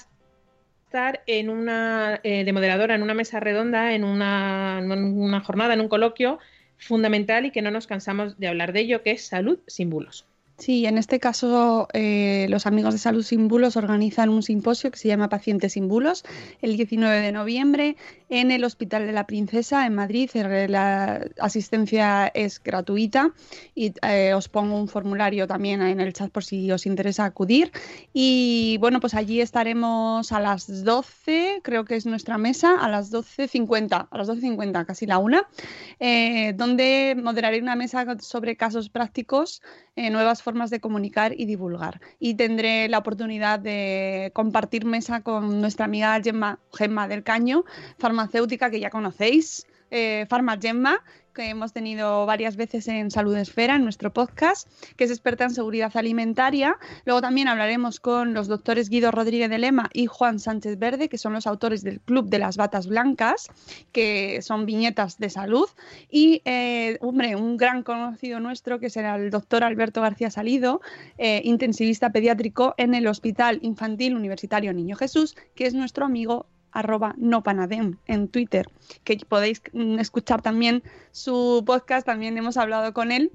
estar 0.86 1.22
en 1.26 1.50
una 1.50 2.20
eh, 2.22 2.44
de 2.44 2.52
moderadora 2.52 2.94
en 2.94 3.02
una 3.02 3.14
mesa 3.14 3.40
redonda, 3.40 3.94
en 3.94 4.04
una, 4.04 4.80
una 4.82 5.40
jornada, 5.40 5.74
en 5.74 5.80
un 5.80 5.88
coloquio 5.88 6.38
fundamental 6.78 7.46
y 7.46 7.50
que 7.50 7.62
no 7.62 7.70
nos 7.70 7.86
cansamos 7.86 8.38
de 8.38 8.48
hablar 8.48 8.72
de 8.72 8.80
ello, 8.80 9.02
que 9.02 9.12
es 9.12 9.26
salud 9.26 9.58
sin 9.66 9.90
bulos. 9.90 10.26
Sí, 10.58 10.86
en 10.86 10.96
este 10.96 11.20
caso 11.20 11.86
eh, 11.92 12.46
los 12.48 12.64
amigos 12.64 12.94
de 12.94 12.98
Salud 12.98 13.22
Sin 13.22 13.46
Bulos 13.46 13.76
organizan 13.76 14.30
un 14.30 14.42
simposio 14.42 14.90
que 14.90 14.96
se 14.96 15.06
llama 15.06 15.28
Pacientes 15.28 15.74
sin 15.74 15.86
Bulos 15.86 16.24
el 16.62 16.78
19 16.78 17.20
de 17.20 17.30
noviembre 17.30 17.96
en 18.30 18.50
el 18.50 18.64
Hospital 18.64 19.06
de 19.06 19.12
la 19.12 19.26
Princesa 19.26 19.84
en 19.84 19.94
Madrid. 19.94 20.30
La 20.34 21.26
asistencia 21.40 22.28
es 22.28 22.62
gratuita 22.62 23.34
y 23.74 23.92
eh, 24.00 24.32
os 24.32 24.48
pongo 24.48 24.80
un 24.80 24.88
formulario 24.88 25.46
también 25.46 25.82
en 25.82 26.00
el 26.00 26.14
chat 26.14 26.30
por 26.30 26.42
si 26.42 26.72
os 26.72 26.86
interesa 26.86 27.26
acudir. 27.26 27.70
Y 28.14 28.78
bueno, 28.80 28.98
pues 28.98 29.12
allí 29.12 29.42
estaremos 29.42 30.32
a 30.32 30.40
las 30.40 30.84
12, 30.84 31.60
creo 31.64 31.84
que 31.84 31.96
es 31.96 32.06
nuestra 32.06 32.38
mesa, 32.38 32.78
a 32.80 32.88
las 32.88 33.12
12.50, 33.12 34.08
a 34.10 34.18
las 34.18 34.26
12.50, 34.26 34.86
casi 34.86 35.04
la 35.04 35.18
una, 35.18 35.46
eh, 36.00 36.54
donde 36.54 37.14
moderaré 37.22 37.60
una 37.60 37.76
mesa 37.76 38.06
sobre 38.20 38.56
casos 38.56 38.88
prácticos 38.88 39.60
nuevas 39.96 40.42
formas 40.46 40.70
de 40.70 40.78
comunicar 40.78 41.34
y 41.36 41.44
divulgar. 41.44 42.00
Y 42.20 42.34
tendré 42.34 42.88
la 42.88 42.98
oportunidad 42.98 43.58
de 43.58 44.30
compartir 44.32 44.84
mesa 44.84 45.20
con 45.20 45.60
nuestra 45.60 45.86
amiga 45.86 46.20
Gemma, 46.22 46.60
Gemma 46.72 47.08
del 47.08 47.24
Caño, 47.24 47.64
farmacéutica 47.98 48.70
que 48.70 48.78
ya 48.78 48.90
conocéis, 48.90 49.66
eh, 49.90 50.24
Gemma, 50.62 51.02
que 51.36 51.50
hemos 51.50 51.74
tenido 51.74 52.24
varias 52.24 52.56
veces 52.56 52.88
en 52.88 53.10
Salud 53.10 53.36
Esfera, 53.36 53.76
en 53.76 53.84
nuestro 53.84 54.10
podcast, 54.10 54.68
que 54.96 55.04
es 55.04 55.10
experta 55.10 55.44
en 55.44 55.50
seguridad 55.50 55.94
alimentaria. 55.94 56.78
Luego 57.04 57.20
también 57.20 57.46
hablaremos 57.46 58.00
con 58.00 58.32
los 58.32 58.48
doctores 58.48 58.88
Guido 58.88 59.10
Rodríguez 59.10 59.50
de 59.50 59.58
Lema 59.58 59.90
y 59.92 60.06
Juan 60.06 60.38
Sánchez 60.40 60.78
Verde, 60.78 61.10
que 61.10 61.18
son 61.18 61.34
los 61.34 61.46
autores 61.46 61.84
del 61.84 62.00
Club 62.00 62.30
de 62.30 62.38
las 62.38 62.56
Batas 62.56 62.86
Blancas, 62.86 63.48
que 63.92 64.40
son 64.40 64.64
viñetas 64.64 65.18
de 65.18 65.28
salud. 65.28 65.68
Y, 66.10 66.40
eh, 66.46 66.96
hombre, 67.02 67.36
un 67.36 67.58
gran 67.58 67.82
conocido 67.82 68.40
nuestro, 68.40 68.80
que 68.80 68.88
será 68.88 69.16
el 69.16 69.28
doctor 69.30 69.62
Alberto 69.62 70.00
García 70.00 70.30
Salido, 70.30 70.80
eh, 71.18 71.42
intensivista 71.44 72.12
pediátrico 72.12 72.74
en 72.78 72.94
el 72.94 73.06
Hospital 73.06 73.58
Infantil 73.60 74.16
Universitario 74.16 74.72
Niño 74.72 74.96
Jesús, 74.96 75.36
que 75.54 75.66
es 75.66 75.74
nuestro 75.74 76.06
amigo 76.06 76.46
arroba 76.72 77.14
nopanadem 77.16 77.98
en 78.06 78.28
Twitter, 78.28 78.66
que 79.04 79.18
podéis 79.28 79.62
mm, 79.72 79.98
escuchar 79.98 80.42
también 80.42 80.82
su 81.12 81.62
podcast, 81.66 82.06
también 82.06 82.36
hemos 82.38 82.56
hablado 82.56 82.92
con 82.92 83.12
él. 83.12 83.30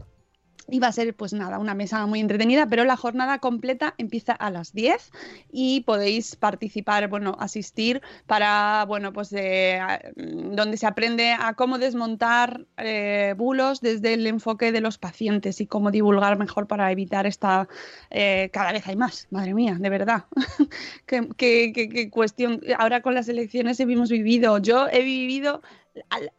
Y 0.69 0.79
va 0.79 0.87
a 0.87 0.91
ser, 0.91 1.13
pues 1.15 1.33
nada, 1.33 1.59
una 1.59 1.73
mesa 1.73 2.05
muy 2.05 2.19
entretenida, 2.19 2.67
pero 2.67 2.83
la 2.85 2.97
jornada 2.97 3.39
completa 3.39 3.93
empieza 3.97 4.33
a 4.33 4.49
las 4.49 4.73
10 4.73 5.11
y 5.51 5.81
podéis 5.81 6.35
participar, 6.35 7.07
bueno, 7.09 7.35
asistir 7.39 8.01
para, 8.27 8.85
bueno, 8.87 9.11
pues 9.13 9.33
a- 9.33 9.99
mm, 10.15 10.55
donde 10.55 10.77
se 10.77 10.87
aprende 10.87 11.33
a 11.37 11.53
cómo 11.53 11.77
desmontar 11.77 12.65
eh, 12.77 13.33
bulos 13.37 13.81
desde 13.81 14.13
el 14.13 14.27
enfoque 14.27 14.71
de 14.71 14.81
los 14.81 14.97
pacientes 14.97 15.61
y 15.61 15.67
cómo 15.67 15.91
divulgar 15.91 16.37
mejor 16.37 16.67
para 16.67 16.91
evitar 16.91 17.25
esta, 17.27 17.67
eh, 18.09 18.49
cada 18.53 18.71
vez 18.71 18.87
hay 18.87 18.95
más, 18.95 19.27
madre 19.31 19.53
mía, 19.53 19.77
de 19.79 19.89
verdad. 19.89 20.25
qué, 21.05 22.09
cuestión. 22.11 22.61
Ahora 22.77 23.01
con 23.01 23.13
las 23.15 23.27
elecciones 23.29 23.79
hemos 23.79 24.09
vivido, 24.09 24.57
yo 24.59 24.87
he 24.89 25.01
vivido 25.03 25.61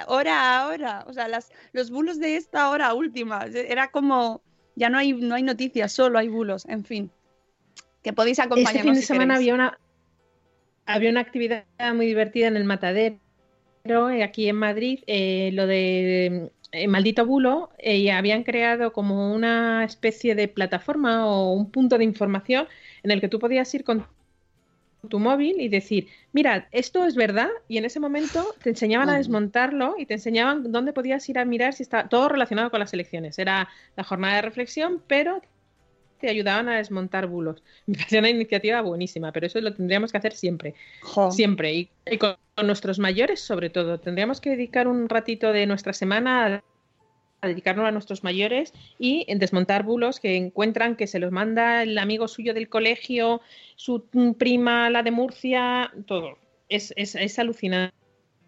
hora 0.07 0.59
a 0.59 0.69
hora, 0.69 1.05
o 1.07 1.13
sea, 1.13 1.29
las, 1.29 1.51
los 1.73 1.91
bulos 1.91 2.19
de 2.19 2.37
esta 2.37 2.71
hora 2.71 2.95
última, 2.95 3.47
era 3.47 3.91
como, 3.91 4.43
ya 4.75 4.89
no 4.89 4.99
hay, 4.99 5.13
no 5.13 5.35
hay 5.35 5.43
noticias, 5.43 5.93
solo 5.93 6.19
hay 6.19 6.29
bulos, 6.29 6.67
en 6.67 6.85
fin. 6.85 7.11
Que 8.03 8.13
podéis 8.13 8.39
acompañarnos 8.39 8.77
Este 8.77 8.83
fin 8.83 8.95
de 8.95 9.01
si 9.01 9.07
semana 9.07 9.35
queréis. 9.35 9.53
había 9.53 9.55
una, 9.55 9.79
había 10.87 11.11
una 11.11 11.21
actividad 11.21 11.65
muy 11.95 12.07
divertida 12.07 12.49
en 12.49 12.57
el 12.57 12.65
matadero 12.65 13.19
eh, 13.85 14.23
aquí 14.23 14.49
en 14.49 14.57
Madrid, 14.57 15.01
eh, 15.07 15.51
lo 15.53 15.67
de 15.67 16.51
eh, 16.73 16.89
Maldito 16.89 17.27
Bulo, 17.27 17.71
eh, 17.79 17.99
y 17.99 18.09
habían 18.11 18.45
creado 18.45 18.93
como 18.93 19.33
una 19.35 19.85
especie 19.85 20.35
de 20.35 20.49
plataforma 20.49 21.27
o 21.27 21.53
un 21.53 21.71
punto 21.71 21.99
de 21.99 22.05
información 22.05 22.67
en 23.03 23.11
el 23.11 23.21
que 23.21 23.29
tú 23.29 23.39
podías 23.39 23.73
ir 23.75 23.85
con 23.85 24.07
tu 25.09 25.19
móvil 25.19 25.61
y 25.61 25.69
decir, 25.69 26.09
mira, 26.33 26.69
esto 26.71 27.05
es 27.05 27.17
verdad, 27.17 27.51
y 27.69 27.79
en 27.79 27.85
ese 27.85 27.99
momento 27.99 28.55
te 28.63 28.71
enseñaban 28.71 29.11
a 29.11 29.17
desmontarlo 29.17 29.97
y 29.99 30.07
te 30.07 30.15
enseñaban 30.15 30.71
dónde 30.71 30.93
podías 30.93 31.29
ir 31.29 31.39
a 31.39 31.45
mirar 31.45 31.75
si 31.75 31.83
está 31.83 32.09
todo 32.09 32.29
relacionado 32.29 32.71
con 32.71 32.81
las 32.81 32.93
elecciones. 32.93 33.39
Era 33.39 33.69
la 33.97 34.05
jornada 34.05 34.37
de 34.37 34.43
reflexión, 34.43 35.03
pero 35.07 35.43
te 36.21 36.29
ayudaban 36.29 36.69
a 36.69 36.77
desmontar 36.77 37.27
bulos. 37.27 37.65
Me 37.87 37.97
parecía 37.97 38.21
una 38.21 38.31
iniciativa 38.31 38.81
buenísima, 38.81 39.33
pero 39.33 39.47
eso 39.47 39.61
lo 39.61 39.75
tendríamos 39.75 40.13
que 40.13 40.19
hacer 40.19 40.35
siempre, 40.35 40.75
Jo. 41.03 41.33
siempre. 41.33 41.75
Y, 41.75 41.91
y 42.07 42.19
con, 42.19 42.37
con 42.55 42.67
nuestros 42.69 43.01
mayores, 43.01 43.41
sobre 43.41 43.71
todo. 43.71 43.99
Tendríamos 43.99 44.41
que 44.41 44.51
dedicar 44.51 44.87
un 44.87 45.09
ratito 45.09 45.53
de 45.53 45.67
nuestra 45.67 45.93
semana 45.93 46.63
a, 47.43 47.49
dedicarnos 47.49 47.87
a 47.87 47.91
nuestros 47.91 48.25
mayores 48.25 48.73
y 48.99 49.25
en 49.29 49.39
desmontar 49.39 49.83
bulos 49.83 50.21
que 50.21 50.37
encuentran 50.37 50.97
que 50.97 51.07
se 51.07 51.19
los 51.19 51.33
manda 51.33 51.83
el 51.83 51.99
amigo 51.99 52.29
suyo 52.29 52.55
del 52.55 52.69
colegio, 52.69 53.43
su 53.77 54.05
prima, 54.39 54.89
la 54.89 55.03
de 55.03 55.11
Murcia, 55.11 55.93
todo. 56.07 56.39
Es, 56.69 56.95
es, 56.97 57.15
es 57.15 57.39
alucinante. 57.39 58.02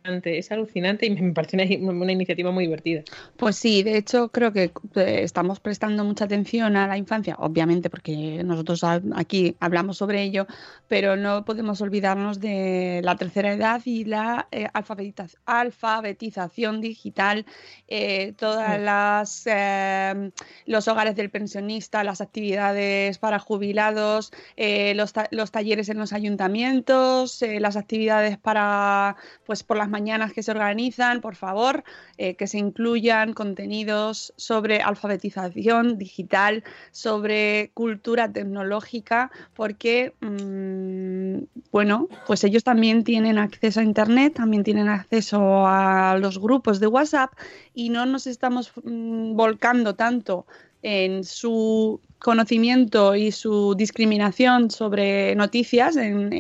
Es 0.04 0.52
alucinante 0.52 1.06
y 1.06 1.10
me 1.10 1.32
parece 1.32 1.78
una, 1.80 1.92
una 1.92 2.12
iniciativa 2.12 2.50
muy 2.50 2.64
divertida. 2.64 3.02
Pues 3.38 3.56
sí, 3.56 3.82
de 3.82 3.96
hecho 3.96 4.28
creo 4.28 4.52
que 4.52 4.64
eh, 4.96 5.20
estamos 5.22 5.60
prestando 5.60 6.04
mucha 6.04 6.26
atención 6.26 6.76
a 6.76 6.86
la 6.86 6.98
infancia, 6.98 7.36
obviamente 7.38 7.88
porque 7.88 8.42
nosotros 8.44 8.84
aquí 8.84 9.56
hablamos 9.60 9.96
sobre 9.96 10.22
ello, 10.22 10.46
pero 10.88 11.16
no 11.16 11.46
podemos 11.46 11.80
olvidarnos 11.80 12.38
de 12.38 13.00
la 13.02 13.16
tercera 13.16 13.54
edad 13.54 13.80
y 13.86 14.04
la 14.04 14.46
eh, 14.52 14.68
alfabetiza- 14.74 15.38
alfabetización 15.46 16.82
digital, 16.82 17.46
eh, 17.88 18.34
todas 18.36 18.78
las 18.82 19.44
eh, 19.46 20.30
los 20.66 20.86
hogares 20.86 21.16
del 21.16 21.30
pensionista, 21.30 22.04
las 22.04 22.20
actividades 22.20 23.16
para 23.16 23.38
jubilados, 23.38 24.32
eh, 24.56 24.92
los, 24.96 25.14
ta- 25.14 25.28
los 25.30 25.50
talleres 25.50 25.88
en 25.88 25.96
los 25.98 26.12
ayuntamientos, 26.12 27.42
las 27.58 27.76
actividades 27.78 28.36
para 28.36 29.16
pues 29.46 29.62
por 29.62 29.78
las 29.78 29.93
mañanas 29.98 30.32
que 30.32 30.42
se 30.42 30.50
organizan, 30.50 31.20
por 31.20 31.36
favor, 31.36 31.84
eh, 32.18 32.34
que 32.34 32.48
se 32.52 32.58
incluyan 32.58 33.32
contenidos 33.32 34.34
sobre 34.36 34.82
alfabetización 34.82 35.98
digital, 35.98 36.64
sobre 36.90 37.70
cultura 37.74 38.24
tecnológica, 38.36 39.30
porque, 39.54 40.12
mm, 40.20 41.44
bueno, 41.70 42.08
pues 42.26 42.42
ellos 42.42 42.64
también 42.64 43.04
tienen 43.04 43.38
acceso 43.38 43.78
a 43.78 43.84
Internet, 43.92 44.34
también 44.34 44.64
tienen 44.64 44.88
acceso 44.88 45.38
a 45.66 46.18
los 46.18 46.40
grupos 46.46 46.80
de 46.80 46.88
WhatsApp 46.88 47.30
y 47.72 47.90
no 47.90 48.04
nos 48.04 48.26
estamos 48.26 48.72
mm, 48.82 49.36
volcando 49.36 49.94
tanto 49.94 50.46
en 50.82 51.24
su 51.24 52.00
conocimiento 52.24 53.14
y 53.14 53.30
su 53.32 53.74
discriminación 53.76 54.70
sobre 54.70 55.34
noticias 55.36 55.94
en- 55.96 56.30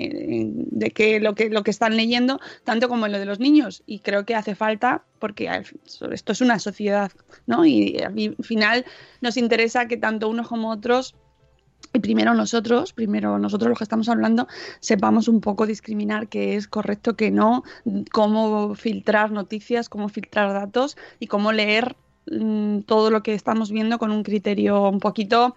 de 0.70 0.90
que 0.90 1.20
lo 1.20 1.34
que 1.34 1.50
lo 1.50 1.62
que 1.62 1.70
están 1.70 1.94
leyendo 1.94 2.40
tanto 2.64 2.88
como 2.88 3.04
en 3.04 3.12
lo 3.12 3.18
de 3.18 3.26
los 3.26 3.38
niños. 3.38 3.82
Y 3.86 3.98
creo 3.98 4.24
que 4.24 4.34
hace 4.34 4.54
falta 4.54 5.04
porque 5.18 5.50
esto 6.10 6.32
es 6.32 6.40
una 6.40 6.58
sociedad 6.58 7.12
no 7.46 7.66
y 7.66 7.98
al 7.98 8.14
fi- 8.14 8.34
final 8.40 8.86
nos 9.20 9.36
interesa 9.36 9.86
que 9.86 9.98
tanto 9.98 10.28
unos 10.30 10.48
como 10.48 10.70
otros 10.70 11.14
y 11.92 12.00
primero 12.00 12.32
nosotros, 12.34 12.92
primero 12.94 13.38
nosotros 13.38 13.68
los 13.68 13.78
que 13.78 13.84
estamos 13.84 14.08
hablando, 14.08 14.48
sepamos 14.80 15.28
un 15.28 15.40
poco 15.42 15.66
discriminar 15.66 16.28
qué 16.28 16.56
es 16.56 16.66
correcto, 16.66 17.14
qué 17.14 17.30
no, 17.30 17.62
cómo 18.10 18.74
filtrar 18.74 19.30
noticias, 19.32 19.88
cómo 19.90 20.08
filtrar 20.08 20.54
datos 20.54 20.96
y 21.20 21.26
cómo 21.26 21.52
leer 21.52 21.94
mm, 22.30 22.80
todo 22.80 23.10
lo 23.10 23.22
que 23.22 23.34
estamos 23.34 23.70
viendo 23.70 23.98
con 23.98 24.10
un 24.10 24.22
criterio 24.22 24.88
un 24.88 25.00
poquito, 25.00 25.56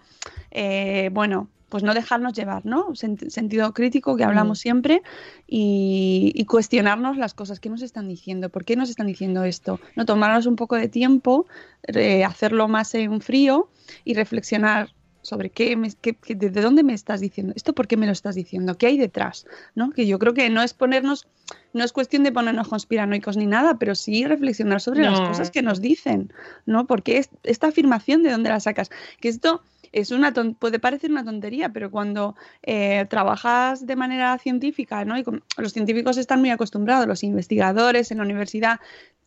eh, 0.50 1.10
bueno, 1.12 1.48
pues 1.68 1.82
no 1.82 1.92
dejarnos 1.92 2.32
llevar, 2.32 2.64
¿no? 2.64 2.88
Sent- 2.94 3.28
sentido 3.28 3.74
crítico 3.74 4.16
que 4.16 4.24
hablamos 4.24 4.58
Mm. 4.58 4.62
siempre 4.62 5.02
y, 5.46 6.32
y 6.34 6.44
cuestionarnos 6.46 7.16
las 7.16 7.34
cosas 7.34 7.60
que 7.60 7.68
nos 7.68 7.82
están 7.82 8.08
diciendo, 8.08 8.48
por 8.48 8.64
qué 8.64 8.74
nos 8.76 8.88
están 8.90 9.06
diciendo 9.06 9.44
esto, 9.44 9.78
no 9.96 10.06
tomarnos 10.06 10.46
un 10.46 10.56
poco 10.56 10.76
de 10.76 10.88
tiempo, 10.88 11.46
eh, 11.86 12.24
hacerlo 12.24 12.68
más 12.68 12.94
en 12.94 13.20
frío 13.20 13.68
y 14.04 14.14
reflexionar 14.14 14.90
sobre 15.28 15.50
qué, 15.50 15.76
me- 15.76 15.92
qué- 16.00 16.14
qué- 16.14 16.34
de 16.34 16.50
de 16.50 16.60
dónde 16.60 16.82
me 16.82 16.94
estás 16.94 17.20
diciendo 17.20 17.52
esto, 17.54 17.72
por 17.74 17.86
qué 17.86 17.96
me 17.96 18.06
lo 18.06 18.12
estás 18.12 18.34
diciendo, 18.34 18.76
qué 18.76 18.86
hay 18.86 18.98
detrás, 18.98 19.46
¿no? 19.74 19.90
Que 19.90 20.06
yo 20.06 20.18
creo 20.18 20.34
que 20.34 20.48
no 20.50 20.62
es 20.62 20.74
ponernos, 20.74 21.26
no 21.72 21.84
es 21.84 21.92
cuestión 21.92 22.22
de 22.24 22.32
ponernos 22.32 22.68
conspiranoicos 22.68 23.36
ni 23.36 23.46
nada, 23.46 23.78
pero 23.78 23.94
sí 23.94 24.24
reflexionar 24.26 24.80
sobre 24.80 25.04
las 25.04 25.20
cosas 25.28 25.50
que 25.50 25.62
nos 25.62 25.80
dicen, 25.80 26.32
¿no? 26.66 26.86
Porque 26.86 27.18
es- 27.18 27.30
esta 27.44 27.68
afirmación 27.68 28.22
de 28.22 28.30
dónde 28.30 28.48
la 28.50 28.60
sacas, 28.60 28.90
que 29.20 29.28
esto 29.28 29.62
es 29.90 30.10
una 30.10 30.34
puede 30.60 30.78
parecer 30.78 31.10
una 31.10 31.24
tontería, 31.24 31.70
pero 31.70 31.90
cuando 31.90 32.36
eh, 32.62 33.06
trabajas 33.08 33.86
de 33.86 33.96
manera 33.96 34.36
científica, 34.38 35.04
¿no? 35.06 35.16
Y 35.16 35.22
con- 35.24 35.42
los 35.56 35.72
científicos 35.72 36.18
están 36.18 36.40
muy 36.40 36.50
acostumbrados, 36.50 37.06
los 37.06 37.22
investigadores 37.24 38.10
en 38.10 38.18
la 38.18 38.24
universidad, 38.24 38.80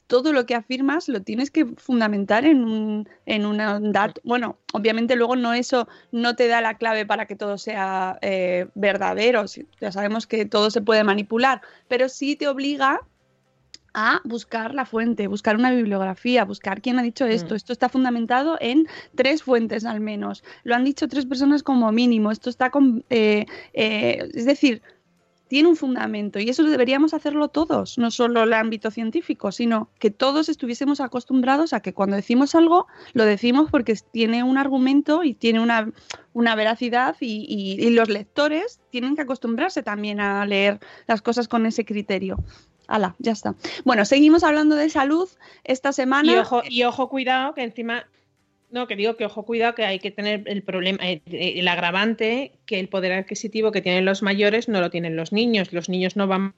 todo 0.08 0.34
lo 0.34 0.46
que 0.46 0.56
afirmas 0.56 1.08
lo 1.08 1.22
tienes 1.22 1.52
que 1.52 1.66
fundamentar 1.78 2.46
en 2.46 2.64
un, 2.64 3.10
en 3.26 3.46
una 3.46 3.80
dato. 3.80 4.22
Bueno, 4.24 4.58
obviamente 4.74 5.16
luego 5.16 5.36
no 5.36 5.54
eso 5.54 5.88
no 6.12 6.36
te 6.36 6.48
da 6.48 6.62
la 6.62 6.78
clave 6.78 7.06
para 7.06 7.26
que 7.26 7.36
todo 7.36 7.58
sea 7.58 8.20
eh, 8.22 8.68
verdadero. 8.76 9.46
Ya 9.80 9.92
sabemos 9.92 10.28
que 10.28 10.46
todo 10.46 10.70
se 10.70 10.82
puede 10.82 11.04
manipular, 11.04 11.62
pero 11.88 12.10
sí 12.10 12.36
te 12.36 12.48
obliga 12.48 13.02
a 13.94 14.22
buscar 14.24 14.74
la 14.74 14.86
fuente, 14.86 15.28
buscar 15.28 15.56
una 15.56 15.72
bibliografía, 15.72 16.46
buscar 16.46 16.82
quién 16.82 17.00
ha 17.00 17.04
dicho 17.04 17.26
esto. 17.26 17.54
Mm. 17.54 17.58
Esto 17.58 17.74
está 17.74 17.90
fundamentado 17.90 18.58
en 18.60 18.88
tres 19.16 19.44
fuentes 19.44 19.86
al 19.86 20.00
menos. 20.00 20.44
Lo 20.64 20.76
han 20.76 20.84
dicho 20.84 21.08
tres 21.08 21.26
personas 21.26 21.64
como 21.64 21.92
mínimo. 21.92 22.32
Esto 22.32 22.50
está 22.50 22.70
con, 22.70 23.04
eh, 23.10 23.46
eh, 23.74 24.30
es 24.34 24.46
decir, 24.46 24.82
tiene 25.52 25.68
un 25.68 25.76
fundamento 25.76 26.40
y 26.40 26.48
eso 26.48 26.64
deberíamos 26.64 27.14
hacerlo 27.14 27.50
todos, 27.50 27.98
no 27.98 28.10
solo 28.10 28.44
el 28.44 28.54
ámbito 28.54 28.90
científico, 28.90 29.52
sino 29.52 29.90
que 30.00 30.10
todos 30.10 30.48
estuviésemos 30.48 31.02
acostumbrados 31.02 31.74
a 31.74 31.82
que 31.82 31.94
cuando 31.94 32.16
decimos 32.16 32.56
algo 32.56 32.88
lo 33.12 33.26
decimos 33.26 33.70
porque 33.70 33.98
tiene 34.14 34.44
un 34.44 34.58
argumento 34.58 35.26
y 35.26 35.34
tiene 35.34 35.60
una, 35.60 35.92
una 36.32 36.56
veracidad 36.56 37.18
y, 37.20 37.90
los 37.90 38.08
lectores 38.08 38.80
tienen 38.92 39.18
que 39.18 39.24
acostumbrarse 39.24 39.84
también 39.84 40.22
a 40.22 40.46
leer 40.46 40.80
las 41.06 41.22
cosas 41.22 41.50
con 41.50 41.66
ese 41.66 41.84
criterio. 41.84 42.38
Hala, 42.88 43.18
ya 43.20 43.34
está. 43.34 43.54
Bueno, 43.84 44.06
seguimos 44.06 44.46
hablando 44.46 44.78
de 44.78 44.90
salud 44.90 45.28
esta 45.66 45.92
semana. 45.92 46.32
Y 46.32 46.38
ojo, 46.38 46.62
y 46.64 46.84
ojo, 46.84 47.10
cuidado, 47.10 47.54
que 47.54 47.64
encima. 47.64 48.06
No, 48.72 48.88
que 48.88 48.96
digo 48.96 49.18
que 49.18 49.26
ojo, 49.26 49.44
cuidado, 49.44 49.76
que 49.76 49.86
hay 49.86 50.00
que 50.00 50.12
tener 50.12 50.44
el 50.46 50.64
problema, 50.64 50.98
eh, 51.04 51.22
eh, 51.26 51.54
el 51.58 51.68
agravante 51.68 52.54
que 52.66 52.80
el 52.80 52.88
poder 52.88 53.12
adquisitivo 53.12 53.72
que 53.72 53.82
tienen 53.82 54.06
los 54.06 54.22
mayores 54.22 54.70
no 54.70 54.80
lo 54.80 54.90
tienen 54.90 55.18
los 55.18 55.34
niños. 55.34 55.74
Los 55.74 55.90
niños 55.90 56.16
no 56.16 56.28
van 56.28 56.54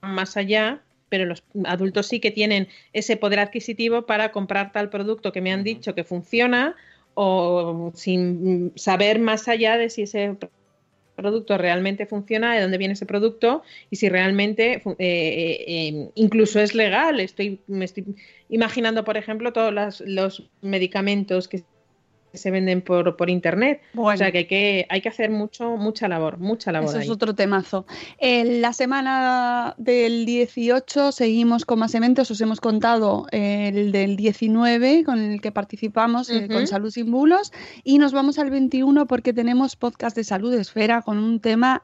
más 0.00 0.36
allá, 0.36 0.82
pero 1.08 1.26
los 1.26 1.44
adultos 1.64 2.08
sí 2.08 2.18
que 2.18 2.32
tienen 2.32 2.68
ese 2.92 3.16
poder 3.16 3.38
adquisitivo 3.38 4.02
para 4.02 4.32
comprar 4.32 4.72
tal 4.72 4.90
producto 4.90 5.32
que 5.32 5.40
me 5.40 5.52
han 5.52 5.62
dicho 5.62 5.94
que 5.94 6.04
funciona 6.04 6.74
o 7.14 7.92
sin 7.94 8.72
saber 8.76 9.18
más 9.18 9.48
allá 9.48 9.76
de 9.76 9.90
si 9.90 10.02
ese 10.02 10.36
producto 11.18 11.58
realmente 11.58 12.06
funciona, 12.06 12.54
de 12.54 12.62
dónde 12.62 12.78
viene 12.78 12.94
ese 12.94 13.04
producto 13.04 13.62
y 13.90 13.96
si 13.96 14.08
realmente 14.08 14.74
eh, 14.74 14.94
eh, 14.98 15.64
eh, 15.66 16.10
incluso 16.14 16.60
es 16.60 16.74
legal. 16.74 17.20
Estoy, 17.20 17.60
me 17.66 17.84
estoy 17.84 18.16
imaginando, 18.48 19.04
por 19.04 19.16
ejemplo, 19.16 19.52
todos 19.52 20.00
los 20.00 20.48
medicamentos 20.62 21.48
que 21.48 21.64
se 22.34 22.50
venden 22.50 22.82
por, 22.82 23.16
por 23.16 23.30
internet. 23.30 23.80
Bueno. 23.92 24.14
O 24.14 24.16
sea 24.16 24.32
que 24.32 24.38
hay, 24.38 24.46
que 24.46 24.86
hay 24.88 25.00
que 25.00 25.08
hacer 25.08 25.30
mucho, 25.30 25.76
mucha 25.76 26.08
labor, 26.08 26.38
mucha 26.38 26.72
labor. 26.72 26.88
Eso 26.88 26.98
ahí. 26.98 27.04
es 27.04 27.10
otro 27.10 27.34
temazo. 27.34 27.86
En 28.18 28.60
la 28.60 28.72
semana 28.72 29.74
del 29.78 30.26
18 30.26 31.12
seguimos 31.12 31.64
con 31.64 31.78
más 31.78 31.94
eventos. 31.94 32.30
Os 32.30 32.40
hemos 32.40 32.60
contado 32.60 33.26
el 33.30 33.92
del 33.92 34.16
19 34.16 35.04
con 35.04 35.18
el 35.18 35.40
que 35.40 35.52
participamos 35.52 36.30
eh, 36.30 36.48
con 36.48 36.66
Salud 36.66 36.90
sin 36.90 37.10
Bulos. 37.10 37.52
Y 37.84 37.98
nos 37.98 38.12
vamos 38.12 38.38
al 38.38 38.50
21 38.50 39.06
porque 39.06 39.32
tenemos 39.32 39.76
podcast 39.76 40.16
de 40.16 40.24
Salud 40.24 40.52
Esfera 40.54 41.02
con 41.02 41.18
un 41.18 41.40
tema 41.40 41.82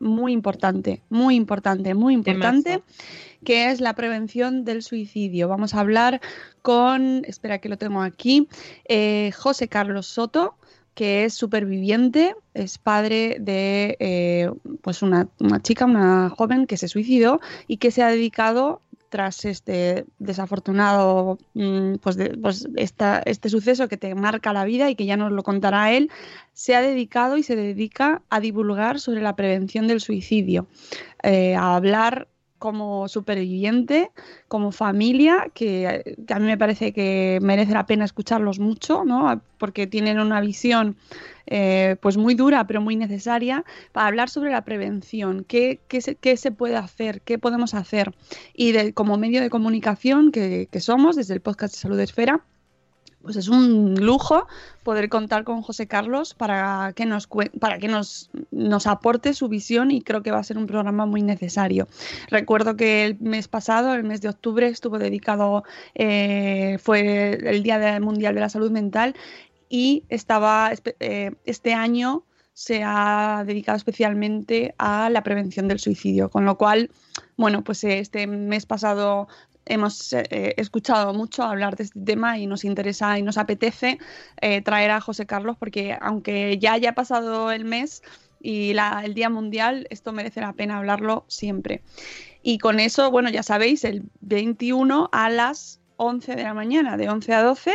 muy 0.00 0.32
importante, 0.32 1.02
muy 1.10 1.36
importante, 1.36 1.94
muy 1.94 2.14
importante, 2.14 2.70
Temazo. 2.70 2.84
Que 3.44 3.70
es 3.70 3.80
la 3.80 3.94
prevención 3.94 4.64
del 4.64 4.82
suicidio. 4.82 5.48
Vamos 5.48 5.74
a 5.74 5.80
hablar 5.80 6.20
con, 6.62 7.22
espera 7.26 7.58
que 7.58 7.68
lo 7.68 7.78
tengo 7.78 8.02
aquí, 8.02 8.48
eh, 8.88 9.32
José 9.36 9.68
Carlos 9.68 10.06
Soto, 10.06 10.54
que 10.94 11.24
es 11.24 11.34
superviviente, 11.34 12.34
es 12.52 12.76
padre 12.78 13.36
de 13.40 13.96
eh, 14.00 14.50
pues 14.82 15.02
una, 15.02 15.28
una 15.38 15.60
chica, 15.62 15.84
una 15.86 16.28
joven 16.30 16.66
que 16.66 16.76
se 16.76 16.88
suicidó 16.88 17.40
y 17.66 17.78
que 17.78 17.90
se 17.90 18.02
ha 18.02 18.08
dedicado 18.08 18.80
tras 19.08 19.44
este 19.44 20.04
desafortunado 20.20 21.38
mm, 21.54 21.94
pues, 21.96 22.16
pues 22.40 22.68
esta- 22.76 23.20
este 23.24 23.48
suceso 23.48 23.88
que 23.88 23.96
te 23.96 24.14
marca 24.14 24.52
la 24.52 24.64
vida 24.64 24.88
y 24.88 24.94
que 24.94 25.06
ya 25.06 25.16
nos 25.16 25.32
lo 25.32 25.42
contará 25.42 25.92
él, 25.92 26.10
se 26.52 26.76
ha 26.76 26.80
dedicado 26.80 27.36
y 27.36 27.42
se 27.42 27.56
dedica 27.56 28.22
a 28.30 28.38
divulgar 28.40 29.00
sobre 29.00 29.20
la 29.20 29.34
prevención 29.34 29.88
del 29.88 30.00
suicidio, 30.00 30.66
eh, 31.22 31.56
a 31.56 31.74
hablar 31.76 32.28
como 32.60 33.08
superviviente, 33.08 34.12
como 34.46 34.70
familia, 34.70 35.50
que, 35.54 36.04
a 36.28 36.38
mí 36.38 36.46
me 36.46 36.58
parece 36.58 36.92
que 36.92 37.38
merece 37.42 37.72
la 37.72 37.86
pena 37.86 38.04
escucharlos 38.04 38.60
mucho, 38.60 39.04
¿no? 39.04 39.42
porque 39.58 39.86
tienen 39.86 40.20
una 40.20 40.40
visión 40.40 40.96
eh, 41.46 41.96
pues 42.00 42.16
muy 42.16 42.34
dura, 42.34 42.66
pero 42.66 42.80
muy 42.80 42.96
necesaria, 42.96 43.64
para 43.92 44.06
hablar 44.08 44.28
sobre 44.28 44.50
la 44.50 44.62
prevención, 44.62 45.44
qué, 45.48 45.80
qué 45.88 46.00
se, 46.02 46.14
qué 46.16 46.36
se 46.36 46.52
puede 46.52 46.76
hacer, 46.76 47.22
qué 47.22 47.38
podemos 47.38 47.74
hacer. 47.74 48.14
Y 48.54 48.72
de- 48.72 48.92
como 48.92 49.16
medio 49.16 49.40
de 49.40 49.50
comunicación 49.50 50.30
que, 50.30 50.68
que 50.70 50.80
somos, 50.80 51.16
desde 51.16 51.34
el 51.34 51.40
podcast 51.40 51.74
de 51.74 51.80
Salud 51.80 51.98
Esfera, 51.98 52.44
pues 53.22 53.36
es 53.36 53.48
un 53.48 53.94
lujo 53.94 54.46
poder 54.82 55.08
contar 55.08 55.44
con 55.44 55.62
José 55.62 55.86
Carlos 55.86 56.34
para 56.34 56.92
que 56.94 57.06
nos 57.06 57.28
para 57.58 57.78
que 57.78 57.88
nos, 57.88 58.30
nos 58.50 58.86
aporte 58.86 59.34
su 59.34 59.48
visión 59.48 59.90
y 59.90 60.00
creo 60.02 60.22
que 60.22 60.30
va 60.30 60.38
a 60.38 60.44
ser 60.44 60.58
un 60.58 60.66
programa 60.66 61.06
muy 61.06 61.22
necesario. 61.22 61.86
Recuerdo 62.28 62.76
que 62.76 63.04
el 63.04 63.20
mes 63.20 63.48
pasado, 63.48 63.94
el 63.94 64.04
mes 64.04 64.20
de 64.20 64.28
octubre, 64.28 64.68
estuvo 64.68 64.98
dedicado, 64.98 65.64
eh, 65.94 66.78
fue 66.82 67.38
el 67.42 67.62
Día 67.62 68.00
Mundial 68.00 68.34
de 68.34 68.40
la 68.40 68.48
Salud 68.48 68.70
Mental 68.70 69.14
y 69.68 70.04
estaba 70.08 70.72
eh, 70.98 71.32
este 71.44 71.74
año 71.74 72.24
se 72.60 72.82
ha 72.84 73.42
dedicado 73.46 73.78
especialmente 73.78 74.74
a 74.76 75.08
la 75.08 75.22
prevención 75.22 75.66
del 75.66 75.78
suicidio, 75.78 76.28
con 76.28 76.44
lo 76.44 76.58
cual, 76.58 76.90
bueno, 77.38 77.64
pues 77.64 77.82
eh, 77.84 78.00
este 78.00 78.26
mes 78.26 78.66
pasado 78.66 79.28
hemos 79.64 80.12
eh, 80.12 80.26
escuchado 80.58 81.14
mucho 81.14 81.42
hablar 81.42 81.76
de 81.76 81.84
este 81.84 81.98
tema 82.00 82.36
y 82.36 82.46
nos 82.46 82.66
interesa 82.66 83.18
y 83.18 83.22
nos 83.22 83.38
apetece 83.38 83.96
eh, 84.42 84.60
traer 84.60 84.90
a 84.90 85.00
José 85.00 85.24
Carlos 85.24 85.56
porque 85.58 85.96
aunque 86.02 86.58
ya 86.58 86.74
haya 86.74 86.94
pasado 86.94 87.50
el 87.50 87.64
mes 87.64 88.02
y 88.42 88.76
el 89.04 89.14
Día 89.14 89.30
Mundial, 89.30 89.86
esto 89.88 90.12
merece 90.12 90.42
la 90.42 90.52
pena 90.52 90.76
hablarlo 90.76 91.24
siempre. 91.28 91.82
Y 92.42 92.58
con 92.58 92.78
eso, 92.78 93.10
bueno, 93.10 93.30
ya 93.30 93.42
sabéis, 93.42 93.84
el 93.84 94.02
21 94.20 95.08
a 95.12 95.30
las 95.30 95.80
11 95.96 96.36
de 96.36 96.42
la 96.42 96.52
mañana, 96.52 96.98
de 96.98 97.08
11 97.08 97.32
a 97.32 97.42
12, 97.42 97.72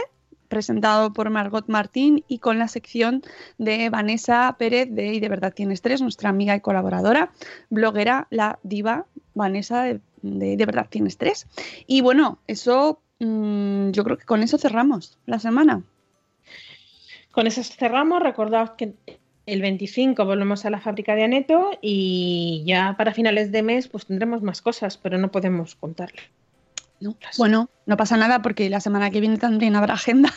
presentado 0.47 1.13
por 1.13 1.29
Margot 1.29 1.67
Martín 1.67 2.23
y 2.27 2.39
con 2.39 2.59
la 2.59 2.67
sección 2.67 3.21
de 3.57 3.89
Vanessa 3.89 4.55
Pérez 4.57 4.89
de 4.91 5.13
Y 5.13 5.19
de 5.19 5.29
verdad 5.29 5.53
tienes 5.53 5.81
tres, 5.81 6.01
nuestra 6.01 6.29
amiga 6.29 6.55
y 6.55 6.61
colaboradora, 6.61 7.31
bloguera, 7.69 8.27
la 8.29 8.59
diva 8.63 9.05
Vanessa 9.33 9.83
de 9.83 10.01
de, 10.25 10.65
verdad 10.65 10.87
tienes 10.89 11.17
tres. 11.17 11.47
Y 11.87 12.01
bueno, 12.01 12.39
eso 12.47 13.01
mm, 13.19 13.91
yo 13.91 14.03
creo 14.03 14.17
que 14.17 14.25
con 14.25 14.43
eso 14.43 14.57
cerramos 14.57 15.17
la 15.25 15.39
semana. 15.39 15.83
Con 17.31 17.47
eso 17.47 17.63
cerramos. 17.63 18.21
Recordad 18.21 18.75
que 18.75 18.93
el 19.45 19.61
25 19.61 20.25
volvemos 20.25 20.65
a 20.65 20.69
la 20.69 20.81
fábrica 20.81 21.15
de 21.15 21.23
Aneto 21.23 21.71
y 21.81 22.63
ya 22.65 22.95
para 22.97 23.13
finales 23.13 23.51
de 23.51 23.61
mes 23.61 23.87
pues 23.87 24.05
tendremos 24.05 24.41
más 24.41 24.61
cosas, 24.61 24.97
pero 24.97 25.17
no 25.17 25.31
podemos 25.31 25.75
contarlo. 25.75 26.21
¿No? 26.99 27.17
Bueno, 27.37 27.69
no 27.85 27.97
pasa 27.97 28.17
nada 28.17 28.41
porque 28.41 28.69
la 28.69 28.79
semana 28.79 29.11
que 29.11 29.21
viene 29.21 29.37
también 29.37 29.75
habrá 29.75 29.93
agenda. 29.95 30.33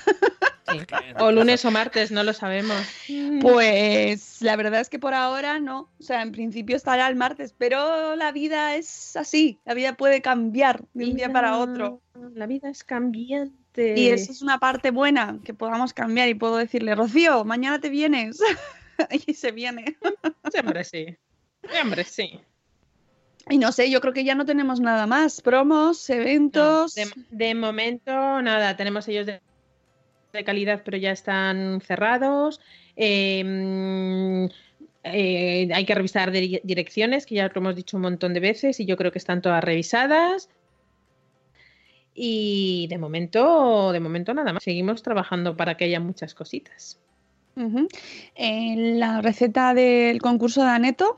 Sí. 0.70 0.78
O 1.20 1.32
lunes 1.32 1.64
o 1.64 1.70
martes, 1.70 2.10
no 2.10 2.22
lo 2.22 2.32
sabemos. 2.32 2.76
Pues 3.40 4.42
la 4.42 4.54
verdad 4.54 4.80
es 4.80 4.88
que 4.88 4.98
por 4.98 5.14
ahora 5.14 5.58
no. 5.58 5.88
O 5.98 6.02
sea, 6.02 6.22
en 6.22 6.30
principio 6.30 6.76
estará 6.76 7.08
el 7.08 7.16
martes, 7.16 7.54
pero 7.56 8.14
la 8.16 8.32
vida 8.32 8.76
es 8.76 9.16
así. 9.16 9.58
La 9.64 9.74
vida 9.74 9.94
puede 9.94 10.20
cambiar 10.20 10.84
de 10.92 11.06
un 11.06 11.16
día 11.16 11.32
para 11.32 11.56
otro. 11.56 12.02
La 12.34 12.46
vida 12.46 12.68
es 12.68 12.84
cambiante. 12.84 13.94
Y 13.96 14.08
eso 14.08 14.30
es 14.30 14.42
una 14.42 14.58
parte 14.58 14.90
buena, 14.90 15.38
que 15.44 15.54
podamos 15.54 15.94
cambiar 15.94 16.28
y 16.28 16.34
puedo 16.34 16.56
decirle, 16.56 16.94
Rocío, 16.94 17.44
mañana 17.44 17.80
te 17.80 17.88
vienes. 17.88 18.38
y 19.26 19.34
se 19.34 19.52
viene. 19.52 19.96
Sí, 20.52 20.58
hombre, 20.58 20.84
sí. 20.84 21.16
Hombre, 21.80 22.04
sí. 22.04 22.40
Y 23.50 23.58
no 23.58 23.72
sé, 23.72 23.90
yo 23.90 24.00
creo 24.00 24.12
que 24.12 24.24
ya 24.24 24.34
no 24.34 24.44
tenemos 24.44 24.80
nada 24.80 25.06
más. 25.06 25.40
Promos, 25.40 26.08
eventos. 26.10 26.94
De, 26.94 27.06
de 27.30 27.54
momento, 27.54 28.10
nada, 28.42 28.76
tenemos 28.76 29.04
sellos 29.04 29.26
de, 29.26 29.40
de 30.32 30.44
calidad, 30.44 30.82
pero 30.84 30.96
ya 30.96 31.12
están 31.12 31.80
cerrados. 31.80 32.60
Eh, 32.96 33.42
mm, 33.44 34.44
eh, 35.04 35.68
hay 35.72 35.84
que 35.86 35.94
revisar 35.94 36.30
di- 36.30 36.60
direcciones, 36.62 37.24
que 37.26 37.36
ya 37.36 37.46
lo 37.48 37.52
hemos 37.60 37.76
dicho 37.76 37.96
un 37.96 38.02
montón 38.02 38.34
de 38.34 38.40
veces, 38.40 38.80
y 38.80 38.84
yo 38.86 38.96
creo 38.96 39.12
que 39.12 39.18
están 39.18 39.40
todas 39.40 39.64
revisadas. 39.64 40.50
Y 42.14 42.86
de 42.90 42.98
momento, 42.98 43.92
de 43.92 44.00
momento 44.00 44.34
nada 44.34 44.52
más. 44.52 44.62
Seguimos 44.64 45.02
trabajando 45.02 45.56
para 45.56 45.76
que 45.76 45.84
haya 45.84 46.00
muchas 46.00 46.34
cositas. 46.34 46.98
Eh, 48.34 48.74
la 48.96 49.20
receta 49.20 49.72
del 49.74 50.20
concurso 50.20 50.62
de 50.62 50.70
Aneto. 50.70 51.16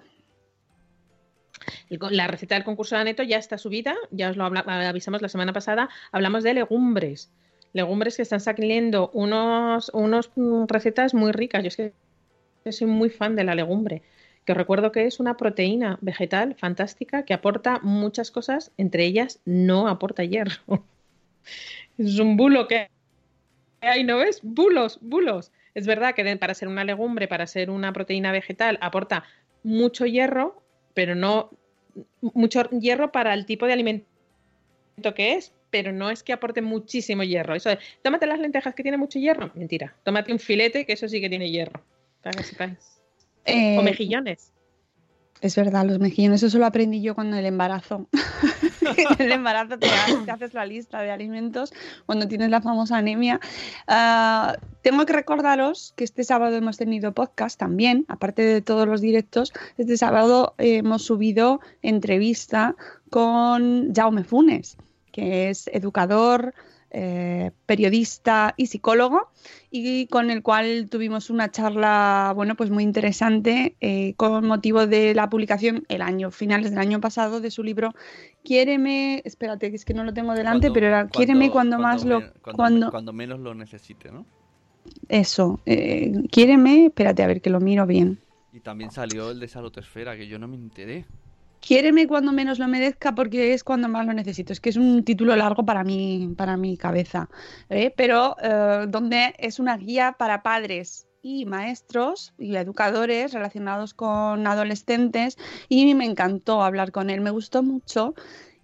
La 2.10 2.26
receta 2.26 2.54
del 2.54 2.64
concurso 2.64 2.94
de 2.94 3.02
Aneto 3.02 3.22
ya 3.22 3.38
está 3.38 3.58
subida, 3.58 3.94
ya 4.10 4.30
os 4.30 4.36
lo 4.36 4.44
avisamos 4.44 5.22
la 5.22 5.28
semana 5.28 5.52
pasada. 5.52 5.88
Hablamos 6.12 6.44
de 6.44 6.54
legumbres. 6.54 7.30
legumbres 7.72 8.16
que 8.16 8.22
están 8.22 8.40
saliendo 8.40 9.10
unos, 9.12 9.90
unos 9.94 10.30
mm, 10.34 10.64
recetas 10.66 11.14
muy 11.14 11.32
ricas. 11.32 11.62
Yo 11.62 12.72
soy 12.72 12.86
muy 12.86 13.10
fan 13.10 13.36
de 13.36 13.44
la 13.44 13.54
legumbre, 13.54 14.02
que 14.44 14.52
os 14.52 14.58
recuerdo 14.58 14.92
que 14.92 15.06
es 15.06 15.20
una 15.20 15.36
proteína 15.36 15.98
vegetal 16.00 16.54
fantástica 16.56 17.24
que 17.24 17.34
aporta 17.34 17.78
muchas 17.82 18.30
cosas, 18.30 18.72
entre 18.76 19.04
ellas 19.04 19.40
no 19.44 19.88
aporta 19.88 20.24
hierro. 20.24 20.60
es 21.98 22.18
un 22.18 22.36
bulo 22.36 22.66
que 22.66 22.88
hay, 23.80 24.04
¿no 24.04 24.18
ves? 24.18 24.40
Bulos, 24.42 24.98
bulos. 25.00 25.52
Es 25.74 25.86
verdad 25.86 26.14
que 26.14 26.36
para 26.36 26.54
ser 26.54 26.68
una 26.68 26.84
legumbre, 26.84 27.28
para 27.28 27.46
ser 27.46 27.70
una 27.70 27.92
proteína 27.92 28.32
vegetal, 28.32 28.78
aporta 28.80 29.24
mucho 29.62 30.06
hierro, 30.06 30.62
pero 30.94 31.14
no 31.14 31.50
mucho 32.20 32.62
hierro 32.70 33.12
para 33.12 33.34
el 33.34 33.46
tipo 33.46 33.66
de 33.66 33.72
alimento 33.72 34.06
que 35.14 35.34
es, 35.34 35.52
pero 35.70 35.92
no 35.92 36.10
es 36.10 36.22
que 36.22 36.32
aporte 36.32 36.62
muchísimo 36.62 37.22
hierro. 37.22 37.54
Eso 37.54 37.70
de, 37.70 37.78
tómate 38.02 38.26
las 38.26 38.38
lentejas 38.38 38.74
que 38.74 38.82
tienen 38.82 39.00
mucho 39.00 39.18
hierro. 39.18 39.50
Mentira. 39.54 39.94
Tómate 40.04 40.32
un 40.32 40.38
filete 40.38 40.84
que 40.84 40.92
eso 40.92 41.08
sí 41.08 41.20
que 41.20 41.28
tiene 41.28 41.50
hierro. 41.50 41.82
Para 42.22 42.36
que 42.36 42.44
sepáis. 42.44 43.00
Eh, 43.46 43.78
O 43.78 43.82
mejillones. 43.82 44.52
Es 45.40 45.56
verdad, 45.56 45.86
los 45.86 45.98
mejillones, 45.98 46.42
eso 46.42 46.58
lo 46.58 46.66
aprendí 46.66 47.00
yo 47.00 47.14
cuando 47.14 47.36
el 47.36 47.46
embarazo. 47.46 48.08
el 49.18 49.32
embarazo 49.32 49.78
te, 49.78 49.88
te 50.24 50.30
haces 50.30 50.54
la 50.54 50.66
lista 50.66 51.00
de 51.02 51.10
alimentos 51.10 51.72
cuando 52.06 52.28
tienes 52.28 52.50
la 52.50 52.60
famosa 52.60 52.96
anemia. 52.96 53.40
Ah, 53.86 54.56
tengo 54.82 55.04
que 55.06 55.12
recordaros 55.12 55.92
que 55.96 56.04
este 56.04 56.24
sábado 56.24 56.56
hemos 56.56 56.76
tenido 56.76 57.12
podcast 57.12 57.58
también, 57.58 58.04
aparte 58.08 58.42
de 58.42 58.62
todos 58.62 58.86
los 58.86 59.00
directos. 59.00 59.52
Este 59.76 59.96
sábado 59.96 60.54
hemos 60.58 61.04
subido 61.04 61.60
entrevista 61.82 62.76
con 63.10 63.92
Jaume 63.94 64.24
Funes, 64.24 64.76
que 65.12 65.50
es 65.50 65.68
educador, 65.68 66.54
eh, 66.90 67.50
periodista 67.66 68.54
y 68.56 68.66
psicólogo 68.66 69.30
y 69.70 70.06
con 70.08 70.30
el 70.30 70.42
cual 70.42 70.88
tuvimos 70.90 71.30
una 71.30 71.50
charla, 71.50 72.32
bueno, 72.34 72.56
pues 72.56 72.70
muy 72.70 72.82
interesante 72.82 73.76
eh, 73.80 74.14
con 74.16 74.46
motivo 74.46 74.86
de 74.86 75.14
la 75.14 75.28
publicación 75.30 75.84
el 75.88 76.02
año, 76.02 76.30
finales 76.30 76.70
del 76.70 76.80
año 76.80 77.00
pasado, 77.00 77.40
de 77.40 77.50
su 77.50 77.62
libro 77.62 77.94
Quiéreme, 78.42 79.22
espérate, 79.24 79.70
que 79.70 79.76
es 79.76 79.84
que 79.84 79.94
no 79.94 80.02
lo 80.04 80.12
tengo 80.14 80.34
delante, 80.34 80.68
Cuando- 80.68 80.74
pero 80.74 80.86
era 80.86 81.08
Quiéreme 81.08 81.50
cuando, 81.50 81.78
más 81.78 82.04
lo, 82.04 82.20
cuando, 82.20 82.42
cuando, 82.56 82.90
cuando 82.90 83.12
menos 83.12 83.38
lo 83.40 83.54
necesite, 83.54 84.10
¿no? 84.10 84.26
eso, 85.08 85.60
eh, 85.66 86.12
Quiéreme, 86.30 86.86
espérate 86.86 87.22
a 87.22 87.26
ver 87.26 87.40
que 87.40 87.50
lo 87.50 87.60
miro 87.60 87.86
bien. 87.86 88.18
Y 88.52 88.60
también 88.60 88.90
salió 88.90 89.30
el 89.30 89.38
de 89.40 89.48
Salud 89.48 89.72
Esfera, 89.78 90.16
que 90.16 90.26
yo 90.26 90.38
no 90.38 90.48
me 90.48 90.56
enteré. 90.56 91.04
Quiéreme 91.60 92.06
cuando 92.06 92.32
menos 92.32 92.58
lo 92.58 92.66
merezca 92.68 93.14
porque 93.14 93.52
es 93.52 93.62
cuando 93.62 93.88
más 93.88 94.06
lo 94.06 94.12
necesito. 94.12 94.52
Es 94.52 94.60
que 94.60 94.70
es 94.70 94.76
un 94.76 95.04
título 95.04 95.36
largo 95.36 95.64
para 95.64 95.84
mí, 95.84 96.32
para 96.36 96.56
mi 96.56 96.76
cabeza, 96.76 97.28
¿eh? 97.68 97.92
pero 97.96 98.36
eh, 98.42 98.86
donde 98.88 99.34
es 99.38 99.58
una 99.58 99.76
guía 99.76 100.16
para 100.18 100.42
padres 100.42 101.06
y 101.22 101.44
maestros 101.44 102.32
y 102.38 102.56
educadores 102.56 103.32
relacionados 103.32 103.92
con 103.92 104.46
adolescentes 104.46 105.36
y 105.68 105.94
me 105.94 106.06
encantó 106.06 106.62
hablar 106.62 106.92
con 106.92 107.10
él, 107.10 107.20
me 107.20 107.30
gustó 107.30 107.62
mucho 107.62 108.14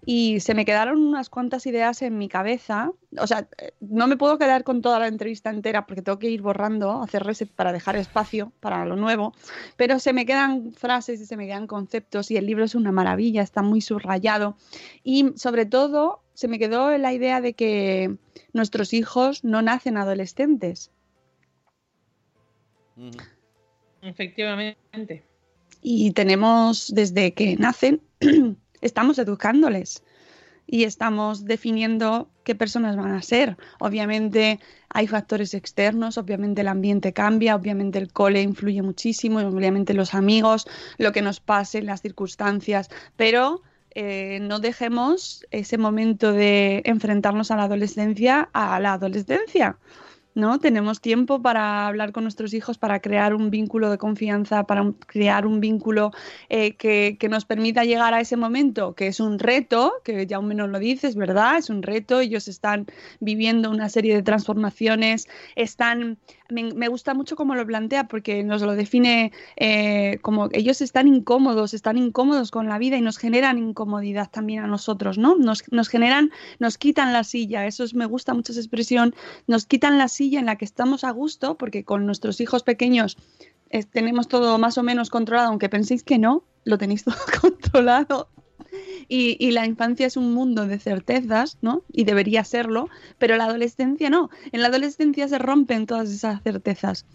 y 0.09 0.39
se 0.39 0.53
me 0.53 0.63
quedaron 0.63 1.05
unas 1.05 1.29
cuantas 1.29 1.65
ideas 1.65 2.01
en 2.01 2.17
mi 2.17 2.29
cabeza. 2.29 2.93
O 3.19 3.27
sea, 3.27 3.49
eh, 3.57 3.73
no 3.81 4.07
me 4.07 4.15
puedo 4.15 4.37
quedar 4.37 4.63
con 4.63 4.81
toda 4.81 4.99
la 4.99 5.09
entrevista 5.09 5.49
entera 5.49 5.85
porque 5.85 6.01
tengo 6.01 6.17
que 6.17 6.29
ir 6.29 6.41
borrando, 6.41 7.01
hacer 7.01 7.23
reset 7.23 7.49
para 7.49 7.73
dejar 7.73 7.97
espacio 7.97 8.53
para 8.61 8.85
lo 8.85 8.95
nuevo, 8.95 9.33
pero 9.75 9.99
se 9.99 10.13
me 10.13 10.25
quedan 10.25 10.71
frases 10.71 11.19
y 11.19 11.25
se 11.25 11.35
me 11.35 11.45
quedan 11.45 11.67
conceptos 11.67 12.31
y 12.31 12.37
el 12.37 12.45
libro 12.45 12.63
es 12.63 12.73
una 12.73 12.93
maravilla, 12.93 13.41
está 13.41 13.61
muy 13.63 13.81
subrayado 13.81 14.55
y 15.03 15.33
sobre 15.35 15.65
todo 15.65 16.21
se 16.33 16.47
me 16.47 16.57
quedó 16.57 16.97
la 16.97 17.11
idea 17.11 17.41
de 17.41 17.51
que 17.51 18.15
nuestros 18.53 18.93
hijos 18.93 19.43
no 19.43 19.61
nacen 19.61 19.97
adolescentes. 19.97 20.89
Efectivamente. 24.01 25.25
y 25.81 26.11
tenemos 26.11 26.93
desde 26.95 27.33
que 27.33 27.57
nacen, 27.57 28.01
estamos 28.81 29.19
educándoles 29.19 30.03
y 30.67 30.83
estamos 30.83 31.45
definiendo 31.45 32.29
qué 32.43 32.53
personas 32.53 32.97
van 32.97 33.13
a 33.13 33.21
ser. 33.21 33.57
Obviamente 33.79 34.59
hay 34.89 35.07
factores 35.07 35.53
externos, 35.53 36.17
obviamente 36.17 36.61
el 36.61 36.67
ambiente 36.67 37.13
cambia, 37.13 37.55
obviamente 37.55 37.99
el 37.99 38.11
cole 38.11 38.41
influye 38.41 38.81
muchísimo, 38.81 39.39
obviamente 39.39 39.93
los 39.93 40.13
amigos, 40.13 40.67
lo 40.97 41.13
que 41.13 41.21
nos 41.21 41.39
pase, 41.39 41.81
las 41.81 42.01
circunstancias, 42.01 42.89
pero 43.15 43.61
eh, 43.91 44.39
no 44.41 44.59
dejemos 44.59 45.45
ese 45.51 45.77
momento 45.77 46.33
de 46.33 46.81
enfrentarnos 46.85 47.49
a 47.49 47.55
la 47.55 47.63
adolescencia 47.63 48.49
a 48.53 48.79
la 48.79 48.93
adolescencia. 48.93 49.77
¿No? 50.37 50.59
Tenemos 50.59 51.01
tiempo 51.01 51.41
para 51.41 51.87
hablar 51.87 52.11
con 52.11 52.23
nuestros 52.23 52.53
hijos, 52.53 52.77
para 52.77 52.99
crear 52.99 53.33
un 53.33 53.49
vínculo 53.49 53.89
de 53.89 53.97
confianza, 53.97 54.65
para 54.65 54.93
crear 55.07 55.47
un 55.47 55.59
vínculo 55.59 56.11
eh, 56.49 56.75
que, 56.75 57.17
que 57.19 57.27
nos 57.27 57.45
permita 57.45 57.83
llegar 57.85 58.13
a 58.13 58.21
ese 58.21 58.37
momento, 58.37 58.93
que 58.93 59.07
es 59.07 59.19
un 59.19 59.39
reto, 59.39 59.93
que 60.03 60.27
ya 60.27 60.39
menos 60.39 60.69
lo 60.69 60.77
dices, 60.77 61.15
¿verdad? 61.15 61.57
Es 61.57 61.71
un 61.71 61.81
reto, 61.81 62.19
ellos 62.19 62.47
están 62.47 62.85
viviendo 63.19 63.71
una 63.71 63.89
serie 63.89 64.15
de 64.15 64.21
transformaciones, 64.21 65.27
están... 65.55 66.19
Me, 66.49 66.87
gusta 66.87 67.13
mucho 67.13 67.35
cómo 67.35 67.55
lo 67.55 67.65
plantea 67.65 68.07
porque 68.07 68.43
nos 68.43 68.61
lo 68.61 68.75
define 68.75 69.31
eh, 69.57 70.19
como 70.21 70.49
ellos 70.51 70.81
están 70.81 71.07
incómodos, 71.07 71.73
están 71.73 71.97
incómodos 71.97 72.51
con 72.51 72.67
la 72.67 72.77
vida 72.77 72.97
y 72.97 73.01
nos 73.01 73.17
generan 73.17 73.57
incomodidad 73.57 74.29
también 74.29 74.63
a 74.63 74.67
nosotros, 74.67 75.17
¿no? 75.17 75.35
Nos, 75.35 75.63
nos 75.71 75.89
generan, 75.89 76.31
nos 76.59 76.77
quitan 76.77 77.11
la 77.13 77.23
silla, 77.23 77.65
eso 77.65 77.83
es, 77.83 77.93
me 77.93 78.05
gusta 78.05 78.33
mucho 78.33 78.51
esa 78.51 78.61
expresión, 78.61 79.13
nos 79.47 79.65
quitan 79.65 79.97
la 79.97 80.07
silla 80.07 80.39
en 80.39 80.45
la 80.45 80.55
que 80.55 80.65
estamos 80.65 81.03
a 81.03 81.11
gusto 81.11 81.57
porque 81.57 81.83
con 81.83 82.05
nuestros 82.05 82.39
hijos 82.39 82.63
pequeños 82.63 83.17
eh, 83.69 83.83
tenemos 83.83 84.27
todo 84.27 84.57
más 84.57 84.77
o 84.77 84.83
menos 84.83 85.09
controlado, 85.09 85.49
aunque 85.49 85.69
penséis 85.69 86.03
que 86.03 86.17
no, 86.17 86.43
lo 86.63 86.77
tenéis 86.77 87.03
todo 87.05 87.15
controlado. 87.41 88.29
Y, 89.07 89.37
y 89.39 89.51
la 89.51 89.65
infancia 89.65 90.07
es 90.07 90.17
un 90.17 90.33
mundo 90.33 90.67
de 90.67 90.79
certezas, 90.79 91.57
¿no? 91.61 91.83
Y 91.91 92.03
debería 92.03 92.43
serlo, 92.43 92.89
pero 93.17 93.37
la 93.37 93.45
adolescencia 93.45 94.09
no. 94.09 94.29
En 94.51 94.61
la 94.61 94.67
adolescencia 94.67 95.27
se 95.27 95.37
rompen 95.37 95.85
todas 95.85 96.09
esas 96.09 96.41
certezas. 96.43 97.05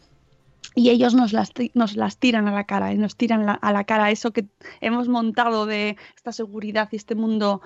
Y 0.75 0.91
ellos 0.91 1.15
nos 1.15 1.33
las, 1.33 1.53
nos 1.75 1.97
las 1.97 2.17
tiran 2.19 2.49
a 2.49 2.53
la 2.53 2.65
cara, 2.65 2.93
y 2.93 2.99
nos 2.99 3.17
tiran 3.17 3.59
a 3.61 3.73
la 3.73 3.85
cara 3.85 4.11
eso 4.11 4.33
que 4.33 4.47
hemos 4.81 5.09
montado 5.09 5.67
de 5.67 5.97
esta 6.17 6.33
seguridad 6.33 6.89
y 6.93 6.97
este 6.97 7.15
mundo 7.15 7.61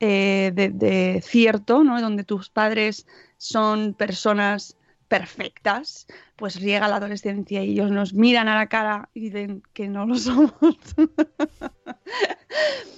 eh, 0.00 0.52
de 0.54 1.20
cierto, 1.24 1.82
¿no? 1.82 2.00
Donde 2.00 2.24
tus 2.24 2.50
padres 2.50 3.06
son 3.36 3.94
personas 3.94 4.76
perfectas, 5.18 6.06
pues 6.36 6.58
llega 6.58 6.88
la 6.88 6.96
adolescencia 6.96 7.62
y 7.62 7.72
ellos 7.72 7.90
nos 7.90 8.14
miran 8.14 8.48
a 8.48 8.54
la 8.54 8.68
cara 8.68 9.08
y 9.14 9.20
dicen 9.20 9.62
que 9.74 9.88
no 9.88 10.06
lo 10.06 10.14
somos. 10.18 10.52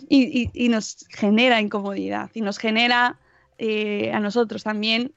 y, 0.08 0.42
y- 0.42 0.50
y 0.52 0.68
nos 0.68 1.06
genera 1.10 1.60
incomodidad 1.60 2.30
y 2.34 2.40
nos 2.40 2.58
genera 2.58 3.18
eh, 3.58 4.12
a 4.12 4.20
nosotros 4.20 4.62
también 4.62 5.12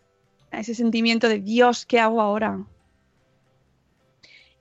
ese 0.51 0.73
sentimiento 0.75 1.27
de 1.29 1.39
Dios, 1.39 1.85
¿qué 1.85 1.99
hago 1.99 2.21
ahora? 2.21 2.63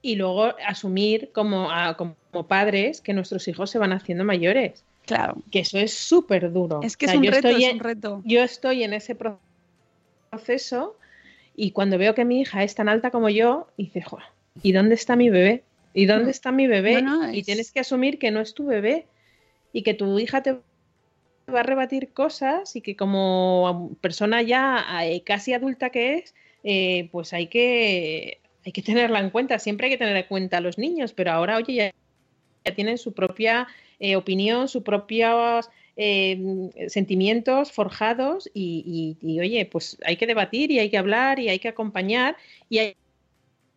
Y 0.02 0.16
luego 0.16 0.54
asumir 0.66 1.30
como, 1.32 1.70
a- 1.70 1.96
como 1.96 2.16
padres 2.46 3.00
que 3.00 3.12
nuestros 3.14 3.48
hijos 3.48 3.70
se 3.70 3.78
van 3.78 3.92
haciendo 3.92 4.24
mayores. 4.24 4.84
Claro. 5.06 5.36
Que 5.50 5.60
eso 5.60 5.78
es 5.78 5.94
súper 5.96 6.52
duro. 6.52 6.80
Es 6.82 6.96
que 6.96 7.06
O 7.06 7.10
es 7.10 7.16
un 7.16 7.22
yo 7.22 7.30
reto, 7.30 7.48
estoy 7.48 7.64
es 7.64 7.70
en- 7.70 7.76
un 7.76 7.80
reto. 7.82 8.22
yo 8.24 8.42
estoy 8.42 8.82
en 8.82 8.92
ese 8.92 9.14
pro- 9.14 9.40
proceso 10.30 10.96
y 11.56 11.70
cuando 11.72 11.98
veo 11.98 12.14
que 12.14 12.24
mi 12.24 12.40
hija 12.40 12.62
es 12.62 12.74
tan 12.74 12.88
alta 12.88 13.10
como 13.10 13.28
yo, 13.28 13.68
dice, 13.76 14.02
"Jo, 14.02 14.18
¿y 14.62 14.72
dónde 14.72 14.94
está 14.94 15.16
mi 15.16 15.30
bebé? 15.30 15.64
¿Y 15.94 16.06
dónde 16.06 16.30
está 16.30 16.52
mi 16.52 16.66
bebé? 16.66 17.00
No, 17.02 17.26
no, 17.26 17.32
Y 17.32 17.40
es- 17.40 17.46
tienes 17.46 17.72
que 17.72 17.80
asumir 17.80 18.18
que 18.18 18.30
no 18.30 18.40
es 18.40 18.54
tu 18.54 18.66
bebé 18.66 19.06
y 19.72 19.82
que 19.82 19.94
tu 19.94 20.18
hija 20.18 20.42
te 20.42 20.52
va 20.52 21.60
a 21.60 21.62
rebatir 21.62 22.12
cosas 22.12 22.76
y 22.76 22.80
que 22.82 22.96
como 22.96 23.96
persona 24.00 24.42
ya 24.42 24.84
eh, 25.04 25.22
casi 25.22 25.54
adulta 25.54 25.90
que 25.90 26.16
es, 26.18 26.34
eh, 26.64 27.08
pues 27.12 27.32
hay 27.32 27.46
que, 27.46 28.40
hay 28.64 28.72
que 28.72 28.82
tenerla 28.82 29.20
en 29.20 29.30
cuenta. 29.30 29.58
Siempre 29.58 29.86
hay 29.86 29.92
que 29.92 29.98
tener 29.98 30.16
en 30.16 30.24
cuenta 30.24 30.58
a 30.58 30.60
los 30.60 30.76
niños, 30.76 31.12
pero 31.12 31.30
ahora, 31.32 31.56
oye, 31.56 31.74
ya, 31.74 31.90
ya 32.64 32.74
tienen 32.74 32.98
su 32.98 33.12
propia 33.14 33.68
eh, 34.00 34.16
opinión, 34.16 34.68
sus 34.68 34.82
propios 34.82 35.70
eh, 35.96 36.70
sentimientos 36.88 37.72
forjados 37.72 38.50
y, 38.52 39.16
y- 39.20 39.32
y, 39.32 39.40
oye, 39.40 39.66
pues 39.66 39.96
hay 40.04 40.16
que 40.16 40.26
debatir 40.26 40.70
y 40.70 40.78
hay 40.78 40.90
que 40.90 40.98
hablar 40.98 41.38
y 41.38 41.48
hay 41.48 41.58
que 41.58 41.68
acompañar 41.68 42.36
y 42.68 42.78
hay, 42.78 42.96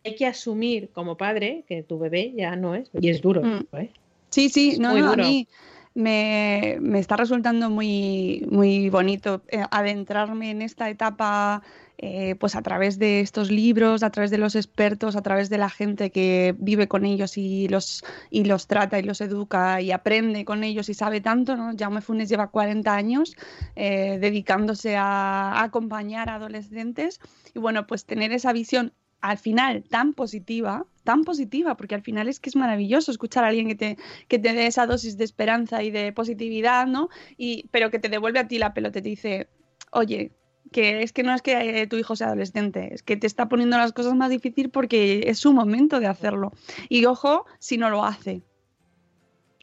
hay 0.04 0.14
que 0.14 0.26
asumir 0.26 0.90
como 0.92 1.16
padre 1.16 1.64
que 1.66 1.82
tu 1.82 1.98
bebé 1.98 2.32
ya 2.36 2.56
no 2.56 2.74
es. 2.74 2.90
Y 3.00 3.08
es 3.10 3.20
duro. 3.20 3.42
Mm. 3.42 3.76
¿eh? 3.76 3.90
Sí, 4.30 4.48
sí, 4.48 4.70
Es 4.72 4.78
no, 4.78 4.90
muy 4.90 5.00
no, 5.00 5.12
a 5.12 5.16
mí 5.16 5.48
me, 5.94 6.76
me 6.80 6.98
está 6.98 7.16
resultando 7.16 7.68
muy, 7.70 8.46
muy 8.50 8.90
bonito 8.90 9.42
eh, 9.48 9.62
adentrarme 9.70 10.50
en 10.50 10.62
esta 10.62 10.88
etapa 10.88 11.62
eh, 12.02 12.34
pues 12.36 12.56
a 12.56 12.62
través 12.62 12.98
de 12.98 13.20
estos 13.20 13.50
libros, 13.50 14.02
a 14.02 14.08
través 14.08 14.30
de 14.30 14.38
los 14.38 14.56
expertos, 14.56 15.16
a 15.16 15.22
través 15.22 15.50
de 15.50 15.58
la 15.58 15.68
gente 15.68 16.10
que 16.10 16.54
vive 16.58 16.88
con 16.88 17.04
ellos 17.04 17.36
y 17.36 17.68
los, 17.68 18.02
y 18.30 18.44
los 18.44 18.66
trata 18.68 18.98
y 18.98 19.02
los 19.02 19.20
educa 19.20 19.82
y 19.82 19.92
aprende 19.92 20.46
con 20.46 20.64
ellos 20.64 20.88
y 20.88 20.94
sabe 20.94 21.20
tanto, 21.20 21.58
¿no? 21.58 21.72
Jaume 21.78 22.00
Funes 22.00 22.30
lleva 22.30 22.46
40 22.46 22.94
años 22.94 23.36
eh, 23.76 24.16
dedicándose 24.18 24.96
a, 24.96 25.62
acompañar 25.62 26.30
a 26.30 26.36
adolescentes 26.36 27.20
y 27.54 27.58
bueno, 27.58 27.86
pues 27.86 28.06
tener 28.06 28.32
esa 28.32 28.54
visión 28.54 28.94
al 29.20 29.36
final 29.36 29.84
tan 29.84 30.14
positiva, 30.14 30.86
tan 31.04 31.24
positiva, 31.24 31.76
porque 31.76 31.96
al 31.96 32.02
final 32.02 32.28
es 32.28 32.40
que 32.40 32.48
es 32.48 32.56
maravilloso 32.56 33.10
escuchar 33.10 33.44
a 33.44 33.48
alguien 33.48 33.68
que 33.68 33.74
te, 33.74 33.98
que 34.26 34.38
te 34.38 34.54
dé 34.54 34.66
esa 34.66 34.86
dosis 34.86 35.18
de 35.18 35.24
esperanza 35.24 35.82
y 35.82 35.90
de 35.90 36.14
positividad, 36.14 36.86
¿no? 36.86 37.10
Y, 37.36 37.68
pero 37.70 37.90
que 37.90 37.98
te 37.98 38.08
devuelve 38.08 38.38
a 38.38 38.48
ti 38.48 38.58
la 38.58 38.72
pelota 38.72 39.00
y 39.00 39.02
te 39.02 39.08
dice, 39.10 39.50
oye, 39.92 40.32
que 40.72 41.02
es 41.02 41.12
que 41.12 41.22
no 41.22 41.34
es 41.34 41.42
que 41.42 41.82
eh, 41.82 41.86
tu 41.86 41.96
hijo 41.96 42.16
sea 42.16 42.28
adolescente, 42.28 42.94
es 42.94 43.02
que 43.02 43.16
te 43.16 43.26
está 43.26 43.48
poniendo 43.48 43.76
las 43.76 43.92
cosas 43.92 44.14
más 44.14 44.30
difíciles 44.30 44.70
porque 44.72 45.24
es 45.26 45.38
su 45.38 45.52
momento 45.52 46.00
de 46.00 46.06
hacerlo. 46.06 46.52
Y 46.88 47.04
ojo, 47.06 47.46
si 47.58 47.76
no 47.76 47.90
lo 47.90 48.04
hace. 48.04 48.42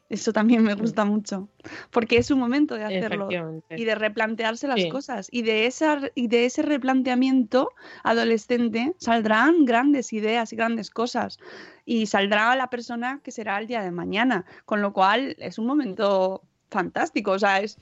Eso 0.10 0.32
también 0.32 0.64
me 0.64 0.74
gusta 0.74 1.04
mucho, 1.04 1.50
porque 1.92 2.18
es 2.18 2.32
un 2.32 2.40
momento 2.40 2.76
de 2.76 2.86
hacerlo 2.86 3.28
y 3.70 3.84
de 3.84 3.94
replantearse 3.94 4.66
las 4.66 4.80
Sí. 4.80 4.88
cosas. 4.88 5.28
Y 5.32 5.42
de, 5.42 5.66
esa, 5.66 6.00
y 6.16 6.30
de 6.30 6.46
ese 6.46 6.62
replanteamiento 6.62 7.72
adolescente 8.04 8.94
saldrán 9.00 9.66
grandes 9.66 10.14
ideas 10.14 10.54
y 10.54 10.56
grandes 10.56 10.92
cosas. 10.92 11.40
Y 11.84 12.06
saldrá 12.06 12.56
la 12.56 12.70
persona 12.70 13.20
que 13.22 13.32
será 13.32 13.60
el 13.60 13.68
día 13.68 13.82
de 13.82 13.92
mañana. 13.92 14.46
Con 14.64 14.82
lo 14.82 14.94
cual 14.94 15.36
es 15.40 15.58
un 15.58 15.66
momento 15.66 16.42
fantástico. 16.70 17.32
O 17.32 17.40
sea, 17.40 17.60
es, 17.60 17.78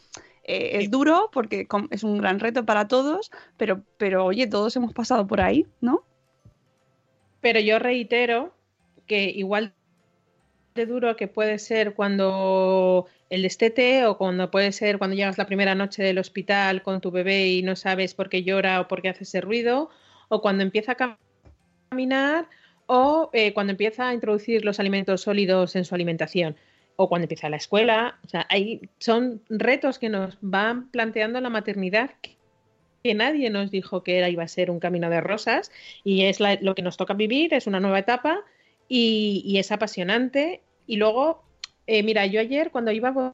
eh, 0.47 0.77
es 0.79 0.91
duro 0.91 1.29
porque 1.33 1.67
es 1.91 2.03
un 2.03 2.17
gran 2.19 2.39
reto 2.39 2.65
para 2.65 2.87
todos, 2.87 3.31
pero, 3.57 3.83
pero 3.97 4.25
oye, 4.25 4.47
todos 4.47 4.75
hemos 4.75 4.93
pasado 4.93 5.27
por 5.27 5.41
ahí, 5.41 5.65
¿no? 5.81 6.03
Pero 7.41 7.59
yo 7.59 7.79
reitero 7.79 8.53
que 9.07 9.25
igual 9.25 9.73
de 10.75 10.85
duro 10.85 11.15
que 11.15 11.27
puede 11.27 11.57
ser 11.57 11.93
cuando 11.93 13.07
el 13.29 13.41
destete 13.43 14.05
o 14.05 14.17
cuando 14.17 14.51
puede 14.51 14.71
ser 14.71 14.97
cuando 14.97 15.15
llegas 15.15 15.37
la 15.37 15.45
primera 15.45 15.73
noche 15.73 16.03
del 16.03 16.17
hospital 16.17 16.83
con 16.83 17.01
tu 17.01 17.11
bebé 17.11 17.47
y 17.47 17.63
no 17.63 17.75
sabes 17.75 18.13
por 18.13 18.29
qué 18.29 18.43
llora 18.43 18.81
o 18.81 18.87
por 18.87 19.01
qué 19.01 19.09
hace 19.09 19.23
ese 19.23 19.41
ruido, 19.41 19.89
o 20.27 20.41
cuando 20.41 20.63
empieza 20.63 20.93
a 20.93 20.97
cam- 20.97 21.17
caminar 21.89 22.49
o 22.87 23.29
eh, 23.33 23.53
cuando 23.53 23.71
empieza 23.71 24.09
a 24.09 24.13
introducir 24.13 24.65
los 24.65 24.79
alimentos 24.79 25.21
sólidos 25.21 25.75
en 25.75 25.85
su 25.85 25.95
alimentación 25.95 26.55
o 26.95 27.09
cuando 27.09 27.23
empieza 27.25 27.49
la 27.49 27.57
escuela. 27.57 28.19
O 28.25 28.27
sea, 28.29 28.45
hay, 28.49 28.89
son 28.99 29.41
retos 29.49 29.99
que 29.99 30.09
nos 30.09 30.37
van 30.41 30.89
planteando 30.91 31.41
la 31.41 31.49
maternidad 31.49 32.11
que- 32.21 32.37
nadie 33.13 33.49
nos 33.49 33.71
dijo 33.71 34.03
que 34.03 34.17
era, 34.17 34.29
iba 34.29 34.43
a 34.43 34.47
ser 34.47 34.71
un 34.71 34.79
camino 34.79 35.09
de 35.09 35.21
rosas 35.21 35.71
y 36.03 36.23
es 36.25 36.39
lo 36.61 36.75
que 36.75 36.81
nos 36.81 36.97
toca 36.97 37.13
vivir, 37.13 37.53
es 37.53 37.67
una 37.67 37.79
nueva 37.79 37.99
etapa 37.99 38.43
y, 38.87 39.43
y 39.45 39.59
es 39.59 39.71
apasionante. 39.71 40.63
Y 40.87 40.97
luego, 40.97 41.43
eh, 41.87 42.03
mira, 42.03 42.25
yo 42.25 42.39
ayer 42.39 42.71
cuando 42.71 42.91
iba 42.91 43.09
a 43.09 43.33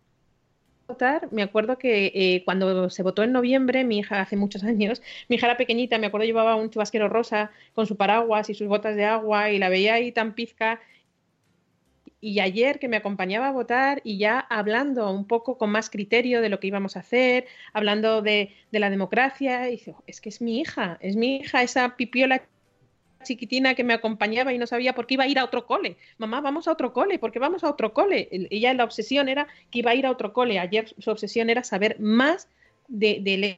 votar, 0.88 1.32
me 1.32 1.42
acuerdo 1.44 1.78
que 1.78 2.12
eh, 2.14 2.44
cuando 2.46 2.90
se 2.90 3.04
votó 3.04 3.24
en 3.24 3.32
noviembre, 3.32 3.84
mi 3.86 4.00
hija 4.00 4.22
hace 4.22 4.36
muchos 4.36 4.64
años, 4.66 5.02
mi 5.30 5.36
hija 5.38 5.48
era 5.48 5.58
pequeñita, 5.58 5.98
me 5.98 6.08
acuerdo 6.08 6.26
llevaba 6.26 6.56
un 6.56 6.70
chubasquero 6.70 7.08
rosa 7.10 7.52
con 7.74 7.88
su 7.88 7.98
paraguas 7.98 8.50
y 8.50 8.54
sus 8.56 8.68
botas 8.68 8.96
de 8.96 9.06
agua 9.06 9.52
y 9.52 9.58
la 9.60 9.70
veía 9.70 9.96
ahí 9.96 10.12
tan 10.12 10.34
pizca. 10.36 10.82
Y 12.24 12.40
ayer 12.40 12.78
que 12.78 12.88
me 12.88 12.98
acompañaba 12.98 13.48
a 13.48 13.52
votar 13.52 14.00
y 14.04 14.20
ya 14.20 14.40
hablando 14.40 15.12
un 15.12 15.26
poco 15.26 15.58
con 15.58 15.72
más 15.72 15.90
criterio 15.90 16.40
de 16.42 16.50
lo 16.50 16.60
que 16.60 16.68
íbamos 16.68 16.96
a 16.96 17.00
hacer, 17.00 17.48
hablando 17.74 18.22
de, 18.22 18.54
de 18.72 18.80
la 18.80 18.92
democracia, 18.92 19.68
y 19.68 19.72
dice, 19.72 19.96
"Oh, 19.98 20.04
es 20.06 20.22
que 20.22 20.30
es 20.30 20.40
mi 20.40 20.60
hija, 20.60 21.00
es 21.02 21.16
mi 21.16 21.38
hija, 21.38 21.64
esa 21.64 21.96
pipiola 21.98 22.44
chiquitina 23.24 23.74
que 23.76 23.84
me 23.84 23.94
acompañaba 23.94 24.54
y 24.54 24.58
no 24.58 24.68
sabía 24.68 24.94
por 24.94 25.08
qué 25.08 25.16
iba 25.16 25.24
a 25.24 25.28
ir 25.28 25.40
a 25.40 25.46
otro 25.46 25.66
cole. 25.66 25.98
Mamá, 26.18 26.42
vamos 26.42 26.68
a 26.68 26.72
otro 26.72 26.94
cole, 26.94 27.20
porque 27.20 27.40
vamos 27.40 27.64
a 27.64 27.70
otro 27.70 27.94
cole. 27.94 28.28
El- 28.32 28.48
Ella 28.52 28.74
la 28.74 28.84
obsesión 28.84 29.28
era 29.30 29.48
que 29.70 29.80
iba 29.80 29.92
a 29.92 29.96
ir 29.96 30.06
a 30.06 30.12
otro 30.12 30.32
cole. 30.34 30.60
Ayer 30.60 30.94
su 31.00 31.10
obsesión 31.12 31.50
era 31.50 31.64
saber 31.64 32.00
más 32.00 32.48
de- 32.88 33.20
del 33.22 33.58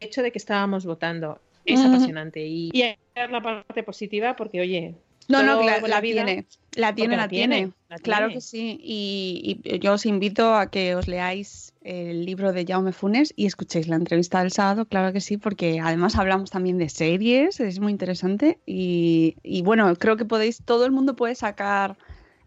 hecho 0.00 0.22
de 0.22 0.30
que 0.32 0.38
estábamos 0.38 0.84
votando. 0.86 1.40
Es 1.64 1.84
apasionante. 1.84 2.46
Y, 2.46 2.70
y 2.72 2.94
la 3.14 3.42
parte 3.42 3.82
positiva 3.82 4.36
porque, 4.36 4.60
oye, 4.60 4.94
No, 5.28 5.42
no, 5.42 5.58
todo 5.58 5.64
la, 5.86 6.00
tiene. 6.00 6.46
La 6.74 6.94
tiene, 6.94 7.14
porque 7.14 7.16
la 7.16 7.22
la 7.22 7.28
tiene. 7.28 7.56
tiene, 7.56 7.72
la 7.88 7.98
Claro 7.98 8.26
tiene. 8.26 8.34
que 8.34 8.40
sí. 8.40 8.80
Y, 8.82 9.60
y 9.64 9.78
yo 9.78 9.92
os 9.94 10.06
invito 10.06 10.54
a 10.54 10.70
que 10.70 10.94
os 10.94 11.06
leáis 11.06 11.74
el 11.82 12.24
libro 12.24 12.52
de 12.52 12.64
Jaume 12.66 12.92
Funes 12.92 13.32
y 13.36 13.46
escuchéis 13.46 13.88
la 13.88 13.96
entrevista 13.96 14.40
del 14.40 14.52
sábado, 14.52 14.86
claro 14.86 15.12
que 15.12 15.20
sí, 15.20 15.36
porque 15.38 15.80
además 15.80 16.16
hablamos 16.16 16.50
también 16.50 16.76
de 16.78 16.88
series, 16.88 17.60
es 17.60 17.80
muy 17.80 17.92
interesante. 17.92 18.58
Y, 18.66 19.36
y 19.42 19.62
bueno, 19.62 19.94
creo 19.96 20.16
que 20.16 20.24
podéis, 20.24 20.62
todo 20.64 20.84
el 20.84 20.92
mundo 20.92 21.16
puede 21.16 21.34
sacar 21.34 21.96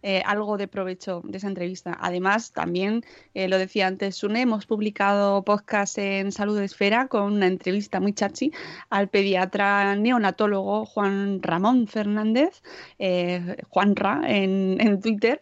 eh, 0.04 0.24
algo 0.26 0.58
de 0.58 0.68
provecho 0.68 1.22
de 1.24 1.38
esa 1.38 1.48
entrevista. 1.48 1.98
Además, 2.00 2.52
también, 2.52 3.04
eh, 3.34 3.48
lo 3.48 3.58
decía 3.58 3.88
antes 3.88 4.16
Sune, 4.16 4.42
hemos 4.42 4.66
publicado 4.66 5.44
podcast 5.44 5.98
en 5.98 6.32
Salud 6.32 6.60
Esfera 6.60 7.08
con 7.08 7.34
una 7.34 7.48
entrevista 7.48 8.00
muy 8.00 8.14
chachi 8.14 8.52
al 8.90 9.08
pediatra 9.10 9.96
neonatólogo 9.96 10.86
Juan 10.86 11.42
Ramón 11.42 11.88
Fernández, 11.88 12.62
eh, 13.00 13.58
Juanra 13.70 14.22
en, 14.26 14.78
en 14.80 15.02
Twitter. 15.02 15.42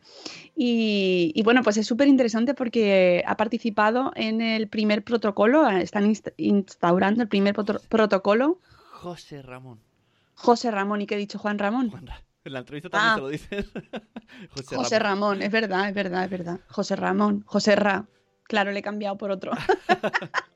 Y, 0.55 1.32
y 1.36 1.43
bueno, 1.43 1.64
pues 1.64 1.78
es 1.78 1.88
súper 1.88 2.07
interesante 2.10 2.53
porque 2.53 3.24
ha 3.26 3.38
participado 3.38 4.12
en 4.16 4.41
el 4.41 4.68
primer 4.68 5.03
protocolo, 5.03 5.70
están 5.70 6.05
inst- 6.14 6.34
instaurando 6.36 7.22
el 7.22 7.30
primer 7.30 7.55
protocolo. 7.55 8.60
José 8.91 9.41
Ramón. 9.41 9.80
José 10.36 10.72
Ramón, 10.72 11.01
¿y 11.01 11.05
qué 11.05 11.16
he 11.16 11.18
dicho 11.18 11.39
Juan 11.39 11.60
Ramón? 11.60 11.89
Juan 11.89 12.07
Ra- 12.07 12.22
En 12.50 12.54
la 12.54 12.60
entrevista 12.60 12.89
también 12.89 13.12
Ah. 13.12 13.16
te 13.16 13.22
lo 13.22 13.30
dices. 13.30 13.66
José, 14.56 14.76
José 14.76 14.97
Ramón, 15.00 15.43
es 15.43 15.52
verdad, 15.52 15.88
es 15.88 15.93
verdad, 15.93 16.24
es 16.24 16.30
verdad. 16.32 16.60
José 16.68 16.95
Ramón, 16.95 17.43
José 17.45 17.76
Ra. 17.76 18.06
Claro, 18.43 18.72
le 18.72 18.80
he 18.80 18.82
cambiado 18.82 19.18
por 19.18 19.30
otro. 19.32 19.52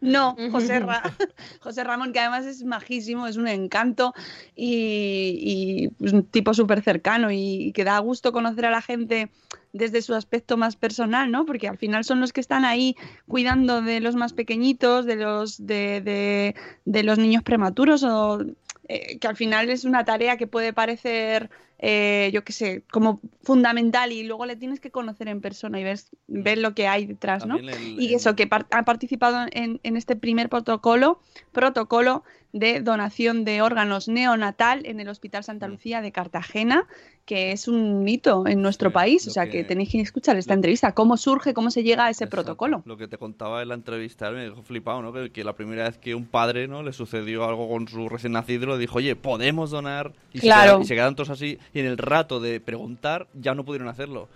No, 0.00 0.36
José, 0.50 0.78
Ra- 0.80 1.02
José 1.60 1.82
Ramón, 1.84 2.12
que 2.12 2.20
además 2.20 2.44
es 2.46 2.64
majísimo, 2.64 3.26
es 3.26 3.36
un 3.36 3.46
encanto 3.48 4.14
y, 4.56 5.90
y 6.00 6.04
es 6.04 6.12
un 6.12 6.24
tipo 6.24 6.54
súper 6.54 6.82
cercano 6.82 7.30
y, 7.30 7.36
y 7.66 7.72
que 7.72 7.84
da 7.84 7.98
gusto 7.98 8.32
conocer 8.32 8.66
a 8.66 8.70
la 8.70 8.80
gente 8.82 9.30
desde 9.72 10.02
su 10.02 10.14
aspecto 10.14 10.56
más 10.56 10.76
personal, 10.76 11.30
¿no? 11.30 11.46
Porque 11.46 11.68
al 11.68 11.78
final 11.78 12.04
son 12.04 12.20
los 12.20 12.32
que 12.32 12.40
están 12.40 12.64
ahí 12.64 12.96
cuidando 13.26 13.80
de 13.82 14.00
los 14.00 14.14
más 14.16 14.32
pequeñitos, 14.32 15.04
de 15.06 15.16
los, 15.16 15.64
de, 15.66 16.00
de- 16.00 16.54
de 16.84 17.02
los 17.02 17.18
niños 17.18 17.42
prematuros 17.42 18.02
o 18.04 18.44
eh, 18.88 19.18
que 19.18 19.28
al 19.28 19.36
final 19.36 19.70
es 19.70 19.84
una 19.84 20.04
tarea 20.04 20.36
que 20.36 20.46
puede 20.46 20.72
parecer, 20.72 21.50
eh, 21.84 22.30
yo 22.32 22.44
qué 22.44 22.52
sé, 22.52 22.84
como 22.92 23.20
fundamental 23.42 24.12
y 24.12 24.22
luego 24.22 24.46
le 24.46 24.54
tienes 24.54 24.78
que 24.78 24.92
conocer 24.92 25.26
en 25.26 25.40
persona 25.40 25.80
y 25.80 25.84
ver, 25.84 25.98
ver 26.28 26.58
lo 26.58 26.74
que 26.74 26.86
hay 26.86 27.06
detrás, 27.06 27.44
¿no? 27.44 27.56
El- 27.56 27.70
Y 28.00 28.14
eso, 28.14 28.30
el- 28.30 28.36
que 28.36 28.46
par- 28.46 28.66
ha 28.70 28.84
participado 28.84 29.46
en, 29.50 29.80
en 29.82 29.96
este 29.96 30.14
primer 30.14 30.48
protocolo, 30.48 31.20
protocolo 31.50 32.22
de 32.52 32.80
donación 32.80 33.44
de 33.44 33.62
órganos 33.62 34.08
neonatal 34.08 34.84
en 34.84 35.00
el 35.00 35.08
Hospital 35.08 35.42
Santa 35.42 35.68
Lucía 35.68 36.02
de 36.02 36.12
Cartagena, 36.12 36.86
que 37.24 37.52
es 37.52 37.66
un 37.66 38.06
hito 38.06 38.46
en 38.46 38.60
nuestro 38.60 38.90
Sí, 38.90 38.94
país. 38.94 39.26
O 39.26 39.30
sea, 39.30 39.46
que, 39.46 39.52
que- 39.58 39.64
tenéis 39.64 39.90
que 39.90 40.00
escuchar 40.00 40.36
esta 40.36 40.52
entrevista, 40.52 40.92
cómo 40.92 41.16
surge, 41.16 41.54
cómo 41.54 41.70
se 41.70 41.82
llega 41.82 42.06
a 42.06 42.10
ese 42.10 42.24
Exacto. 42.24 42.42
protocolo. 42.44 42.82
Lo 42.84 42.98
que 42.98 43.08
te 43.08 43.16
contaba 43.16 43.62
en 43.62 43.68
la 43.68 43.74
entrevista, 43.74 44.30
me 44.32 44.40
dejó 44.42 44.62
flipado, 44.62 45.00
¿no? 45.00 45.12
Que, 45.14 45.30
que 45.30 45.44
la 45.44 45.54
primera 45.54 45.84
vez 45.84 45.96
que 45.98 46.14
un 46.14 46.26
padre, 46.26 46.68
¿no? 46.68 46.82
Le 46.82 46.92
sucedió 46.92 47.44
algo 47.48 47.68
con 47.70 47.88
su 47.88 48.08
recién 48.10 48.32
nacido, 48.32 48.66
le 48.66 48.76
dijo, 48.78 48.98
oye, 48.98 49.16
podemos 49.16 49.70
donar. 49.70 50.12
Y 50.34 50.38
se 50.40 50.46
Claro. 50.46 50.62
quedaron- 50.62 50.82
y 50.82 50.86
se 50.86 50.94
quedaron 50.94 51.14
todos 51.14 51.30
así. 51.30 51.58
Y 51.74 51.80
en 51.80 51.86
el 51.86 51.98
rato 51.98 52.40
de 52.40 52.60
preguntar, 52.60 53.28
ya 53.34 53.54
no 53.54 53.64
pudieron 53.64 53.88
hacerlo. 53.88 54.28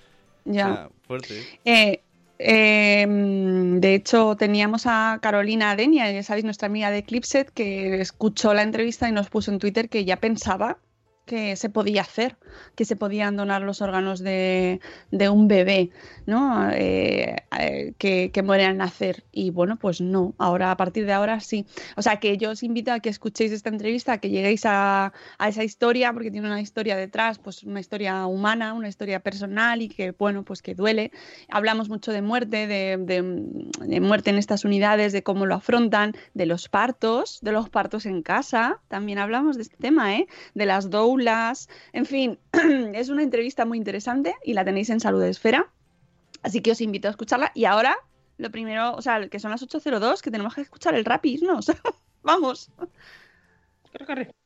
Ya. 0.45 0.69
O 0.69 0.75
sea, 0.75 0.89
fuerte. 1.07 1.43
Eh, 1.65 2.01
eh, 2.39 3.07
de 3.09 3.95
hecho, 3.95 4.37
teníamos 4.37 4.87
a 4.87 5.19
Carolina 5.23 5.71
Adenia, 5.71 6.11
ya 6.11 6.23
sabéis, 6.23 6.45
nuestra 6.45 6.67
amiga 6.67 6.91
de 6.91 7.03
Clipset, 7.03 7.51
que 7.51 8.01
escuchó 8.01 8.55
la 8.55 8.63
entrevista 8.63 9.09
y 9.09 9.13
nos 9.13 9.29
puso 9.29 9.51
en 9.51 9.59
Twitter 9.59 9.89
que 9.89 10.05
ya 10.05 10.17
pensaba 10.17 10.79
que 11.27 11.57
se 11.57 11.69
podía 11.69 12.03
hacer, 12.03 12.37
que 12.75 12.85
se 12.85 12.97
podían 12.97 13.37
donar 13.37 13.63
los 13.63 13.83
órganos 13.83 14.21
de, 14.21 14.81
de 15.11 15.29
un 15.29 15.49
bebé, 15.49 15.91
¿no? 16.25 16.71
Eh, 16.73 17.37
eh, 17.59 17.95
que, 17.99 18.31
que 18.33 18.43
muere 18.43 18.65
al 18.65 18.77
nacer. 18.77 19.25
Y 19.33 19.51
bueno, 19.51 19.77
pues 19.77 20.01
no, 20.01 20.35
ahora 20.39 20.71
a 20.71 20.77
partir 20.77 21.05
de 21.07 21.13
ahora 21.13 21.41
sí. 21.41 21.67
O 21.97 22.03
sea 22.03 22.17
que 22.21 22.37
yo 22.39 22.51
os 22.51 22.63
invito 22.63 22.93
a 22.93 23.01
que 23.01 23.09
escuchéis 23.09 23.53
esta 23.53 23.69
entrevista, 23.71 24.19
que 24.19 24.31
lleguéis 24.31 24.65
a, 24.67 25.13
a 25.39 25.49
esa 25.49 25.65
historia, 25.65 26.13
porque 26.13 26.31
tiene 26.31 26.47
una 26.47 26.61
historia 26.61 26.97
detrás, 26.97 27.39
pues 27.39 27.63
una 27.65 27.81
historia 27.81 28.27
humana, 28.27 28.73
una 28.75 28.89
historia 28.89 29.21
personal 29.21 29.83
y 29.83 29.89
que, 29.89 30.13
bueno, 30.13 30.45
pues 30.45 30.63
que 30.63 30.75
duele. 30.75 31.11
Hablamos 31.51 31.89
mucho 31.89 32.13
de 32.13 32.23
muerte, 32.23 32.67
de, 32.67 32.97
de- 32.99 33.67
de 33.87 34.01
muerte 34.01 34.31
en 34.31 34.37
estas 34.39 34.65
unidades, 34.65 35.13
de 35.13 35.23
cómo 35.23 35.47
lo 35.47 35.55
afrontan, 35.57 36.13
de 36.35 36.47
los 36.47 36.69
partos, 36.69 37.39
de 37.43 37.53
los 37.53 37.69
partos 37.69 38.07
en 38.07 38.23
casa. 38.23 38.81
También 38.89 39.19
hablamos 39.19 39.57
de 39.57 39.63
este 39.63 39.77
tema, 39.77 40.15
¿eh? 40.17 40.27
De 40.55 40.67
las 40.67 40.91
doulas. 40.91 41.16
En 41.93 42.07
fin, 42.07 42.39
es 42.95 43.09
una 43.09 43.23
entrevista 43.23 43.65
muy 43.65 43.79
interesante 43.79 44.35
y 44.45 44.55
la 44.55 44.65
tenéis 44.65 44.91
en 44.91 45.01
Salud 45.01 45.23
Esfera. 45.23 45.73
Así 46.43 46.61
que 46.61 46.73
os 46.73 46.81
invito 46.81 47.09
a 47.09 47.11
escucharla. 47.11 47.53
Y 47.55 47.65
ahora, 47.65 47.97
lo 48.39 48.51
primero, 48.51 48.95
o 48.95 49.03
sea, 49.03 49.29
que 49.29 49.41
son 49.41 49.51
las 49.51 49.63
8.02, 49.63 50.21
que 50.21 50.31
tenemos 50.31 50.55
que 50.55 50.61
escuchar 50.61 50.95
el 50.95 51.05
rap 51.05 51.25
y 51.27 51.35
irnos. 51.35 51.67
Vamos. 52.23 52.71
Corre, 53.93 54.07
corre. 54.07 54.46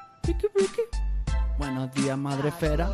Buenos 1.57 1.93
días, 1.93 2.17
madre 2.17 2.49
esfera. 2.49 2.89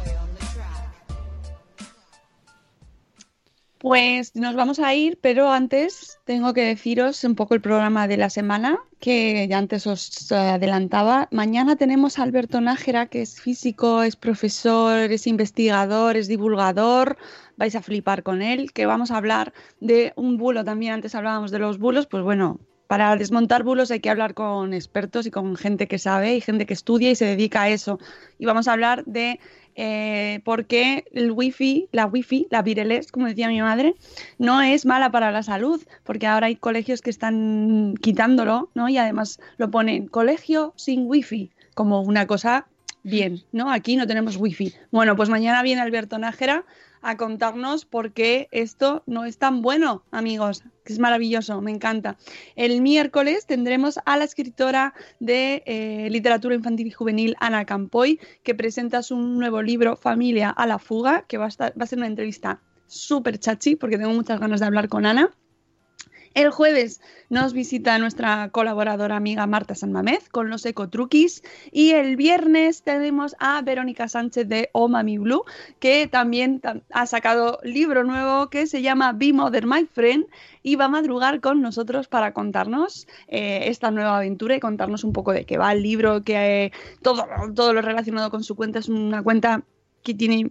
Pues 3.80 4.36
nos 4.36 4.56
vamos 4.56 4.80
a 4.80 4.96
ir, 4.96 5.20
pero 5.22 5.52
antes 5.52 6.20
tengo 6.26 6.54
que 6.54 6.62
deciros 6.62 7.24
un 7.24 7.36
poco 7.36 7.54
el 7.54 7.62
programa 7.62 8.08
de 8.08 8.18
la 8.18 8.32
semana, 8.32 8.80
que 9.00 9.48
ya 9.48 9.60
antes 9.60 9.86
os 9.86 10.32
adelantaba. 10.32 11.28
Mañana 11.32 11.76
tenemos 11.76 12.18
a 12.18 12.24
Alberto 12.24 12.60
Nájera, 12.60 13.06
que 13.06 13.22
es 13.22 13.40
físico, 13.40 14.02
es 14.02 14.16
profesor, 14.16 15.12
es 15.12 15.28
investigador, 15.28 16.18
es 16.18 16.28
divulgador. 16.28 17.18
Vais 17.56 17.76
a 17.76 17.84
flipar 17.84 18.24
con 18.24 18.42
él, 18.42 18.74
que 18.74 18.88
vamos 18.88 19.12
a 19.12 19.18
hablar 19.18 19.54
de 19.80 20.12
un 20.16 20.38
bulo 20.38 20.64
también. 20.64 20.94
Antes 20.94 21.14
hablábamos 21.14 21.52
de 21.52 21.60
los 21.60 21.78
bulos, 21.78 22.08
pues 22.08 22.24
bueno, 22.24 22.60
para 22.88 23.16
desmontar 23.16 23.64
bulos 23.64 23.92
hay 23.92 24.00
que 24.00 24.10
hablar 24.10 24.34
con 24.34 24.74
expertos 24.74 25.26
y 25.26 25.32
con 25.32 25.56
gente 25.56 25.88
que 25.88 26.00
sabe 26.00 26.36
y 26.36 26.42
gente 26.42 26.66
que 26.66 26.74
estudia 26.74 27.12
y 27.12 27.16
se 27.16 27.26
dedica 27.26 27.64
a 27.64 27.70
eso. 27.70 28.00
Y 28.40 28.46
vamos 28.46 28.68
a 28.68 28.74
hablar 28.74 29.04
de 29.06 29.40
eh, 29.76 30.40
por 30.44 30.66
qué 30.66 31.06
el 31.12 31.32
wifi, 31.32 31.88
la 31.92 32.08
wifi, 32.08 32.48
la 32.50 32.64
virelés, 32.64 33.12
como 33.12 33.28
decía 33.28 33.48
mi 33.48 33.62
madre, 33.62 33.96
no 34.40 34.62
es 34.62 34.86
mala 34.86 35.12
para 35.12 35.32
la 35.32 35.44
salud, 35.44 35.84
porque 36.04 36.26
ahora 36.26 36.48
hay 36.48 36.56
colegios 36.56 37.02
que 37.02 37.12
están 37.12 37.94
quitándolo, 38.02 38.72
¿no? 38.74 38.90
Y 38.90 38.98
además 38.98 39.40
lo 39.58 39.70
ponen 39.70 40.08
colegio 40.08 40.74
sin 40.78 41.06
wifi, 41.06 41.52
como 41.76 42.02
una 42.02 42.26
cosa 42.26 42.66
bien, 43.04 43.44
¿no? 43.52 43.72
Aquí 43.72 43.98
no 43.98 44.08
tenemos 44.08 44.38
wifi. 44.38 44.74
Bueno, 44.92 45.16
pues 45.16 45.30
mañana 45.30 45.62
viene 45.62 45.82
Alberto 45.82 46.18
Nájera 46.18 46.66
a 47.02 47.18
contarnos 47.18 47.86
por 47.86 48.12
qué 48.12 48.48
esto 48.52 49.04
no 49.06 49.26
es 49.26 49.38
tan 49.38 49.62
bueno, 49.62 50.04
amigos, 50.12 50.64
que 50.84 50.94
es 50.94 51.00
maravilloso, 51.00 51.62
me 51.62 51.72
encanta. 51.72 52.18
El 52.56 52.82
miércoles 52.82 53.46
tendremos 53.46 54.00
a 54.06 54.18
la 54.18 54.24
escritora 54.24 54.94
de 55.20 55.64
eh, 55.66 56.10
literatura 56.10 56.56
infantil 56.56 56.88
y 56.88 56.92
juvenil, 56.92 57.36
Ana 57.40 57.66
Campoy, 57.66 58.20
que 58.44 58.56
presenta 58.56 59.04
su 59.04 59.18
nuevo 59.18 59.62
libro, 59.62 59.96
Familia 59.96 60.50
a 60.50 60.66
la 60.66 60.80
fuga, 60.80 61.26
que 61.28 61.38
va 61.38 61.48
a, 61.48 61.70
va 61.70 61.84
a 61.84 61.88
ser 61.88 62.00
una 62.00 62.08
entrevista 62.08 62.62
súper 62.88 63.40
chachi, 63.40 63.76
porque 63.76 63.98
tengo 63.98 64.14
muchas 64.14 64.40
ganas 64.40 64.60
de 64.60 64.66
hablar 64.66 64.88
con 64.88 65.06
Ana. 65.06 65.32
El 66.38 66.52
jueves 66.52 67.02
nos 67.32 67.54
visita 67.54 67.98
nuestra 67.98 68.50
colaboradora 68.50 69.16
amiga 69.16 69.48
Marta 69.48 69.74
San 69.74 69.92
Mamez 69.92 70.30
con 70.30 70.52
los 70.52 70.64
ecotruquis 70.68 71.42
y 71.72 71.94
el 71.94 72.16
viernes 72.16 72.84
tenemos 72.84 73.36
a 73.40 73.60
Verónica 73.64 74.08
Sánchez 74.08 74.48
de 74.48 74.70
Oh 74.72 74.88
Mami 74.88 75.18
Blue 75.18 75.46
que 75.80 76.06
también 76.06 76.62
ha 76.92 77.08
sacado 77.08 77.58
libro 77.64 78.04
nuevo 78.04 78.52
que 78.52 78.68
se 78.68 78.84
llama 78.84 79.14
Be 79.14 79.34
Mother 79.34 79.66
My 79.66 79.88
Friend 79.92 80.28
y 80.62 80.76
va 80.76 80.86
a 80.86 80.90
madrugar 80.90 81.42
con 81.42 81.60
nosotros 81.60 82.08
para 82.08 82.34
contarnos 82.34 83.08
eh, 83.28 83.62
esta 83.64 83.90
nueva 83.90 84.18
aventura 84.18 84.56
y 84.56 84.60
contarnos 84.60 85.04
un 85.04 85.14
poco 85.14 85.34
de 85.34 85.44
qué 85.44 85.58
va 85.58 85.74
el 85.74 85.82
libro, 85.82 86.24
que 86.24 86.66
eh, 86.66 86.72
todo, 87.02 87.26
todo 87.56 87.74
lo 87.74 87.82
relacionado 87.82 88.30
con 88.30 88.44
su 88.44 88.56
cuenta. 88.56 88.78
Es 88.78 88.90
una 88.90 89.24
cuenta 89.24 89.64
que 90.04 90.14
tiene, 90.14 90.46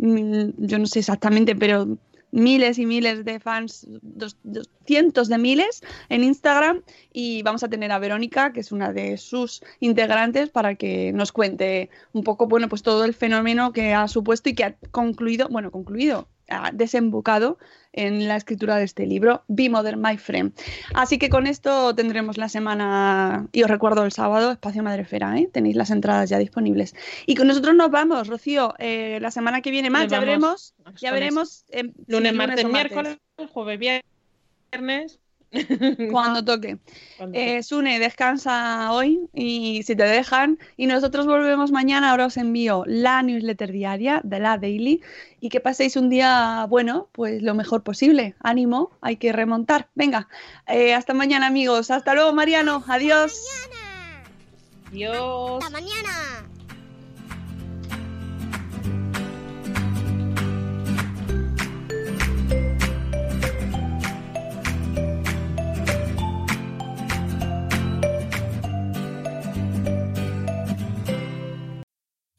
yo 0.58 0.80
no 0.80 0.86
sé 0.86 0.98
exactamente, 0.98 1.54
pero 1.54 1.96
miles 2.36 2.78
y 2.78 2.86
miles 2.86 3.24
de 3.24 3.40
fans, 3.40 3.86
dos, 4.02 4.36
cientos 4.84 5.28
de 5.28 5.38
miles 5.38 5.82
en 6.10 6.22
Instagram 6.22 6.82
y 7.12 7.42
vamos 7.42 7.64
a 7.64 7.68
tener 7.68 7.90
a 7.92 7.98
Verónica, 7.98 8.52
que 8.52 8.60
es 8.60 8.72
una 8.72 8.92
de 8.92 9.16
sus 9.16 9.62
integrantes, 9.80 10.50
para 10.50 10.74
que 10.74 11.12
nos 11.12 11.32
cuente 11.32 11.88
un 12.12 12.22
poco, 12.22 12.46
bueno, 12.46 12.68
pues 12.68 12.82
todo 12.82 13.04
el 13.04 13.14
fenómeno 13.14 13.72
que 13.72 13.94
ha 13.94 14.06
supuesto 14.06 14.50
y 14.50 14.54
que 14.54 14.64
ha 14.64 14.76
concluido, 14.90 15.48
bueno, 15.48 15.70
concluido, 15.70 16.28
ha 16.48 16.70
desembocado 16.72 17.58
en 17.92 18.28
la 18.28 18.36
escritura 18.36 18.76
de 18.76 18.84
este 18.84 19.06
libro, 19.06 19.42
Be 19.48 19.70
Mother, 19.70 19.96
My 19.96 20.18
Friend. 20.18 20.52
Así 20.94 21.18
que 21.18 21.30
con 21.30 21.46
esto 21.46 21.94
tendremos 21.94 22.36
la 22.36 22.48
semana, 22.48 23.48
y 23.52 23.62
os 23.62 23.70
recuerdo 23.70 24.04
el 24.04 24.12
sábado, 24.12 24.50
Espacio 24.50 24.82
Madrefera, 24.82 25.38
¿eh? 25.38 25.48
tenéis 25.52 25.76
las 25.76 25.90
entradas 25.90 26.28
ya 26.28 26.38
disponibles. 26.38 26.94
Y 27.26 27.34
con 27.34 27.46
nosotros 27.46 27.74
nos 27.74 27.90
vamos, 27.90 28.28
Rocío, 28.28 28.74
eh, 28.78 29.18
la 29.20 29.30
semana 29.30 29.62
que 29.62 29.70
viene 29.70 29.90
más, 29.90 30.08
ya 30.08 30.20
veremos, 30.20 30.74
ya 30.96 31.12
veremos. 31.12 31.64
Eh, 31.70 31.92
lunes, 32.06 32.34
martes, 32.34 32.64
lunes 32.64 32.72
miércoles, 32.72 33.18
jueves, 33.52 33.78
viernes. 33.78 35.18
Cuando 36.10 36.44
toque. 36.44 36.78
Cuando 37.16 37.38
eh, 37.38 37.62
Sune, 37.62 37.98
descansa 37.98 38.92
hoy 38.92 39.20
y 39.34 39.82
si 39.84 39.96
te 39.96 40.04
dejan. 40.04 40.58
Y 40.76 40.86
nosotros 40.86 41.26
volvemos 41.26 41.72
mañana. 41.72 42.10
Ahora 42.10 42.26
os 42.26 42.36
envío 42.36 42.84
la 42.86 43.22
newsletter 43.22 43.72
diaria 43.72 44.20
de 44.24 44.40
la 44.40 44.58
Daily 44.58 45.02
y 45.40 45.48
que 45.48 45.60
paséis 45.60 45.96
un 45.96 46.08
día, 46.10 46.66
bueno, 46.68 47.08
pues 47.12 47.42
lo 47.42 47.54
mejor 47.54 47.82
posible. 47.82 48.34
Ánimo, 48.40 48.90
hay 49.00 49.16
que 49.16 49.32
remontar. 49.32 49.88
Venga, 49.94 50.28
eh, 50.66 50.94
hasta 50.94 51.14
mañana, 51.14 51.46
amigos. 51.46 51.90
Hasta 51.90 52.14
luego, 52.14 52.32
Mariano. 52.32 52.84
Adiós. 52.88 53.40
Hasta 53.62 54.90
Adiós. 54.90 55.64
Hasta 55.64 55.70
mañana. 55.70 56.55